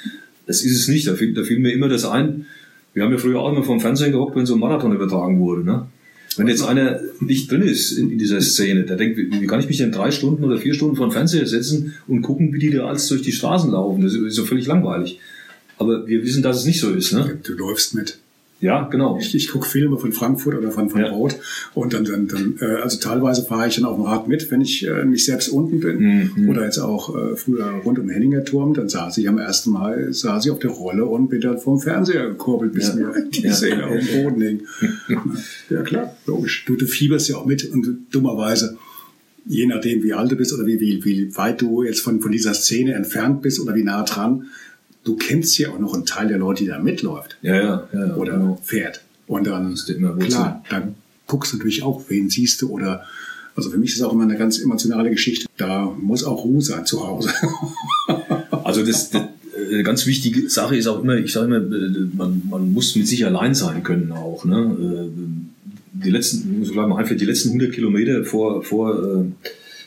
[0.48, 2.46] Das ist es nicht, da fiel, da fiel mir immer das ein,
[2.94, 5.64] wir haben ja früher auch immer vom Fernsehen gehockt, wenn so ein Marathon übertragen wurde,
[5.66, 5.88] ne?
[6.40, 9.68] Wenn jetzt einer nicht drin ist in, dieser Szene, der denkt, wie, wie, kann ich
[9.68, 12.70] mich denn drei Stunden oder vier Stunden vor den Fernseher setzen und gucken, wie die
[12.70, 14.02] da alles durch die Straßen laufen?
[14.02, 15.20] Das ist so völlig langweilig.
[15.78, 17.12] Aber wir wissen, dass es nicht so ist.
[17.12, 17.40] Ne?
[17.44, 18.20] Du läufst mit.
[18.62, 19.18] Ja, genau.
[19.18, 21.10] Ich, ich gucke Filme von Frankfurt oder von, von ja.
[21.10, 21.38] Rot
[21.74, 24.60] und dann, dann, dann äh, also teilweise fahre ich dann auf dem Rad mit, wenn
[24.60, 26.32] ich äh, nicht selbst unten bin.
[26.36, 26.50] Mhm.
[26.50, 29.72] Oder jetzt auch äh, früher rund um den Henninger Turm, dann saß ich am ersten
[29.72, 32.96] Mal, saß ich auf der Rolle und bin dann vom Fernseher gekurbelt, bis ja.
[32.96, 33.54] mir die ja.
[33.54, 34.62] Szene auf dem Boden hing.
[35.70, 36.66] ja klar, logisch.
[36.66, 38.78] Du, du fieberst ja auch mit und dummerweise
[39.46, 42.32] je nachdem, wie alt du bist oder wie, wie, wie weit du jetzt von, von
[42.32, 44.48] dieser Szene entfernt bist oder wie nah dran,
[45.04, 47.38] du kennst ja auch noch einen Teil der Leute, die da mitläuft.
[47.42, 48.16] Ja, ja, ja.
[48.16, 48.60] Oder genau.
[48.64, 49.02] fährt.
[49.28, 49.76] Und dann,
[50.20, 50.96] klar, dann
[51.28, 53.06] guckst du natürlich auch, wen siehst du oder,
[53.56, 55.48] also für mich ist es auch immer eine ganz emotionale Geschichte.
[55.58, 57.30] Da muss auch Ruhe sein zu Hause.
[58.64, 59.24] also das, das
[59.72, 61.60] eine ganz wichtige Sache ist auch immer, ich sage immer,
[62.16, 64.46] man, man muss mit sich allein sein können auch.
[64.46, 65.10] Ne?
[65.94, 69.26] Die letzten, muss ich mal einfach die letzten 100 Kilometer vor, vor äh,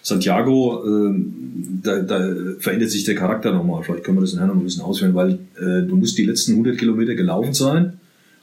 [0.03, 1.15] Santiago, äh,
[1.55, 3.83] da, da verändert sich der Charakter nochmal.
[3.83, 6.53] Vielleicht können wir das nachher noch ein bisschen ausführen, weil äh, du musst die letzten
[6.53, 7.95] 100 Kilometer gelaufen sein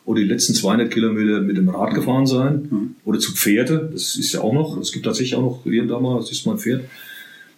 [0.05, 2.95] oder die letzten 200 Kilometer mit dem Rad gefahren sein mhm.
[3.05, 3.89] oder zu Pferde.
[3.91, 4.78] Das ist ja auch noch.
[4.78, 6.82] Es gibt tatsächlich auch noch hier und da mal, das ist mal ein Pferd.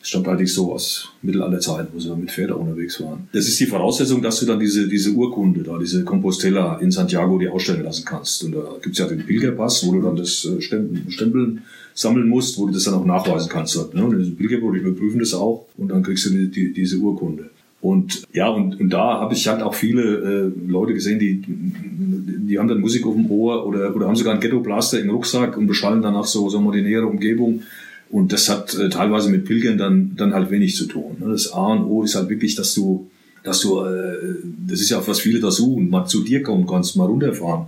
[0.02, 3.30] Das stammt allerdings so aus Mittelalterzeit, wo sie mit Pferde unterwegs waren.
[3.34, 7.38] Das ist die Voraussetzung, dass du dann diese, diese Urkunde da, diese Compostella in Santiago
[7.38, 8.43] dir ausstellen lassen kannst.
[8.43, 11.62] Und da gibt's ja den Pilgerpass, wo du dann das äh, Stempeln
[11.93, 13.76] sammeln musst, wo du das dann auch nachweisen kannst.
[13.76, 14.04] Dort, ne?
[14.04, 17.52] Und Pilgerbüro, die überprüfen das auch und dann kriegst du die, die, diese Urkunde.
[17.80, 22.60] Und ja, und, und da habe ich halt auch viele äh, Leute gesehen, die, die
[22.60, 25.68] haben dann Musik auf dem Ohr oder, oder haben sogar einen Ghetto-Blaster im Rucksack und
[25.68, 27.64] beschallen danach so, sagen wir, die nähere Umgebung.
[28.12, 31.18] Und das hat äh, teilweise mit Pilgern dann, dann halt wenig zu tun.
[31.20, 31.30] Ne?
[31.32, 33.09] Das A und O ist halt wirklich, dass du,
[33.43, 34.36] dass du, äh,
[34.68, 37.68] das ist ja auch was viele da suchen, mal zu dir kommen kannst, mal runterfahren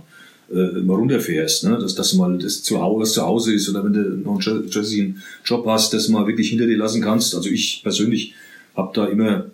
[0.52, 1.78] äh, mal runterfährst, ne?
[1.78, 4.68] dass, dass du mal das zu Hause, zu Hause ist oder wenn du noch einen
[4.68, 7.34] stressigen Job hast, dass du mal wirklich hinter dir lassen kannst.
[7.34, 8.34] Also ich persönlich
[8.76, 9.46] habe da immer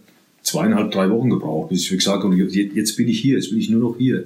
[0.42, 3.70] zweieinhalb, drei Wochen gebraucht, bis ich gesagt habe, jetzt bin ich hier, jetzt bin ich
[3.70, 4.24] nur noch hier.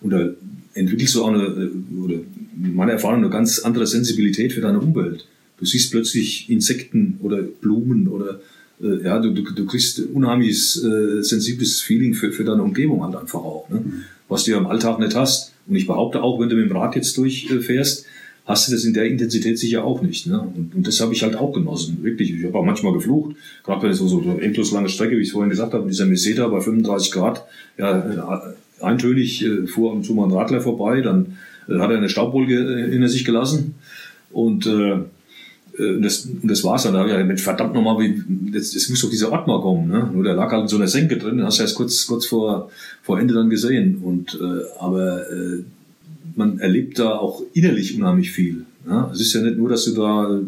[0.00, 0.30] Und da
[0.74, 2.16] entwickelst du auch eine, äh, oder
[2.56, 5.26] meine Erfahrung, eine ganz andere Sensibilität für deine Umwelt.
[5.58, 8.40] Du siehst plötzlich Insekten oder Blumen oder
[8.82, 13.16] äh, ja, du, du, du kriegst unheimliches äh, sensibles Feeling für, für deine Umgebung halt
[13.16, 13.80] einfach auch, ne?
[13.80, 13.92] Mhm.
[14.28, 15.52] was du ja im Alltag nicht hast.
[15.66, 18.06] Und ich behaupte auch, wenn du mit dem Rad jetzt durchfährst,
[18.46, 20.26] hast du das in der Intensität sicher auch nicht.
[20.26, 20.40] Ne?
[20.40, 22.32] Und, und das habe ich halt auch genossen, wirklich.
[22.32, 25.50] Ich habe auch manchmal geflucht, gerade bei so, so, endlos lange Strecke, wie ich vorhin
[25.50, 27.44] gesagt habe, dieser Meseta bei 35 Grad,
[27.76, 31.36] ja, äh, eintönig äh, fuhr und zu mal ein Radler vorbei, dann
[31.68, 33.74] äh, hat er eine Staubwolke äh, hinter sich gelassen
[34.30, 35.00] und äh, äh,
[35.78, 36.94] und das, das war's dann.
[36.94, 38.22] Da habe ich mit verdammt nochmal, wie,
[38.52, 39.88] jetzt, jetzt muss doch dieser Ort mal kommen.
[39.88, 40.10] Ne?
[40.12, 42.70] Nur der lag halt in so einer Senke drin, hast du erst kurz, kurz vor,
[43.02, 43.98] vor Ende dann gesehen.
[44.02, 45.62] Und, äh, aber äh,
[46.34, 48.64] man erlebt da auch innerlich unheimlich viel.
[48.88, 49.10] Ja?
[49.12, 50.40] Es ist ja nicht nur, dass du da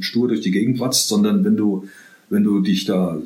[0.00, 1.84] stur durch die Gegend watzt, sondern wenn du,
[2.28, 3.20] wenn du dich da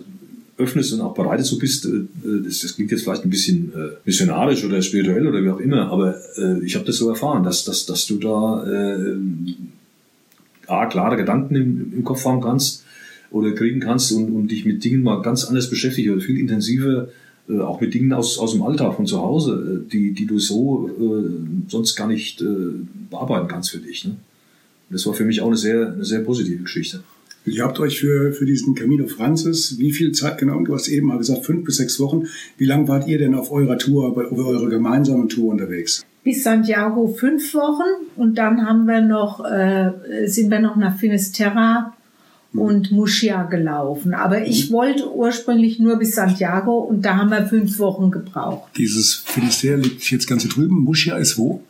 [0.58, 2.04] öffnest und auch bereit dazu bist, äh,
[2.44, 5.90] das, das klingt jetzt vielleicht ein bisschen äh, missionarisch oder spirituell oder wie auch immer,
[5.90, 9.16] aber äh, ich habe das so erfahren, dass, dass, dass du da äh,
[10.68, 12.84] A, klare Gedanken im, im Kopf haben kannst
[13.30, 17.08] oder kriegen kannst und, und dich mit Dingen mal ganz anders beschäftigt oder viel intensiver
[17.48, 20.38] äh, auch mit Dingen aus, aus dem Alltag von zu Hause, äh, die, die du
[20.38, 22.46] so äh, sonst gar nicht äh,
[23.10, 24.04] bearbeiten kannst für dich.
[24.04, 24.16] Ne?
[24.90, 27.02] Das war für mich auch eine sehr, eine sehr positive Geschichte.
[27.46, 30.62] Ihr habt euch für, für diesen Camino Francis wie viel Zeit genau?
[30.62, 32.26] Du hast eben mal gesagt, fünf bis sechs Wochen.
[32.58, 36.04] Wie lange wart ihr denn auf eurer Tour, auf eurer gemeinsamen Tour unterwegs?
[36.28, 39.92] Bis Santiago fünf Wochen und dann haben wir noch, äh,
[40.26, 41.94] sind wir noch nach Finisterra
[42.52, 44.12] und Muschia gelaufen.
[44.12, 48.72] Aber ich wollte ursprünglich nur bis Santiago und da haben wir fünf Wochen gebraucht.
[48.76, 50.84] Dieses Finisterre liegt jetzt ganz hier drüben.
[50.84, 51.62] Muschia ist wo?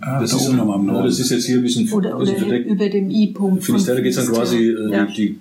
[0.00, 0.56] Ah, das, da ist, am
[0.86, 1.04] Norden.
[1.04, 2.68] das ist jetzt hier ein bisschen, oder, oder bisschen verdeckt.
[2.68, 3.62] über dem I-Punkt.
[3.62, 5.06] Finisterre geht dann quasi äh, ja.
[5.06, 5.38] die,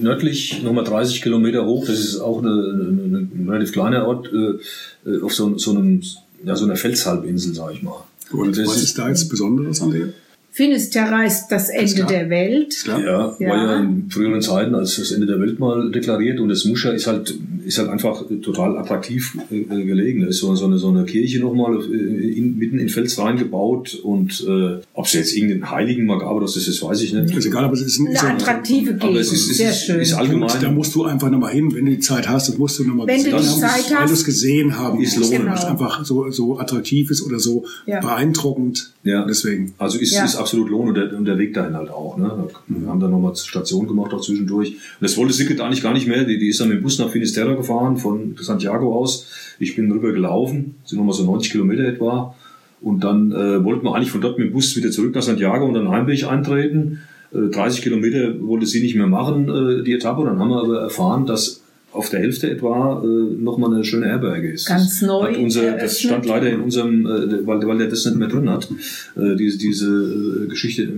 [0.00, 1.86] nördlich nochmal 30 Kilometer hoch.
[1.86, 6.02] Das ist auch eine, eine, ein relativ kleiner Ort äh, äh, auf so, so, einem,
[6.44, 8.04] ja, so einer Felshalbinsel, sag ich mal.
[8.32, 10.08] Und was ist da jetzt Besonderes an der?
[10.52, 12.84] Finisterra ist das Ende der Welt.
[12.84, 16.48] Ja, ja, war ja in früheren Zeiten als das Ende der Welt mal deklariert und
[16.48, 17.32] das Muscha ist halt,
[17.64, 20.22] ist halt einfach total attraktiv äh, gelegen.
[20.22, 23.94] Da ist so, so, eine, so eine Kirche nochmal äh, in, mitten in Fels reingebaut
[24.02, 27.36] und äh, ob es jetzt irgendeinen Heiligen mal gab oder das ist, weiß ich nicht.
[27.36, 29.04] Ist egal, aber es ist ein, eine attraktive Gegend.
[29.04, 30.00] Aber es ist, ist, Sehr schön.
[30.00, 30.50] ist allgemein.
[30.50, 32.84] Und da musst du einfach nochmal hin, wenn du die Zeit hast, das musst du
[32.84, 34.00] nochmal gesehen haben.
[34.00, 35.54] Wenn du es gesehen haben ist musst, genau.
[35.54, 38.00] es einfach so, so attraktiv ist oder so ja.
[38.00, 38.92] beeindruckend.
[39.04, 39.24] Ja.
[39.26, 39.74] Deswegen.
[39.78, 40.24] Also ist, ja.
[40.24, 42.16] ist absolut lohnt und der, und der Weg dahin halt auch.
[42.16, 42.48] Ne?
[42.66, 44.70] Wir haben dann nochmal Station gemacht auch zwischendurch.
[44.70, 46.24] Und das wollte Sicket eigentlich gar nicht mehr.
[46.24, 49.28] Die, die ist dann mit dem Bus nach Finisterre gefahren, von Santiago aus.
[49.58, 52.34] Ich bin rüber gelaufen, sind nochmal so 90 Kilometer etwa.
[52.80, 55.66] Und dann äh, wollten wir eigentlich von dort mit dem Bus wieder zurück nach Santiago
[55.66, 57.00] und dann Heimweg eintreten.
[57.32, 60.24] Äh, 30 Kilometer wollte sie nicht mehr machen, äh, die Etappe.
[60.24, 61.59] Dann haben wir aber erfahren, dass
[61.92, 64.66] auf der Hälfte etwa äh, nochmal eine schöne Herberge ist.
[64.66, 65.28] Ganz neu.
[65.28, 68.48] Hat unser, das stand leider in unserem, äh, weil, weil der das nicht mehr drin
[68.48, 68.70] hat,
[69.16, 70.88] äh, diese, diese äh, Geschichte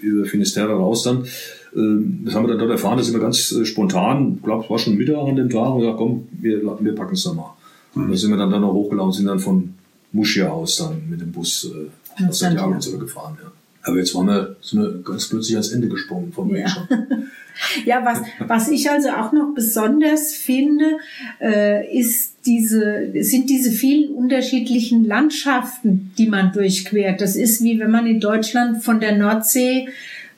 [0.00, 1.24] über Finisterre raus dann.
[1.74, 4.64] Äh, das haben wir dann dort erfahren, das sind wir ganz äh, spontan, ich glaube,
[4.64, 7.36] es war schon Mittag an dem Tag und gesagt, komm, wir, wir packen es dann
[7.36, 7.54] mal.
[7.94, 8.04] Mhm.
[8.04, 9.74] Und da sind wir dann, dann noch hochgelaufen, sind dann von
[10.12, 11.70] Muschia aus dann mit dem Bus
[12.18, 13.36] äh, aus Santiago zurückgefahren.
[13.42, 13.52] Ja.
[13.84, 16.86] Aber jetzt waren wir, sind wir ganz plötzlich ans Ende gesprungen vom Weg schon.
[17.84, 20.98] Ja, was, was ich also auch noch besonders finde,
[21.40, 27.20] äh, ist diese, sind diese vielen unterschiedlichen Landschaften, die man durchquert.
[27.20, 29.88] Das ist wie wenn man in Deutschland von der Nordsee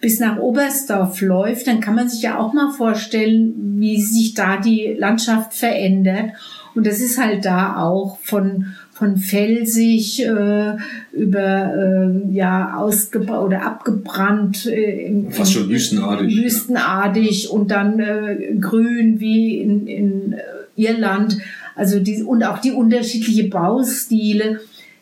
[0.00, 4.58] bis nach Oberstdorf läuft, dann kann man sich ja auch mal vorstellen, wie sich da
[4.58, 6.32] die Landschaft verändert.
[6.74, 10.76] Und das ist halt da auch von, von felsig äh,
[11.12, 17.50] über äh, ja ausgebaut oder abgebrannt äh, im, fast schon wüstenartig wüstenartig ja.
[17.50, 20.42] und dann äh, grün wie in, in äh,
[20.76, 21.38] Irland.
[21.74, 24.60] Also die und auch die unterschiedliche Baustile.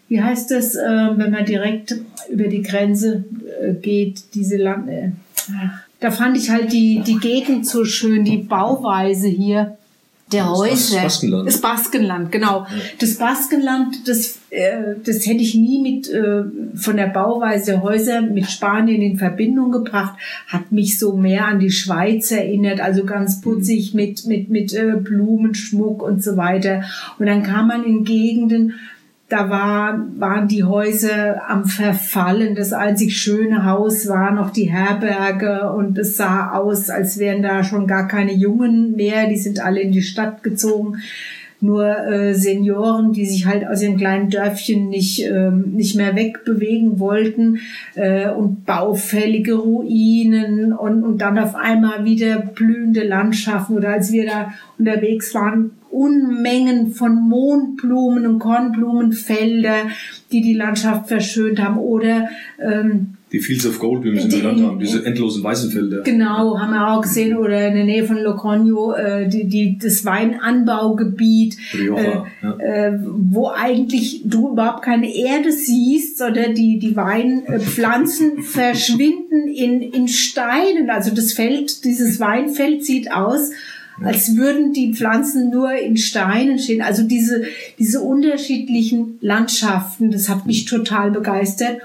[0.09, 1.95] Wie heißt das äh, wenn man direkt
[2.31, 3.25] über die Grenze
[3.61, 5.11] äh, geht diese Land äh,
[6.01, 9.77] da fand ich halt die die Gegend so schön die Bauweise hier
[10.33, 11.03] der Häuser.
[11.03, 11.47] Das Baskenland.
[11.47, 12.67] Das Baskenland, genau.
[12.99, 16.45] Das Baskenland, das, äh, das hätte ich nie mit äh,
[16.75, 20.19] von der Bauweise der Häuser mit Spanien in Verbindung gebracht.
[20.47, 24.97] Hat mich so mehr an die Schweiz erinnert, also ganz putzig mit mit mit äh,
[24.97, 26.85] Blumenschmuck und so weiter.
[27.19, 28.75] Und dann kam man in Gegenden,
[29.33, 32.55] da war, waren die Häuser am Verfallen.
[32.55, 37.65] Das einzig schöne Haus war noch die Herberge und es sah aus, als wären da
[37.65, 39.29] schon gar keine Jungen mehr.
[39.29, 40.99] Die sind alle in die Stadt gezogen.
[41.63, 46.99] Nur äh, Senioren, die sich halt aus ihrem kleinen Dörfchen nicht, ähm, nicht mehr wegbewegen
[46.99, 47.61] wollten
[47.95, 53.77] äh, und baufällige Ruinen und, und dann auf einmal wieder blühende Landschaften.
[53.77, 59.89] Oder als wir da unterwegs waren, Unmengen von Mondblumen und Kornblumenfelder,
[60.33, 61.79] die die Landschaft verschönt haben.
[61.79, 62.29] Oder
[62.59, 66.03] ähm, die Fields of Gold, wie wir sie genannt haben, diese endlosen weißen Felder.
[66.03, 67.35] Genau, haben wir auch gesehen.
[67.37, 72.59] Oder in der Nähe von Logroño, äh, die, die, das Weinanbaugebiet, Rioja, äh, ja.
[72.59, 80.09] äh, wo eigentlich du überhaupt keine Erde siehst, sondern die, die Weinpflanzen verschwinden in, in
[80.09, 80.91] Steinen.
[80.91, 83.51] Also das Feld, dieses Weinfeld sieht aus,
[84.03, 86.83] als würden die Pflanzen nur in Steinen stehen.
[86.83, 87.45] Also diese,
[87.79, 91.81] diese unterschiedlichen Landschaften, das hat mich total begeistert.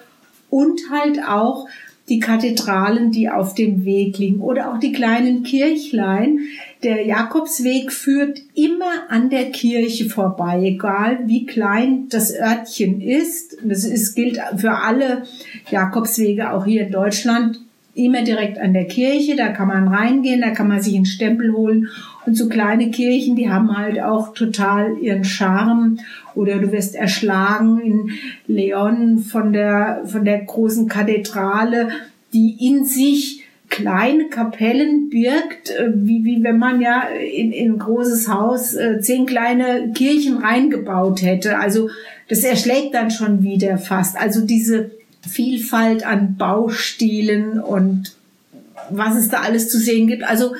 [0.49, 1.67] Und halt auch
[2.09, 6.39] die Kathedralen, die auf dem Weg liegen oder auch die kleinen Kirchlein.
[6.83, 13.57] Der Jakobsweg führt immer an der Kirche vorbei, egal wie klein das Örtchen ist.
[13.61, 15.23] Das ist, gilt für alle
[15.69, 17.59] Jakobswege auch hier in Deutschland
[17.97, 21.53] immer direkt an der Kirche, da kann man reingehen, da kann man sich einen Stempel
[21.53, 21.89] holen.
[22.25, 25.99] Und so kleine Kirchen, die haben halt auch total ihren Charme.
[26.35, 28.11] Oder du wirst erschlagen in
[28.47, 31.89] Leon von der, von der großen Kathedrale,
[32.33, 37.79] die in sich kleine Kapellen birgt, äh, wie, wie wenn man ja in, in ein
[37.79, 41.57] großes Haus äh, zehn kleine Kirchen reingebaut hätte.
[41.57, 41.89] Also
[42.29, 44.17] das erschlägt dann schon wieder fast.
[44.17, 44.91] Also diese
[45.27, 48.15] Vielfalt an Baustilen und
[48.89, 50.23] was es da alles zu sehen gibt.
[50.23, 50.53] Also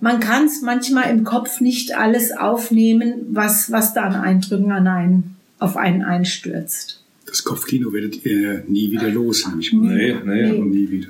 [0.00, 4.86] man kann es manchmal im Kopf nicht alles aufnehmen, was, was da an Eindrücken an
[4.86, 7.00] einen, auf einen einstürzt.
[7.26, 9.72] Das Kopfkino werdet ihr nie wieder los, nämlich.
[9.72, 10.58] Nee, nee, nee.
[10.58, 11.08] nie wieder.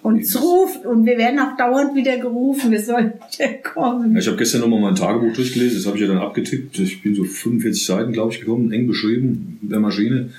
[0.00, 4.12] Und es ruft, und wir werden auch dauernd wieder gerufen, wir sollen wieder kommen.
[4.12, 6.78] Ja, ich habe gestern nochmal mein Tagebuch durchgelesen, das habe ich ja dann abgetippt.
[6.78, 10.30] Ich bin so 45 Seiten, glaube ich, gekommen, eng beschrieben, der Maschine.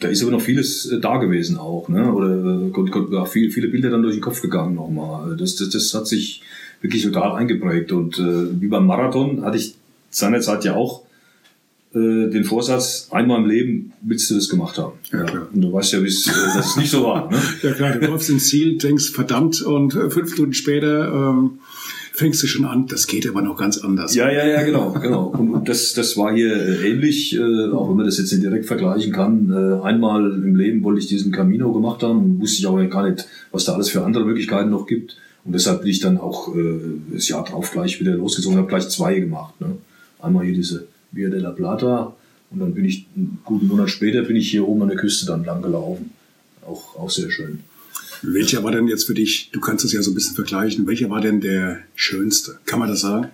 [0.00, 2.12] Da ist aber noch vieles äh, da gewesen auch, ne?
[2.12, 5.36] Oder äh, ja, viel, viele Bilder dann durch den Kopf gegangen nochmal.
[5.36, 6.42] Das, das, das hat sich
[6.80, 7.92] wirklich total eingeprägt.
[7.92, 9.74] Und äh, wie beim Marathon hatte ich
[10.10, 11.02] seinerzeit ja auch
[11.92, 14.92] äh, den Vorsatz, einmal im Leben willst du das gemacht haben.
[15.12, 15.48] Ja, klar.
[15.52, 17.30] Und du weißt ja, bis, äh, dass es nicht so war.
[17.30, 17.38] Ne?
[17.62, 21.58] ja klar, du läufst ins Ziel, denkst verdammt und äh, fünf Stunden später ähm,
[22.20, 24.14] fängst du schon an, das geht aber noch ganz anders.
[24.14, 25.28] Ja, ja, ja, genau, genau.
[25.28, 28.66] Und das, das war hier äh, ähnlich, äh, auch wenn man das jetzt nicht direkt
[28.66, 29.50] vergleichen kann.
[29.50, 33.08] Äh, einmal im Leben wollte ich diesen Camino gemacht haben und wusste ich auch gar
[33.08, 35.16] nicht, was da alles für andere Möglichkeiten noch gibt.
[35.44, 36.78] Und deshalb bin ich dann auch äh,
[37.10, 39.58] das Jahr drauf gleich wieder losgezogen und habe gleich zwei gemacht.
[39.60, 39.78] Ne?
[40.20, 42.14] Einmal hier diese Via de la Plata
[42.50, 45.24] und dann bin ich einen guten Monat später bin ich hier oben an der Küste
[45.24, 46.10] dann lang gelaufen.
[46.66, 47.60] Auch, auch sehr schön.
[48.22, 51.10] Welcher war denn jetzt für dich, du kannst es ja so ein bisschen vergleichen, welcher
[51.10, 52.58] war denn der schönste?
[52.66, 53.28] Kann man das sagen?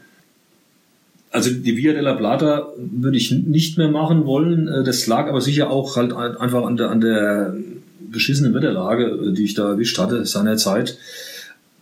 [1.31, 4.69] Also die Via de la Plata würde ich nicht mehr machen wollen.
[4.69, 7.55] Äh, das lag aber sicher auch halt einfach an der, an der
[8.11, 10.97] beschissenen Wetterlage, äh, die ich da erwischt hatte seinerzeit.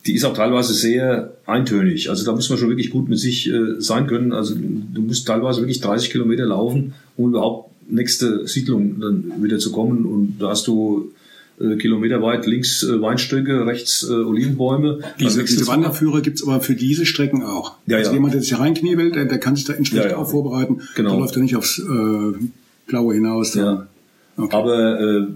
[0.06, 2.10] Die ist auch teilweise sehr eintönig.
[2.10, 4.32] Also da muss man schon wirklich gut mit sich äh, sein können.
[4.32, 9.70] Also du musst teilweise wirklich 30 Kilometer laufen, um überhaupt nächste Siedlung dann wieder zu
[9.70, 10.04] kommen.
[10.04, 11.12] Und da hast du
[11.60, 15.00] äh, Kilometer weit links äh, Weinstöcke, rechts äh, Olivenbäume.
[15.20, 17.76] Diese, also diese Wanderführer gibt's aber für diese Strecken auch.
[17.86, 18.14] Ja, also ja.
[18.14, 20.82] jemand, der sich reinkniebelt, der, der kann sich da entsprechend ja, auch vorbereiten.
[20.94, 21.10] Genau.
[21.10, 22.32] Da läuft er nicht aufs äh,
[22.86, 23.54] Blaue hinaus.
[23.54, 23.86] Ja.
[24.36, 24.56] Okay.
[24.56, 25.26] Aber äh,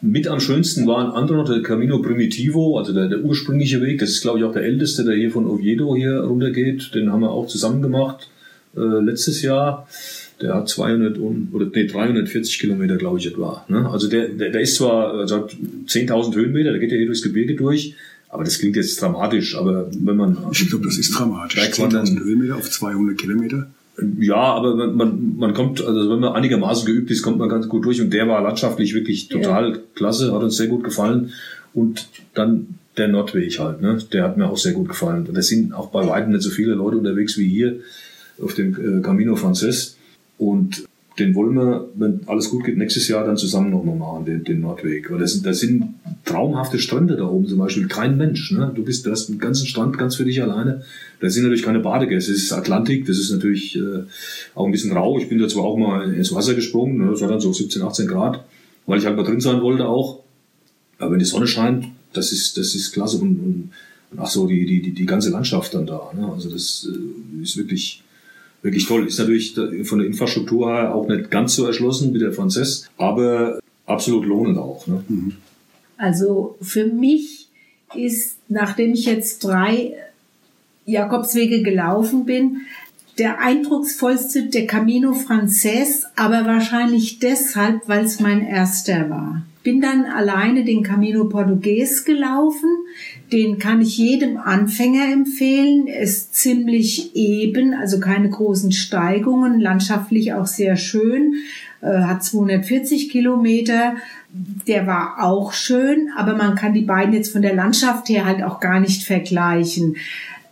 [0.00, 4.00] mit am schönsten war ein anderer, der Camino Primitivo, also der, der ursprüngliche Weg.
[4.00, 6.94] Das ist, glaube ich, auch der älteste, der hier von Oviedo hier runtergeht.
[6.94, 8.28] Den haben wir auch zusammen gemacht
[8.76, 9.86] äh, letztes Jahr.
[10.44, 13.64] Der hat 200 und, oder nee, 340 Kilometer, glaube ich, etwa.
[13.68, 13.88] Ne?
[13.88, 15.48] Also der, der, der ist zwar also
[15.86, 17.94] 10.000 Höhenmeter, der geht ja hier durchs Gebirge durch,
[18.28, 19.56] aber das klingt jetzt dramatisch.
[19.56, 21.58] Aber wenn man ich glaube, das ist dramatisch.
[21.58, 23.68] 10.000 Höhenmeter auf 200 Kilometer.
[24.18, 27.66] Ja, aber man, man, man kommt, also wenn man einigermaßen geübt ist, kommt man ganz
[27.66, 28.02] gut durch.
[28.02, 29.78] Und der war landschaftlich wirklich total ja.
[29.94, 31.30] klasse, hat uns sehr gut gefallen.
[31.72, 32.66] Und dann
[32.98, 33.98] der Nordweg halt, ne?
[34.12, 35.26] der hat mir auch sehr gut gefallen.
[35.32, 37.76] Da sind auch bei weitem nicht so viele Leute unterwegs wie hier
[38.40, 39.96] auf dem äh, Camino Frances.
[40.38, 40.84] Und
[41.18, 44.60] den wollen wir, wenn alles gut geht, nächstes Jahr dann zusammen nochmal machen, den, den
[44.60, 45.10] Nordweg.
[45.10, 45.94] Weil das sind, das sind
[46.24, 47.86] traumhafte Strände da oben zum Beispiel.
[47.86, 48.50] Kein Mensch.
[48.50, 48.72] Ne?
[48.74, 50.82] Du bist, du hast einen ganzen Strand ganz für dich alleine.
[51.20, 52.32] Da sind natürlich keine Badegäste.
[52.32, 54.02] Das ist Atlantik, das ist natürlich äh,
[54.56, 55.18] auch ein bisschen rau.
[55.18, 57.10] Ich bin da zwar auch mal ins Wasser gesprungen, ne?
[57.12, 58.44] das war dann so 17, 18 Grad,
[58.86, 60.20] weil ich halt mal drin sein wollte auch.
[60.98, 63.18] Aber wenn die Sonne scheint, das ist, das ist klasse.
[63.18, 63.70] Und, und,
[64.10, 66.10] und ach so, die, die, die, die ganze Landschaft dann da.
[66.16, 66.28] Ne?
[66.32, 68.02] Also das äh, ist wirklich
[68.64, 69.06] wirklich toll.
[69.06, 69.54] Ist natürlich
[69.84, 74.58] von der Infrastruktur her auch nicht ganz so erschlossen wie der Franzess, aber absolut lohnend
[74.58, 74.86] auch.
[74.86, 75.04] Ne?
[75.06, 75.32] Mhm.
[75.96, 77.48] Also für mich
[77.94, 79.94] ist, nachdem ich jetzt drei
[80.86, 82.62] Jakobswege gelaufen bin,
[83.18, 89.42] der eindrucksvollste der Camino Frances, aber wahrscheinlich deshalb, weil es mein erster war.
[89.64, 92.68] Bin dann alleine den Camino Portugues gelaufen.
[93.32, 95.86] Den kann ich jedem Anfänger empfehlen.
[95.86, 101.36] Ist ziemlich eben, also keine großen Steigungen, landschaftlich auch sehr schön.
[101.80, 103.94] Äh, hat 240 Kilometer.
[104.66, 108.42] Der war auch schön, aber man kann die beiden jetzt von der Landschaft her halt
[108.42, 109.96] auch gar nicht vergleichen.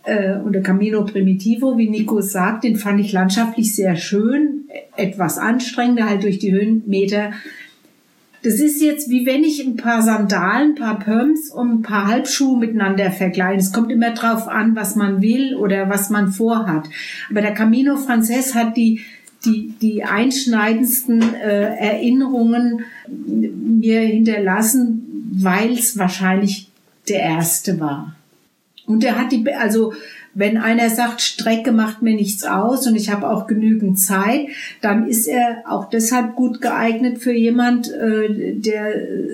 [0.05, 4.65] Äh, und der Camino Primitivo, wie Nico sagt, den fand ich landschaftlich sehr schön,
[4.97, 7.31] etwas anstrengender halt durch die Höhenmeter
[8.43, 12.07] das ist jetzt wie wenn ich ein paar Sandalen, ein paar Pumps und ein paar
[12.07, 13.59] Halbschuhe miteinander vergleiche.
[13.59, 16.89] Es kommt immer drauf an, was man will oder was man vorhat.
[17.29, 19.01] Aber der Camino Frances hat die
[19.45, 26.69] die, die einschneidendsten äh, Erinnerungen mir hinterlassen, weil es wahrscheinlich
[27.09, 28.15] der erste war.
[28.85, 29.93] Und er hat die, also
[30.35, 34.47] wenn einer sagt, Strecke macht mir nichts aus und ich habe auch genügend Zeit,
[34.81, 38.93] dann ist er auch deshalb gut geeignet für jemand, äh, der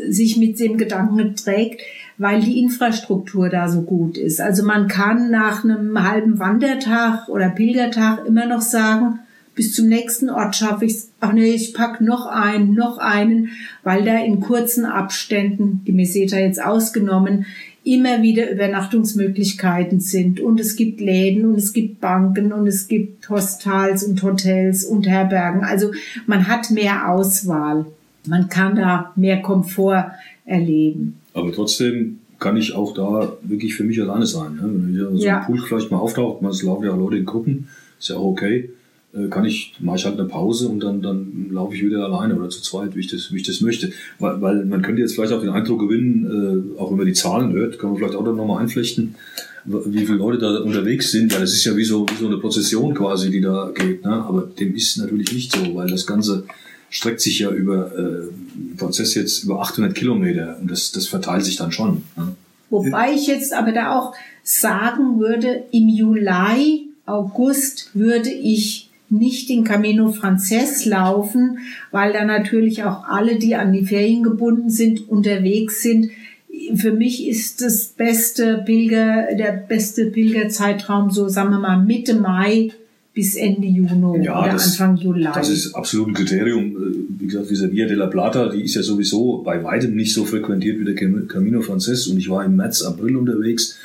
[0.10, 1.82] sich mit dem Gedanken trägt,
[2.18, 4.42] weil die Infrastruktur da so gut ist.
[4.42, 9.20] Also man kann nach einem halben Wandertag oder Pilgertag immer noch sagen,
[9.60, 11.12] bis zum nächsten Ort schaffe ich es.
[11.20, 13.50] Ach nee, ich pack noch einen, noch einen,
[13.84, 17.46] weil da in kurzen Abständen, die Meseta jetzt ausgenommen,
[17.84, 20.40] immer wieder Übernachtungsmöglichkeiten sind.
[20.40, 25.08] Und es gibt Läden und es gibt Banken und es gibt Hostels und Hotels und
[25.08, 25.64] Herbergen.
[25.64, 25.92] Also
[26.28, 27.86] man hat mehr Auswahl.
[28.28, 30.12] Man kann da mehr Komfort
[30.46, 31.20] erleben.
[31.34, 34.56] Aber trotzdem kann ich auch da wirklich für mich alleine sein.
[34.56, 34.62] Ne?
[34.64, 35.40] Wenn hier so ja.
[35.40, 37.68] ein Pool vielleicht mal auftaucht, man laufen ja Leute in Gruppen,
[38.00, 38.70] ist ja auch okay.
[39.12, 42.36] Äh, kann ich, mache ich halt eine Pause und dann, dann laufe ich wieder alleine
[42.36, 43.92] oder zu zweit, wie ich das, wie ich das möchte.
[44.20, 47.14] Weil, weil man könnte jetzt vielleicht auch den Eindruck gewinnen, äh, auch wenn man die
[47.14, 49.16] Zahlen hört, kann man vielleicht auch noch mal einflechten,
[49.66, 52.38] wie viele Leute da unterwegs sind, weil es ist ja wie so, wie so eine
[52.38, 54.06] Prozession quasi, die da geht.
[54.06, 54.12] Ne?
[54.12, 56.46] Aber dem ist natürlich nicht so, weil das Ganze
[56.92, 61.56] streckt sich ja über äh, Prozess jetzt über 800 Kilometer und das, das verteilt sich
[61.56, 62.04] dann schon.
[62.16, 62.36] Ne?
[62.70, 64.14] Wobei ich jetzt aber da auch
[64.44, 71.60] sagen würde, im Juli, August würde ich nicht den Camino Frances laufen,
[71.92, 76.12] weil da natürlich auch alle, die an die Ferien gebunden sind, unterwegs sind.
[76.76, 82.72] Für mich ist das beste Pilger, der beste Pilgerzeitraum so, sagen wir mal, Mitte Mai
[83.14, 85.24] bis Ende Juni ja, oder das, Anfang Juli.
[85.24, 86.76] Das ist absolut ein Kriterium.
[87.18, 90.26] Wie gesagt, diese Via de la Plata, die ist ja sowieso bei weitem nicht so
[90.26, 93.78] frequentiert wie der Camino Frances und ich war im März, April unterwegs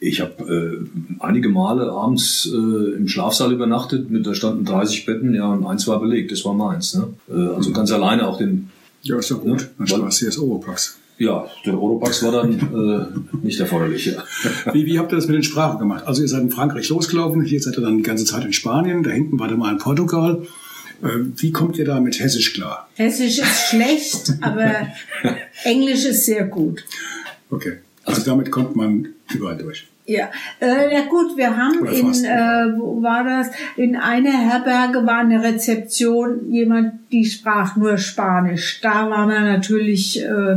[0.00, 5.34] ich habe äh, einige Male abends äh, im Schlafsaal übernachtet, mit da standen 30 Betten,
[5.34, 6.94] ja, und eins war belegt, das war meins.
[6.94, 7.08] Ne?
[7.28, 7.74] Äh, also mhm.
[7.74, 8.70] ganz alleine auch den.
[9.02, 9.68] Ja, ist doch gut.
[9.78, 10.98] Dann sparst du jetzt Oropax.
[11.18, 14.06] Ja, der Oropax war dann äh, nicht erforderlich.
[14.06, 14.24] Ja.
[14.72, 16.06] Wie, wie habt ihr das mit den Sprachen gemacht?
[16.06, 19.02] Also ihr seid in Frankreich losgelaufen, hier seid ihr dann die ganze Zeit in Spanien,
[19.02, 20.46] da hinten war ihr mal in Portugal.
[21.02, 22.88] Äh, wie kommt ihr da mit Hessisch klar?
[22.94, 24.88] Hessisch ist schlecht, aber
[25.64, 26.84] Englisch ist sehr gut.
[27.50, 27.78] Okay.
[28.04, 29.89] Also damit kommt man überall durch.
[30.10, 30.28] Ja,
[30.60, 33.50] äh, ja gut, wir haben in, äh, wo war das?
[33.76, 38.80] In einer Herberge war eine Rezeption, jemand, die sprach nur Spanisch.
[38.80, 40.56] Da war man natürlich äh,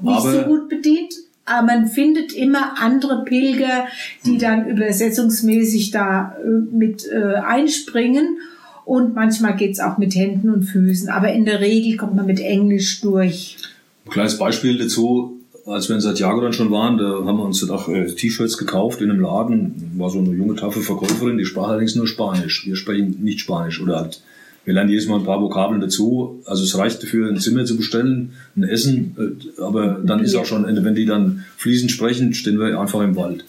[0.00, 1.12] nicht aber so gut bedient.
[1.44, 3.88] Aber man findet immer andere Pilger,
[4.24, 8.38] die dann übersetzungsmäßig da äh, mit äh, einspringen.
[8.86, 11.10] Und manchmal geht's auch mit Händen und Füßen.
[11.10, 13.58] Aber in der Regel kommt man mit Englisch durch.
[14.06, 17.68] Ein kleines Beispiel dazu als wir in Santiago dann schon waren, da haben wir uns
[17.70, 19.92] auch äh, T-Shirts gekauft in einem Laden.
[19.96, 22.66] War so eine junge, taffe Verkäuferin, die sprach allerdings nur Spanisch.
[22.66, 24.20] Wir sprechen nicht Spanisch oder halt,
[24.64, 26.40] wir lernen jedes Mal ein paar Vokabeln dazu.
[26.46, 30.46] Also es reicht dafür, ein Zimmer zu bestellen, ein Essen, äh, aber dann ist auch
[30.46, 33.44] schon, wenn die dann fließend sprechen, stehen wir einfach im Wald.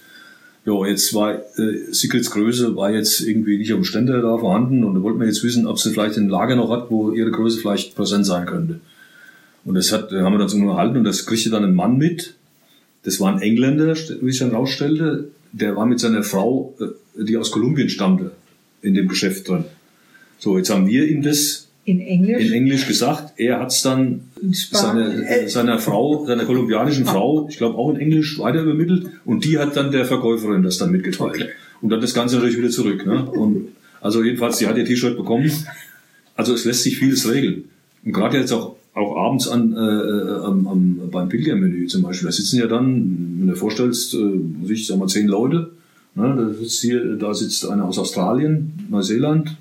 [0.65, 4.95] Ja, jetzt war äh, Secrets Größe war jetzt irgendwie nicht am Ständer da vorhanden und
[4.95, 7.59] da wollten wir jetzt wissen, ob sie vielleicht ein Lager noch hat, wo ihre Größe
[7.59, 8.79] vielleicht präsent sein könnte.
[9.65, 12.35] Und das hat, haben wir dann so unterhalten und das kriegte dann ein Mann mit.
[13.03, 15.29] Das war ein Engländer, wie ich dann rausstellte.
[15.51, 18.31] Der war mit seiner Frau, äh, die aus Kolumbien stammte,
[18.81, 19.65] in dem Geschäft drin.
[20.39, 23.33] So, jetzt haben wir ihm das in Englisch, in Englisch gesagt.
[23.37, 24.21] Er hat es dann
[24.51, 29.07] seine, äh, seiner Frau, seiner kolumbianischen Frau, ich glaube auch in Englisch weiter übermittelt.
[29.25, 31.35] Und die hat dann der Verkäuferin das dann mitgeteilt.
[31.35, 31.49] Okay.
[31.81, 33.05] Und dann das Ganze natürlich wieder zurück.
[33.05, 33.25] Ne?
[33.25, 33.69] Und
[33.99, 35.51] also jedenfalls, die hat ihr T-Shirt bekommen.
[36.35, 37.65] Also es lässt sich vieles regeln.
[38.05, 42.27] Und gerade jetzt auch auch abends an, äh, äh, am, am, beim Pilgermenü zum Beispiel.
[42.27, 45.71] Da sitzen ja dann, wenn du dir vorstellst, äh, ich sag mal zehn Leute.
[46.15, 49.57] Ne, da, sitzt hier, da sitzt einer aus Australien, Neuseeland,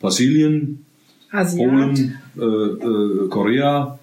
[0.00, 0.84] Brasilien,
[1.30, 1.58] Asiat.
[1.58, 4.00] Polen, äh, äh, Korea,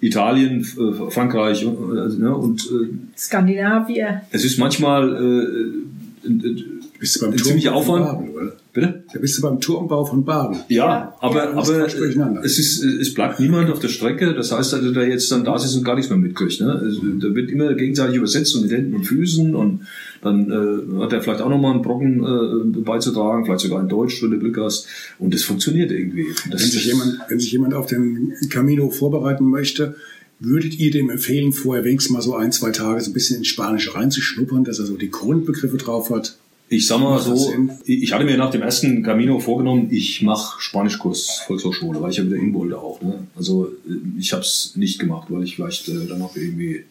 [0.00, 4.20] Italien, äh, Frankreich äh, ne, und äh, Skandinavien.
[4.30, 8.30] Es ist manchmal äh, du beim ein ziemlicher Aufwand.
[8.30, 8.52] Oder?
[8.72, 9.04] Bitte?
[9.12, 10.60] Da bist du beim Turmbau von Baden.
[10.68, 14.32] Ja, aber, ja, aber es, ist, es bleibt niemand auf der Strecke.
[14.32, 16.58] Das heißt, dass der jetzt dann da ist und gar nichts mehr mitkriegt.
[16.62, 16.72] Ne?
[16.72, 19.80] Also, da wird immer gegenseitig übersetzt und mit Händen und Füßen und
[20.22, 24.22] dann äh, hat er vielleicht auch nochmal einen Brocken äh, beizutragen, vielleicht sogar in Deutsch,
[24.22, 24.88] wenn du Glück hast.
[25.18, 26.28] Und das funktioniert irgendwie.
[26.50, 29.96] Das wenn, sich jemand, wenn sich jemand auf den Camino vorbereiten möchte,
[30.44, 33.44] Würdet ihr dem empfehlen, vorher wenigstens mal so ein, zwei Tage so ein bisschen in
[33.44, 36.36] Spanisch reinzuschnuppern, dass er so die Grundbegriffe drauf hat?
[36.72, 37.52] Ich sag mal so,
[37.84, 42.24] ich hatte mir nach dem ersten Camino vorgenommen, ich mache Spanischkurs Volkshochschule, weil ich ja
[42.24, 43.02] wieder hin wollte auch.
[43.02, 43.26] Ne?
[43.36, 43.70] Also
[44.18, 46.84] ich habe es nicht gemacht, weil ich vielleicht äh, dann noch irgendwie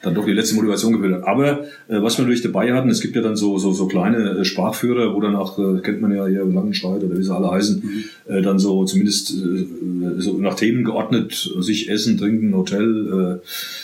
[0.00, 1.26] dann doch die letzte Motivation gefühlt habe.
[1.26, 4.38] Aber äh, was wir natürlich dabei hatten, es gibt ja dann so so, so kleine
[4.38, 7.50] äh, Sprachführer, wo dann auch, äh, kennt man ja hier Langenschreit oder wie sie alle
[7.50, 8.32] heißen, mhm.
[8.32, 9.66] äh, dann so zumindest äh,
[10.16, 13.40] so nach Themen geordnet, sich Essen, Trinken, Hotel,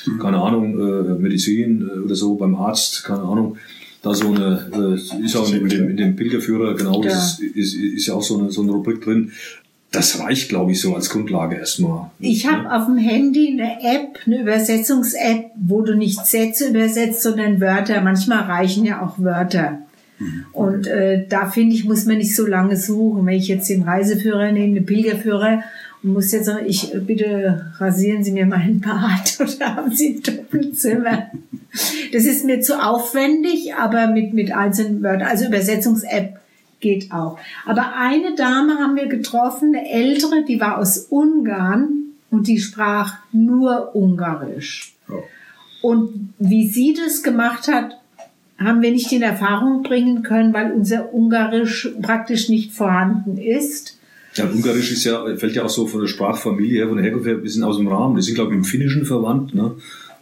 [0.07, 0.19] äh, mhm.
[0.19, 3.59] keine Ahnung, äh, Medizin äh, oder so beim Arzt, keine Ahnung
[4.03, 7.11] da so eine, äh, ist auch in dem, in dem Pilgerführer, genau, ja.
[7.11, 9.33] ist, ist, ist ja auch so eine, so eine Rubrik drin.
[9.93, 12.11] Das reicht, glaube ich, so als Grundlage erstmal.
[12.21, 12.79] Ich habe ja.
[12.79, 18.01] auf dem Handy eine App, eine Übersetzungs-App, wo du nicht Sätze übersetzt, sondern Wörter.
[18.01, 19.81] Manchmal reichen ja auch Wörter.
[20.21, 20.45] Mhm.
[20.53, 23.27] Und äh, da finde ich, muss man nicht so lange suchen.
[23.27, 25.65] Wenn ich jetzt den Reiseführer nehme, den Pilgerführer
[26.03, 31.31] muss jetzt sagen, ich bitte rasieren Sie mir meinen Bart oder haben Sie ein Doppelzimmer.
[32.13, 36.41] Das ist mir zu aufwendig, aber mit, mit einzelnen Wörtern, also Übersetzungs-App
[36.81, 37.39] geht auch.
[37.67, 43.19] Aber eine Dame haben wir getroffen, eine ältere, die war aus Ungarn und die sprach
[43.33, 44.95] nur Ungarisch.
[45.09, 45.23] Oh.
[45.83, 47.99] Und wie sie das gemacht hat,
[48.59, 53.99] haben wir nicht in Erfahrung bringen können, weil unser Ungarisch praktisch nicht vorhanden ist.
[54.41, 57.27] Ja, Ungarisch ist ja, fällt ja auch so von der Sprachfamilie her, von der Herkunft
[57.27, 58.17] her, ein bisschen aus dem Rahmen.
[58.17, 59.55] Die sind, glaube ich, im Finnischen verwandt.
[59.55, 59.73] Ne?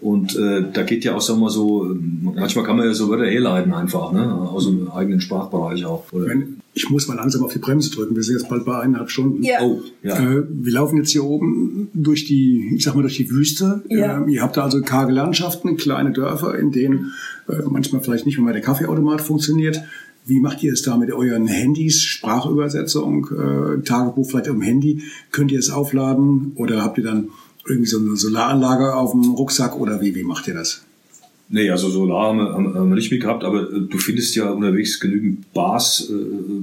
[0.01, 1.93] Und äh, da geht ja auch, sagen wir mal so,
[2.23, 4.33] manchmal kann man ja so Wörter herleiten einfach, ne?
[4.33, 6.13] aus dem eigenen Sprachbereich auch.
[6.13, 6.33] Oder?
[6.73, 8.15] Ich muss mal langsam auf die Bremse drücken.
[8.15, 9.43] Wir sind jetzt bald bei eineinhalb Stunden.
[9.43, 9.61] Ja.
[9.61, 10.17] Oh, ja.
[10.17, 13.83] Äh, wir laufen jetzt hier oben durch die, ich sag mal, durch die Wüste.
[13.89, 14.19] Ja.
[14.19, 17.13] Ähm, ihr habt da also karge Landschaften, kleine Dörfer, in denen
[17.49, 19.83] äh, manchmal vielleicht nicht mehr der Kaffeeautomat funktioniert.
[20.29, 22.03] Wie macht ihr es da mit euren Handys?
[22.03, 25.03] Sprachübersetzung, äh, Tagebuch vielleicht im Handy.
[25.31, 27.31] Könnt ihr es aufladen oder habt ihr dann
[27.67, 30.83] irgendwie so eine Solaranlage auf dem Rucksack oder wie, wie macht ihr das?
[31.51, 34.51] Nee, also Solar haben wir, haben wir nicht mehr gehabt, aber äh, du findest ja
[34.51, 36.15] unterwegs genügend Bars, äh,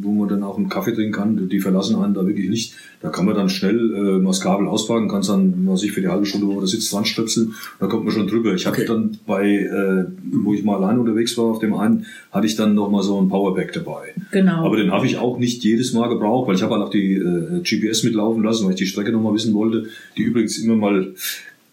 [0.01, 1.49] wo man dann auch einen Kaffee trinken kann.
[1.49, 2.75] Die verlassen einen da wirklich nicht.
[3.01, 5.91] Da kann man dann schnell äh, mal das Kabel auspacken, kann es dann, was ich
[5.91, 7.53] für die halbe Stunde, wo man da sitzt, dran stöpseln.
[7.79, 8.53] Da kommt man schon drüber.
[8.53, 8.87] Ich hatte okay.
[8.87, 12.75] dann bei, äh, wo ich mal allein unterwegs war, auf dem einen, hatte ich dann
[12.75, 14.13] noch mal so ein Powerback dabei.
[14.31, 14.65] Genau.
[14.65, 17.13] Aber den habe ich auch nicht jedes Mal gebraucht, weil ich habe halt auch die
[17.13, 20.75] äh, GPS mitlaufen lassen, weil ich die Strecke noch mal wissen wollte, die übrigens immer
[20.75, 21.13] mal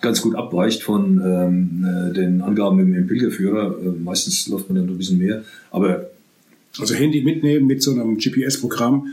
[0.02, 3.76] ganz gut abweicht von ähm, äh, den Angaben im, im Pilgerführer.
[3.80, 5.42] Äh, meistens läuft man dann ein bisschen mehr.
[5.70, 6.10] Aber
[6.78, 9.06] also Handy mitnehmen mit so einem GPS-Programm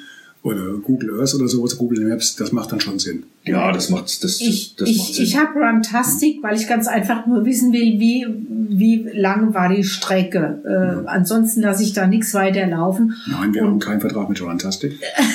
[0.50, 3.24] oder Google Earth oder sowas, Google Maps, das macht dann schon Sinn.
[3.46, 5.24] Ja, das macht das, ich, das ich, macht Sinn.
[5.24, 8.26] Ich habe Runtastic, weil ich ganz einfach nur wissen will, wie
[8.70, 10.62] wie lang war die Strecke.
[10.66, 11.04] Äh, ja.
[11.06, 13.16] Ansonsten lasse ich da nichts weiter laufen.
[13.28, 14.94] Nein, wir und, haben keinen Vertrag mit Runtastic.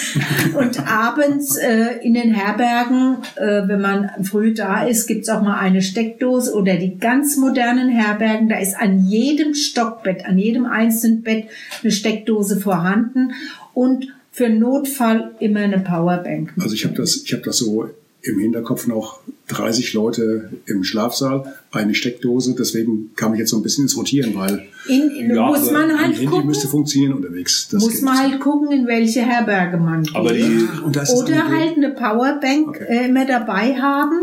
[0.57, 5.59] und abends äh, in den Herbergen, äh, wenn man früh da ist, gibt's auch mal
[5.59, 11.23] eine Steckdose oder die ganz modernen Herbergen, da ist an jedem Stockbett, an jedem einzelnen
[11.23, 11.47] Bett
[11.83, 13.33] eine Steckdose vorhanden
[13.73, 16.55] und für Notfall immer eine Powerbank.
[16.61, 17.89] Also ich habe das, ich habe das so
[18.21, 22.57] im Hinterkopf noch 30 Leute im Schlafsaal, eine Steckdose.
[22.59, 25.91] Deswegen kam ich jetzt so ein bisschen ins Rotieren, weil in, in, ja, muss man
[26.01, 27.69] halt Handy gucken, müsste funktionieren unterwegs.
[27.71, 30.17] Das muss man halt gucken, in welche Herberge man geht.
[30.17, 32.85] Aber die, Oder halt eine Powerbank okay.
[32.89, 34.19] äh, immer dabei haben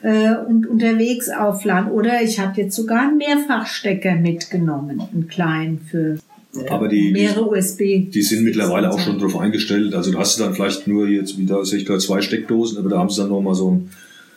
[0.00, 1.90] äh, und unterwegs aufladen.
[1.90, 6.18] Oder ich habe jetzt sogar einen Mehrfachstecker mitgenommen, einen kleinen für
[6.68, 8.10] aber die, mehrere USB.
[8.10, 9.94] Die sind mittlerweile auch schon darauf eingestellt.
[9.94, 12.98] Also du hast dann vielleicht nur jetzt wieder, sehe ich gerade zwei Steckdosen, aber da
[12.98, 13.90] haben sie dann nochmal so ein,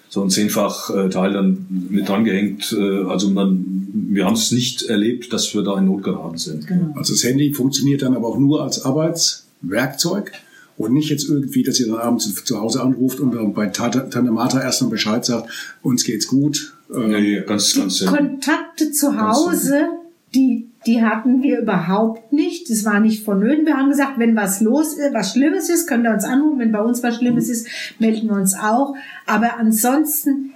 [0.10, 2.76] so ein zehnfach äh, Teil dann mit dran gehängt.
[2.77, 6.68] Äh, also man, wir haben es nicht erlebt, dass wir da in Not geraten sind.
[6.68, 6.94] Genau.
[6.95, 10.31] Also das Handy funktioniert dann aber auch nur als Arbeitswerkzeug
[10.77, 14.22] und nicht jetzt irgendwie, dass ihr dann abends zu Hause anruft und dann bei Tante
[14.22, 15.49] Martha erst noch Bescheid sagt,
[15.81, 16.73] uns geht's gut.
[16.94, 19.88] Ähm, nee, ganz, ganz Kontakte zu Hause,
[20.34, 22.69] die die hatten wir überhaupt nicht.
[22.69, 23.65] Das war nicht vonnöten.
[23.65, 26.60] Wir haben gesagt, wenn was los ist, was Schlimmes ist, könnt ihr uns anrufen.
[26.60, 27.68] Wenn bei uns was Schlimmes ist,
[27.99, 28.95] melden wir uns auch.
[29.26, 30.51] Aber ansonsten,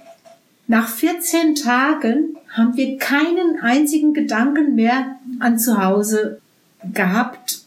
[0.66, 6.40] nach 14 Tagen haben wir keinen einzigen Gedanken mehr an zu Hause
[6.92, 7.62] gehabt.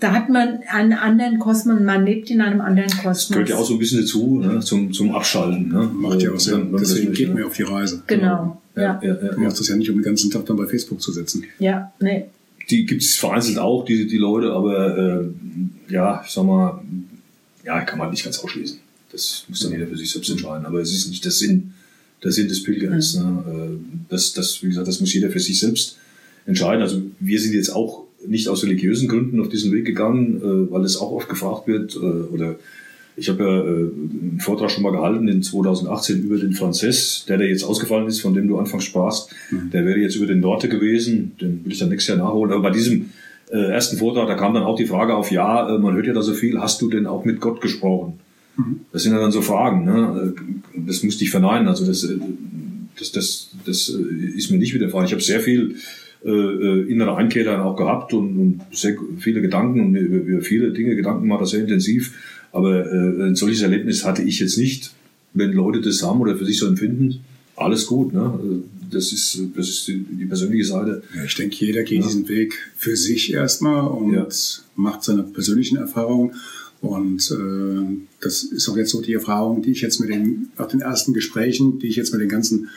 [0.00, 3.28] Da hat man einen anderen Kosmos, man lebt in einem anderen Kosmos.
[3.28, 4.60] Das gehört ja auch so ein bisschen dazu, ne?
[4.60, 5.68] zum, zum Abschalten.
[5.68, 5.88] Ne?
[5.94, 6.74] Macht ja auch Sinn.
[6.78, 8.02] Deswegen geht man ja auf die Reise.
[8.06, 8.60] Genau.
[8.76, 9.00] Ja.
[9.02, 11.10] Ja, ja, du machst das ja nicht, um den ganzen Tag dann bei Facebook zu
[11.10, 11.44] sitzen.
[11.58, 12.26] Ja, nee.
[12.68, 16.82] Die gibt es vereinzelt auch, die, die Leute, aber äh, ja, ich sag mal,
[17.64, 18.78] ja, kann man nicht ganz ausschließen.
[19.12, 20.66] Das muss dann jeder für sich selbst entscheiden.
[20.66, 21.72] Aber es ist nicht der Sinn,
[22.22, 23.16] der Sinn des Pilgerns.
[23.16, 23.24] Mhm.
[23.24, 23.42] Ne?
[23.46, 25.96] Äh, das, das, wie gesagt, das muss jeder für sich selbst
[26.44, 26.82] entscheiden.
[26.82, 30.84] Also wir sind jetzt auch nicht aus religiösen Gründen auf diesen Weg gegangen, äh, weil
[30.84, 32.56] es auch oft gefragt wird äh, oder
[33.16, 37.38] ich habe ja äh, einen Vortrag schon mal gehalten in 2018 über den Franzess, der,
[37.38, 39.30] der jetzt ausgefallen ist, von dem du anfangs sprachst.
[39.50, 39.70] Mhm.
[39.70, 42.52] Der wäre jetzt über den Norte gewesen, den will ich dann nächstes Jahr nachholen.
[42.52, 43.10] Aber bei diesem
[43.50, 46.12] äh, ersten Vortrag, da kam dann auch die Frage auf, ja, äh, man hört ja
[46.12, 48.18] da so viel, hast du denn auch mit Gott gesprochen?
[48.56, 48.80] Mhm.
[48.92, 50.34] Das sind ja dann so Fragen, ne?
[50.36, 51.68] Äh, das musste ich verneinen.
[51.68, 52.18] Also das, äh,
[52.98, 55.06] das, das, das ist mir nicht widerfahren.
[55.06, 55.76] Ich habe sehr viel
[56.24, 60.72] äh, innere Einkehr dann auch gehabt und, und sehr viele Gedanken und über, über viele
[60.72, 62.14] Dinge Gedanken macht das sehr intensiv.
[62.56, 64.92] Aber äh, ein solches Erlebnis hatte ich jetzt nicht.
[65.34, 67.20] Wenn Leute das haben oder für sich so empfinden,
[67.54, 68.14] alles gut.
[68.14, 68.62] Ne?
[68.90, 71.02] Das ist, das ist die, die persönliche Seite.
[71.14, 72.06] Ja, ich denke, jeder geht ja.
[72.06, 74.26] diesen Weg für sich erstmal und ja.
[74.74, 76.32] macht seine persönlichen Erfahrungen.
[76.80, 80.68] Und äh, das ist auch jetzt so die Erfahrung, die ich jetzt mit den, nach
[80.68, 82.70] den ersten Gesprächen, die ich jetzt mit den ganzen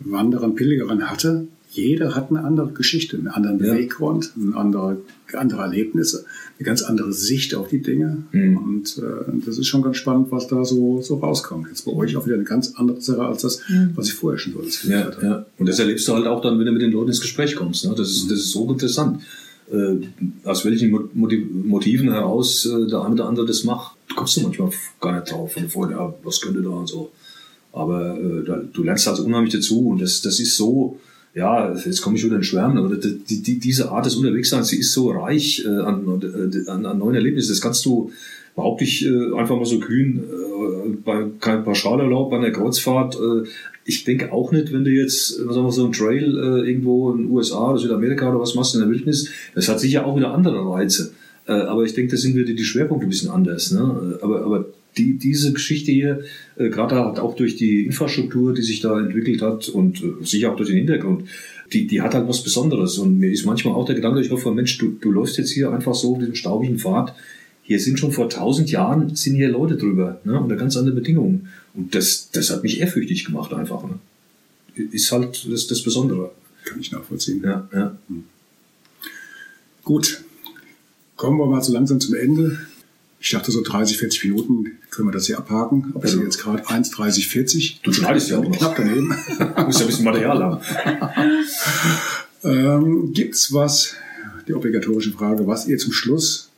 [0.00, 1.46] Wanderern, Pilgerern hatte.
[1.74, 4.98] Jeder hat eine andere Geschichte, einen anderen Beweggrund, eine andere,
[5.32, 6.24] andere Erlebnisse,
[6.56, 8.22] eine ganz andere Sicht auf die Dinge.
[8.30, 8.56] Mhm.
[8.56, 11.66] Und äh, das ist schon ganz spannend, was da so, so rauskommt.
[11.68, 13.90] Jetzt bei euch auch wieder eine ganz andere Sache als das, mhm.
[13.96, 15.26] was ich vorher schon so ja, hatte.
[15.26, 15.46] Ja.
[15.58, 17.84] Und das erlebst du halt auch dann, wenn du mit den Leuten ins Gespräch kommst.
[17.84, 17.94] Ne?
[17.96, 19.22] Das, ist, das ist so interessant.
[19.72, 19.96] Äh,
[20.44, 24.70] aus welchen Motiven heraus äh, der eine oder andere das macht, kommst du manchmal
[25.00, 25.56] gar nicht drauf.
[25.56, 27.10] Und vorher, ja, was könnte da und so.
[27.72, 31.00] Aber äh, da, du lernst halt unheimlich dazu und das, das ist so,
[31.34, 34.78] ja, jetzt komme ich wieder in Schwärmen, aber die, die, diese Art des Unterwegsseins, sie
[34.78, 36.22] ist so reich äh, an,
[36.68, 37.50] an, an neuen Erlebnissen.
[37.50, 38.12] Das kannst du,
[38.54, 43.18] behaupte ich, äh, einfach mal so kühn, äh, bei kein Pauschalerlaub, bei einer Kreuzfahrt.
[43.84, 47.18] Ich denke auch nicht, wenn du jetzt, was sagen wir, so ein Trail irgendwo in
[47.18, 50.32] den USA oder Südamerika oder was machst in der Wildnis, das hat sicher auch wieder
[50.32, 51.12] andere Reize.
[51.44, 53.72] Aber ich denke, da sind wieder die Schwerpunkte ein bisschen anders.
[53.72, 54.18] Ne?
[54.22, 54.64] Aber, aber
[54.96, 56.24] die, diese Geschichte hier,
[56.56, 60.52] äh, gerade halt auch durch die Infrastruktur, die sich da entwickelt hat und äh, sicher
[60.52, 61.28] auch durch den Hintergrund,
[61.72, 62.98] die, die hat halt was Besonderes.
[62.98, 65.70] Und mir ist manchmal auch der Gedanke, ich hoffe, Mensch, du, du läufst jetzt hier
[65.72, 67.14] einfach so auf diesem staubigen Pfad.
[67.62, 71.48] Hier sind schon vor tausend Jahren sind hier Leute drüber, ne, unter ganz anderen Bedingungen.
[71.72, 73.82] Und das, das hat mich ehrfürchtig gemacht einfach.
[73.84, 73.98] Ne.
[74.92, 76.32] Ist halt das, das Besondere.
[76.64, 77.42] Kann ich nachvollziehen.
[77.44, 77.96] Ja, ja.
[78.08, 78.24] Hm.
[79.82, 80.22] Gut.
[81.16, 82.58] Kommen wir mal so langsam zum Ende.
[83.24, 85.92] Ich dachte, so 30, 40 Minuten können wir das hier abhaken.
[85.94, 87.80] Aber also, jetzt gerade 1, 30, 40.
[87.82, 88.54] Du schneidest ja auch noch.
[88.54, 89.16] Knapp daneben.
[89.38, 90.60] du musst ja ein bisschen Material haben.
[92.44, 93.94] ähm, gibt's was,
[94.46, 96.50] die obligatorische Frage, was ihr zum Schluss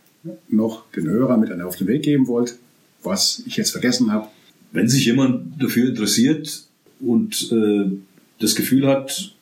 [0.48, 2.56] noch den Hörern mit auf den Weg geben wollt,
[3.04, 4.26] was ich jetzt vergessen habe?
[4.72, 6.64] Wenn sich jemand dafür interessiert
[6.98, 7.92] und äh,
[8.40, 9.36] das Gefühl hat,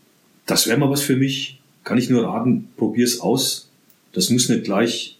[0.44, 3.70] das wäre mal was für mich, kann ich nur raten, probier's aus.
[4.12, 5.18] Das muss nicht gleich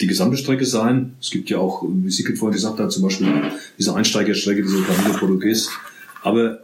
[0.00, 1.14] die gesamte Strecke sein.
[1.20, 3.28] Es gibt ja auch, wie Sigrid vorhin gesagt hat, zum Beispiel
[3.78, 5.70] diese Einsteigerstrecke, diese Camino Portugues.
[6.22, 6.60] Aber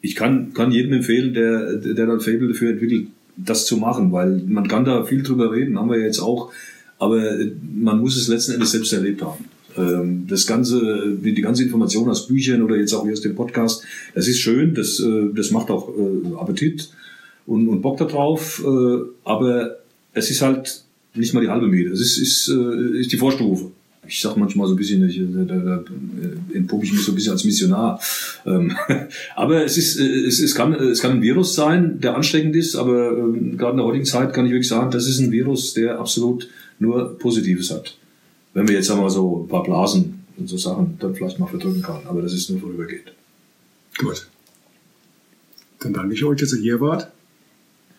[0.00, 4.42] ich kann, kann jedem empfehlen, der, der dann Fable dafür entwickelt, das zu machen, weil
[4.46, 6.52] man kann da viel drüber reden, haben wir jetzt auch,
[6.98, 7.22] aber
[7.74, 9.44] man muss es letzten Endes selbst erlebt haben.
[9.76, 13.84] Ähm, das ganze, die ganze Information aus Büchern oder jetzt auch aus dem Podcast,
[14.14, 16.90] das ist schön, das, äh, das macht auch äh, Appetit
[17.46, 19.78] und, und Bock darauf, äh, aber
[20.12, 21.90] es ist halt nicht mal die halbe Miete.
[21.90, 23.70] Das ist, ist, äh, ist die Vorstufe.
[24.06, 25.84] Ich sag manchmal so ein bisschen, ich, da, da, da
[26.52, 28.00] entpuppe ich mich so ein bisschen als Missionar.
[28.44, 28.76] Ähm,
[29.36, 32.74] aber es ist, äh, es, es kann, es kann ein Virus sein, der ansteckend ist,
[32.74, 35.74] aber ähm, gerade in der heutigen Zeit kann ich wirklich sagen, das ist ein Virus,
[35.74, 36.48] der absolut
[36.78, 37.96] nur Positives hat.
[38.54, 41.82] Wenn wir jetzt einmal so ein paar Blasen und so Sachen dann vielleicht mal verdrücken
[41.82, 43.12] kann, aber das ist nur vorübergehend.
[43.98, 44.26] Gut.
[45.78, 47.08] Dann danke ich euch, dass ihr hier wart.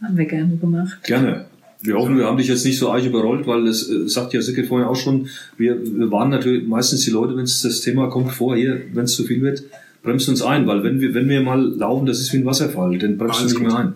[0.02, 1.04] Haben wir gerne gemacht.
[1.04, 1.46] Gerne.
[1.84, 4.42] Wir hoffen, wir haben dich jetzt nicht so arg überrollt, weil das äh, sagt ja
[4.42, 5.28] Sicke vorhin auch schon,
[5.58, 9.04] wir, wir waren natürlich meistens die Leute, wenn es das Thema kommt vor, hier, wenn
[9.04, 9.64] es zu viel wird,
[10.02, 12.98] bremst uns ein, weil wenn wir, wenn wir mal laufen, das ist wie ein Wasserfall,
[13.00, 13.94] dann bremst du nicht mehr ein.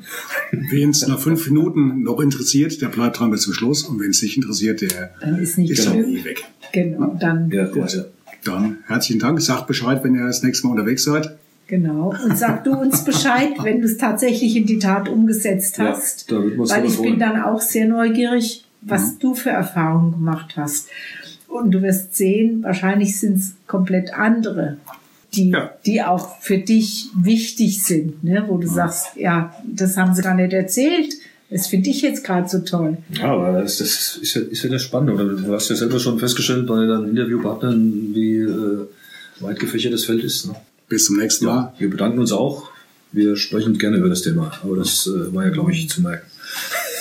[0.70, 4.10] Wen es nach fünf Minuten noch interessiert, der bleibt dran bis zum Schluss und wen
[4.10, 6.08] es nicht interessiert, der dann ist, nicht ist genau.
[6.08, 6.44] eh weg.
[6.74, 7.50] Genau, dann.
[7.52, 8.06] Ja, gut.
[8.44, 11.38] Dann herzlichen Dank, sagt Bescheid, wenn ihr das nächste Mal unterwegs seid.
[11.68, 12.16] Genau.
[12.24, 16.32] Und sag du uns Bescheid, wenn du es tatsächlich in die Tat umgesetzt hast.
[16.32, 19.20] Ja, weil ich bin dann auch sehr neugierig, was mhm.
[19.20, 20.88] du für Erfahrungen gemacht hast.
[21.48, 24.78] Und du wirst sehen, wahrscheinlich sind es komplett andere,
[25.34, 25.72] die, ja.
[25.86, 28.46] die auch für dich wichtig sind, ne?
[28.48, 28.74] wo du mhm.
[28.74, 31.14] sagst, ja, das haben sie gar nicht erzählt.
[31.50, 32.98] Das finde ich jetzt gerade so toll.
[33.14, 35.42] Ja, aber das, das ist, ja, ist ja das Spannende.
[35.42, 38.86] Du hast ja selber schon festgestellt bei deinen Interviewpartnern, wie äh,
[39.40, 40.48] weit gefächert das Feld ist.
[40.48, 40.56] Ne?
[40.90, 41.56] Bis zum nächsten Mal.
[41.56, 42.70] Ja, wir bedanken uns auch.
[43.12, 46.26] Wir sprechen gerne über das Thema, aber das äh, war ja, glaube ich, zu merken.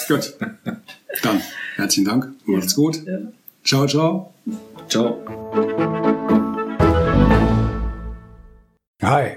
[0.08, 0.34] Gut.
[1.22, 1.40] Dann
[1.76, 2.32] herzlichen Dank.
[2.46, 3.04] Macht's gut.
[3.06, 3.18] Ja.
[3.64, 4.34] Ciao, ciao.
[4.88, 5.20] Ciao.
[9.02, 9.36] Hi.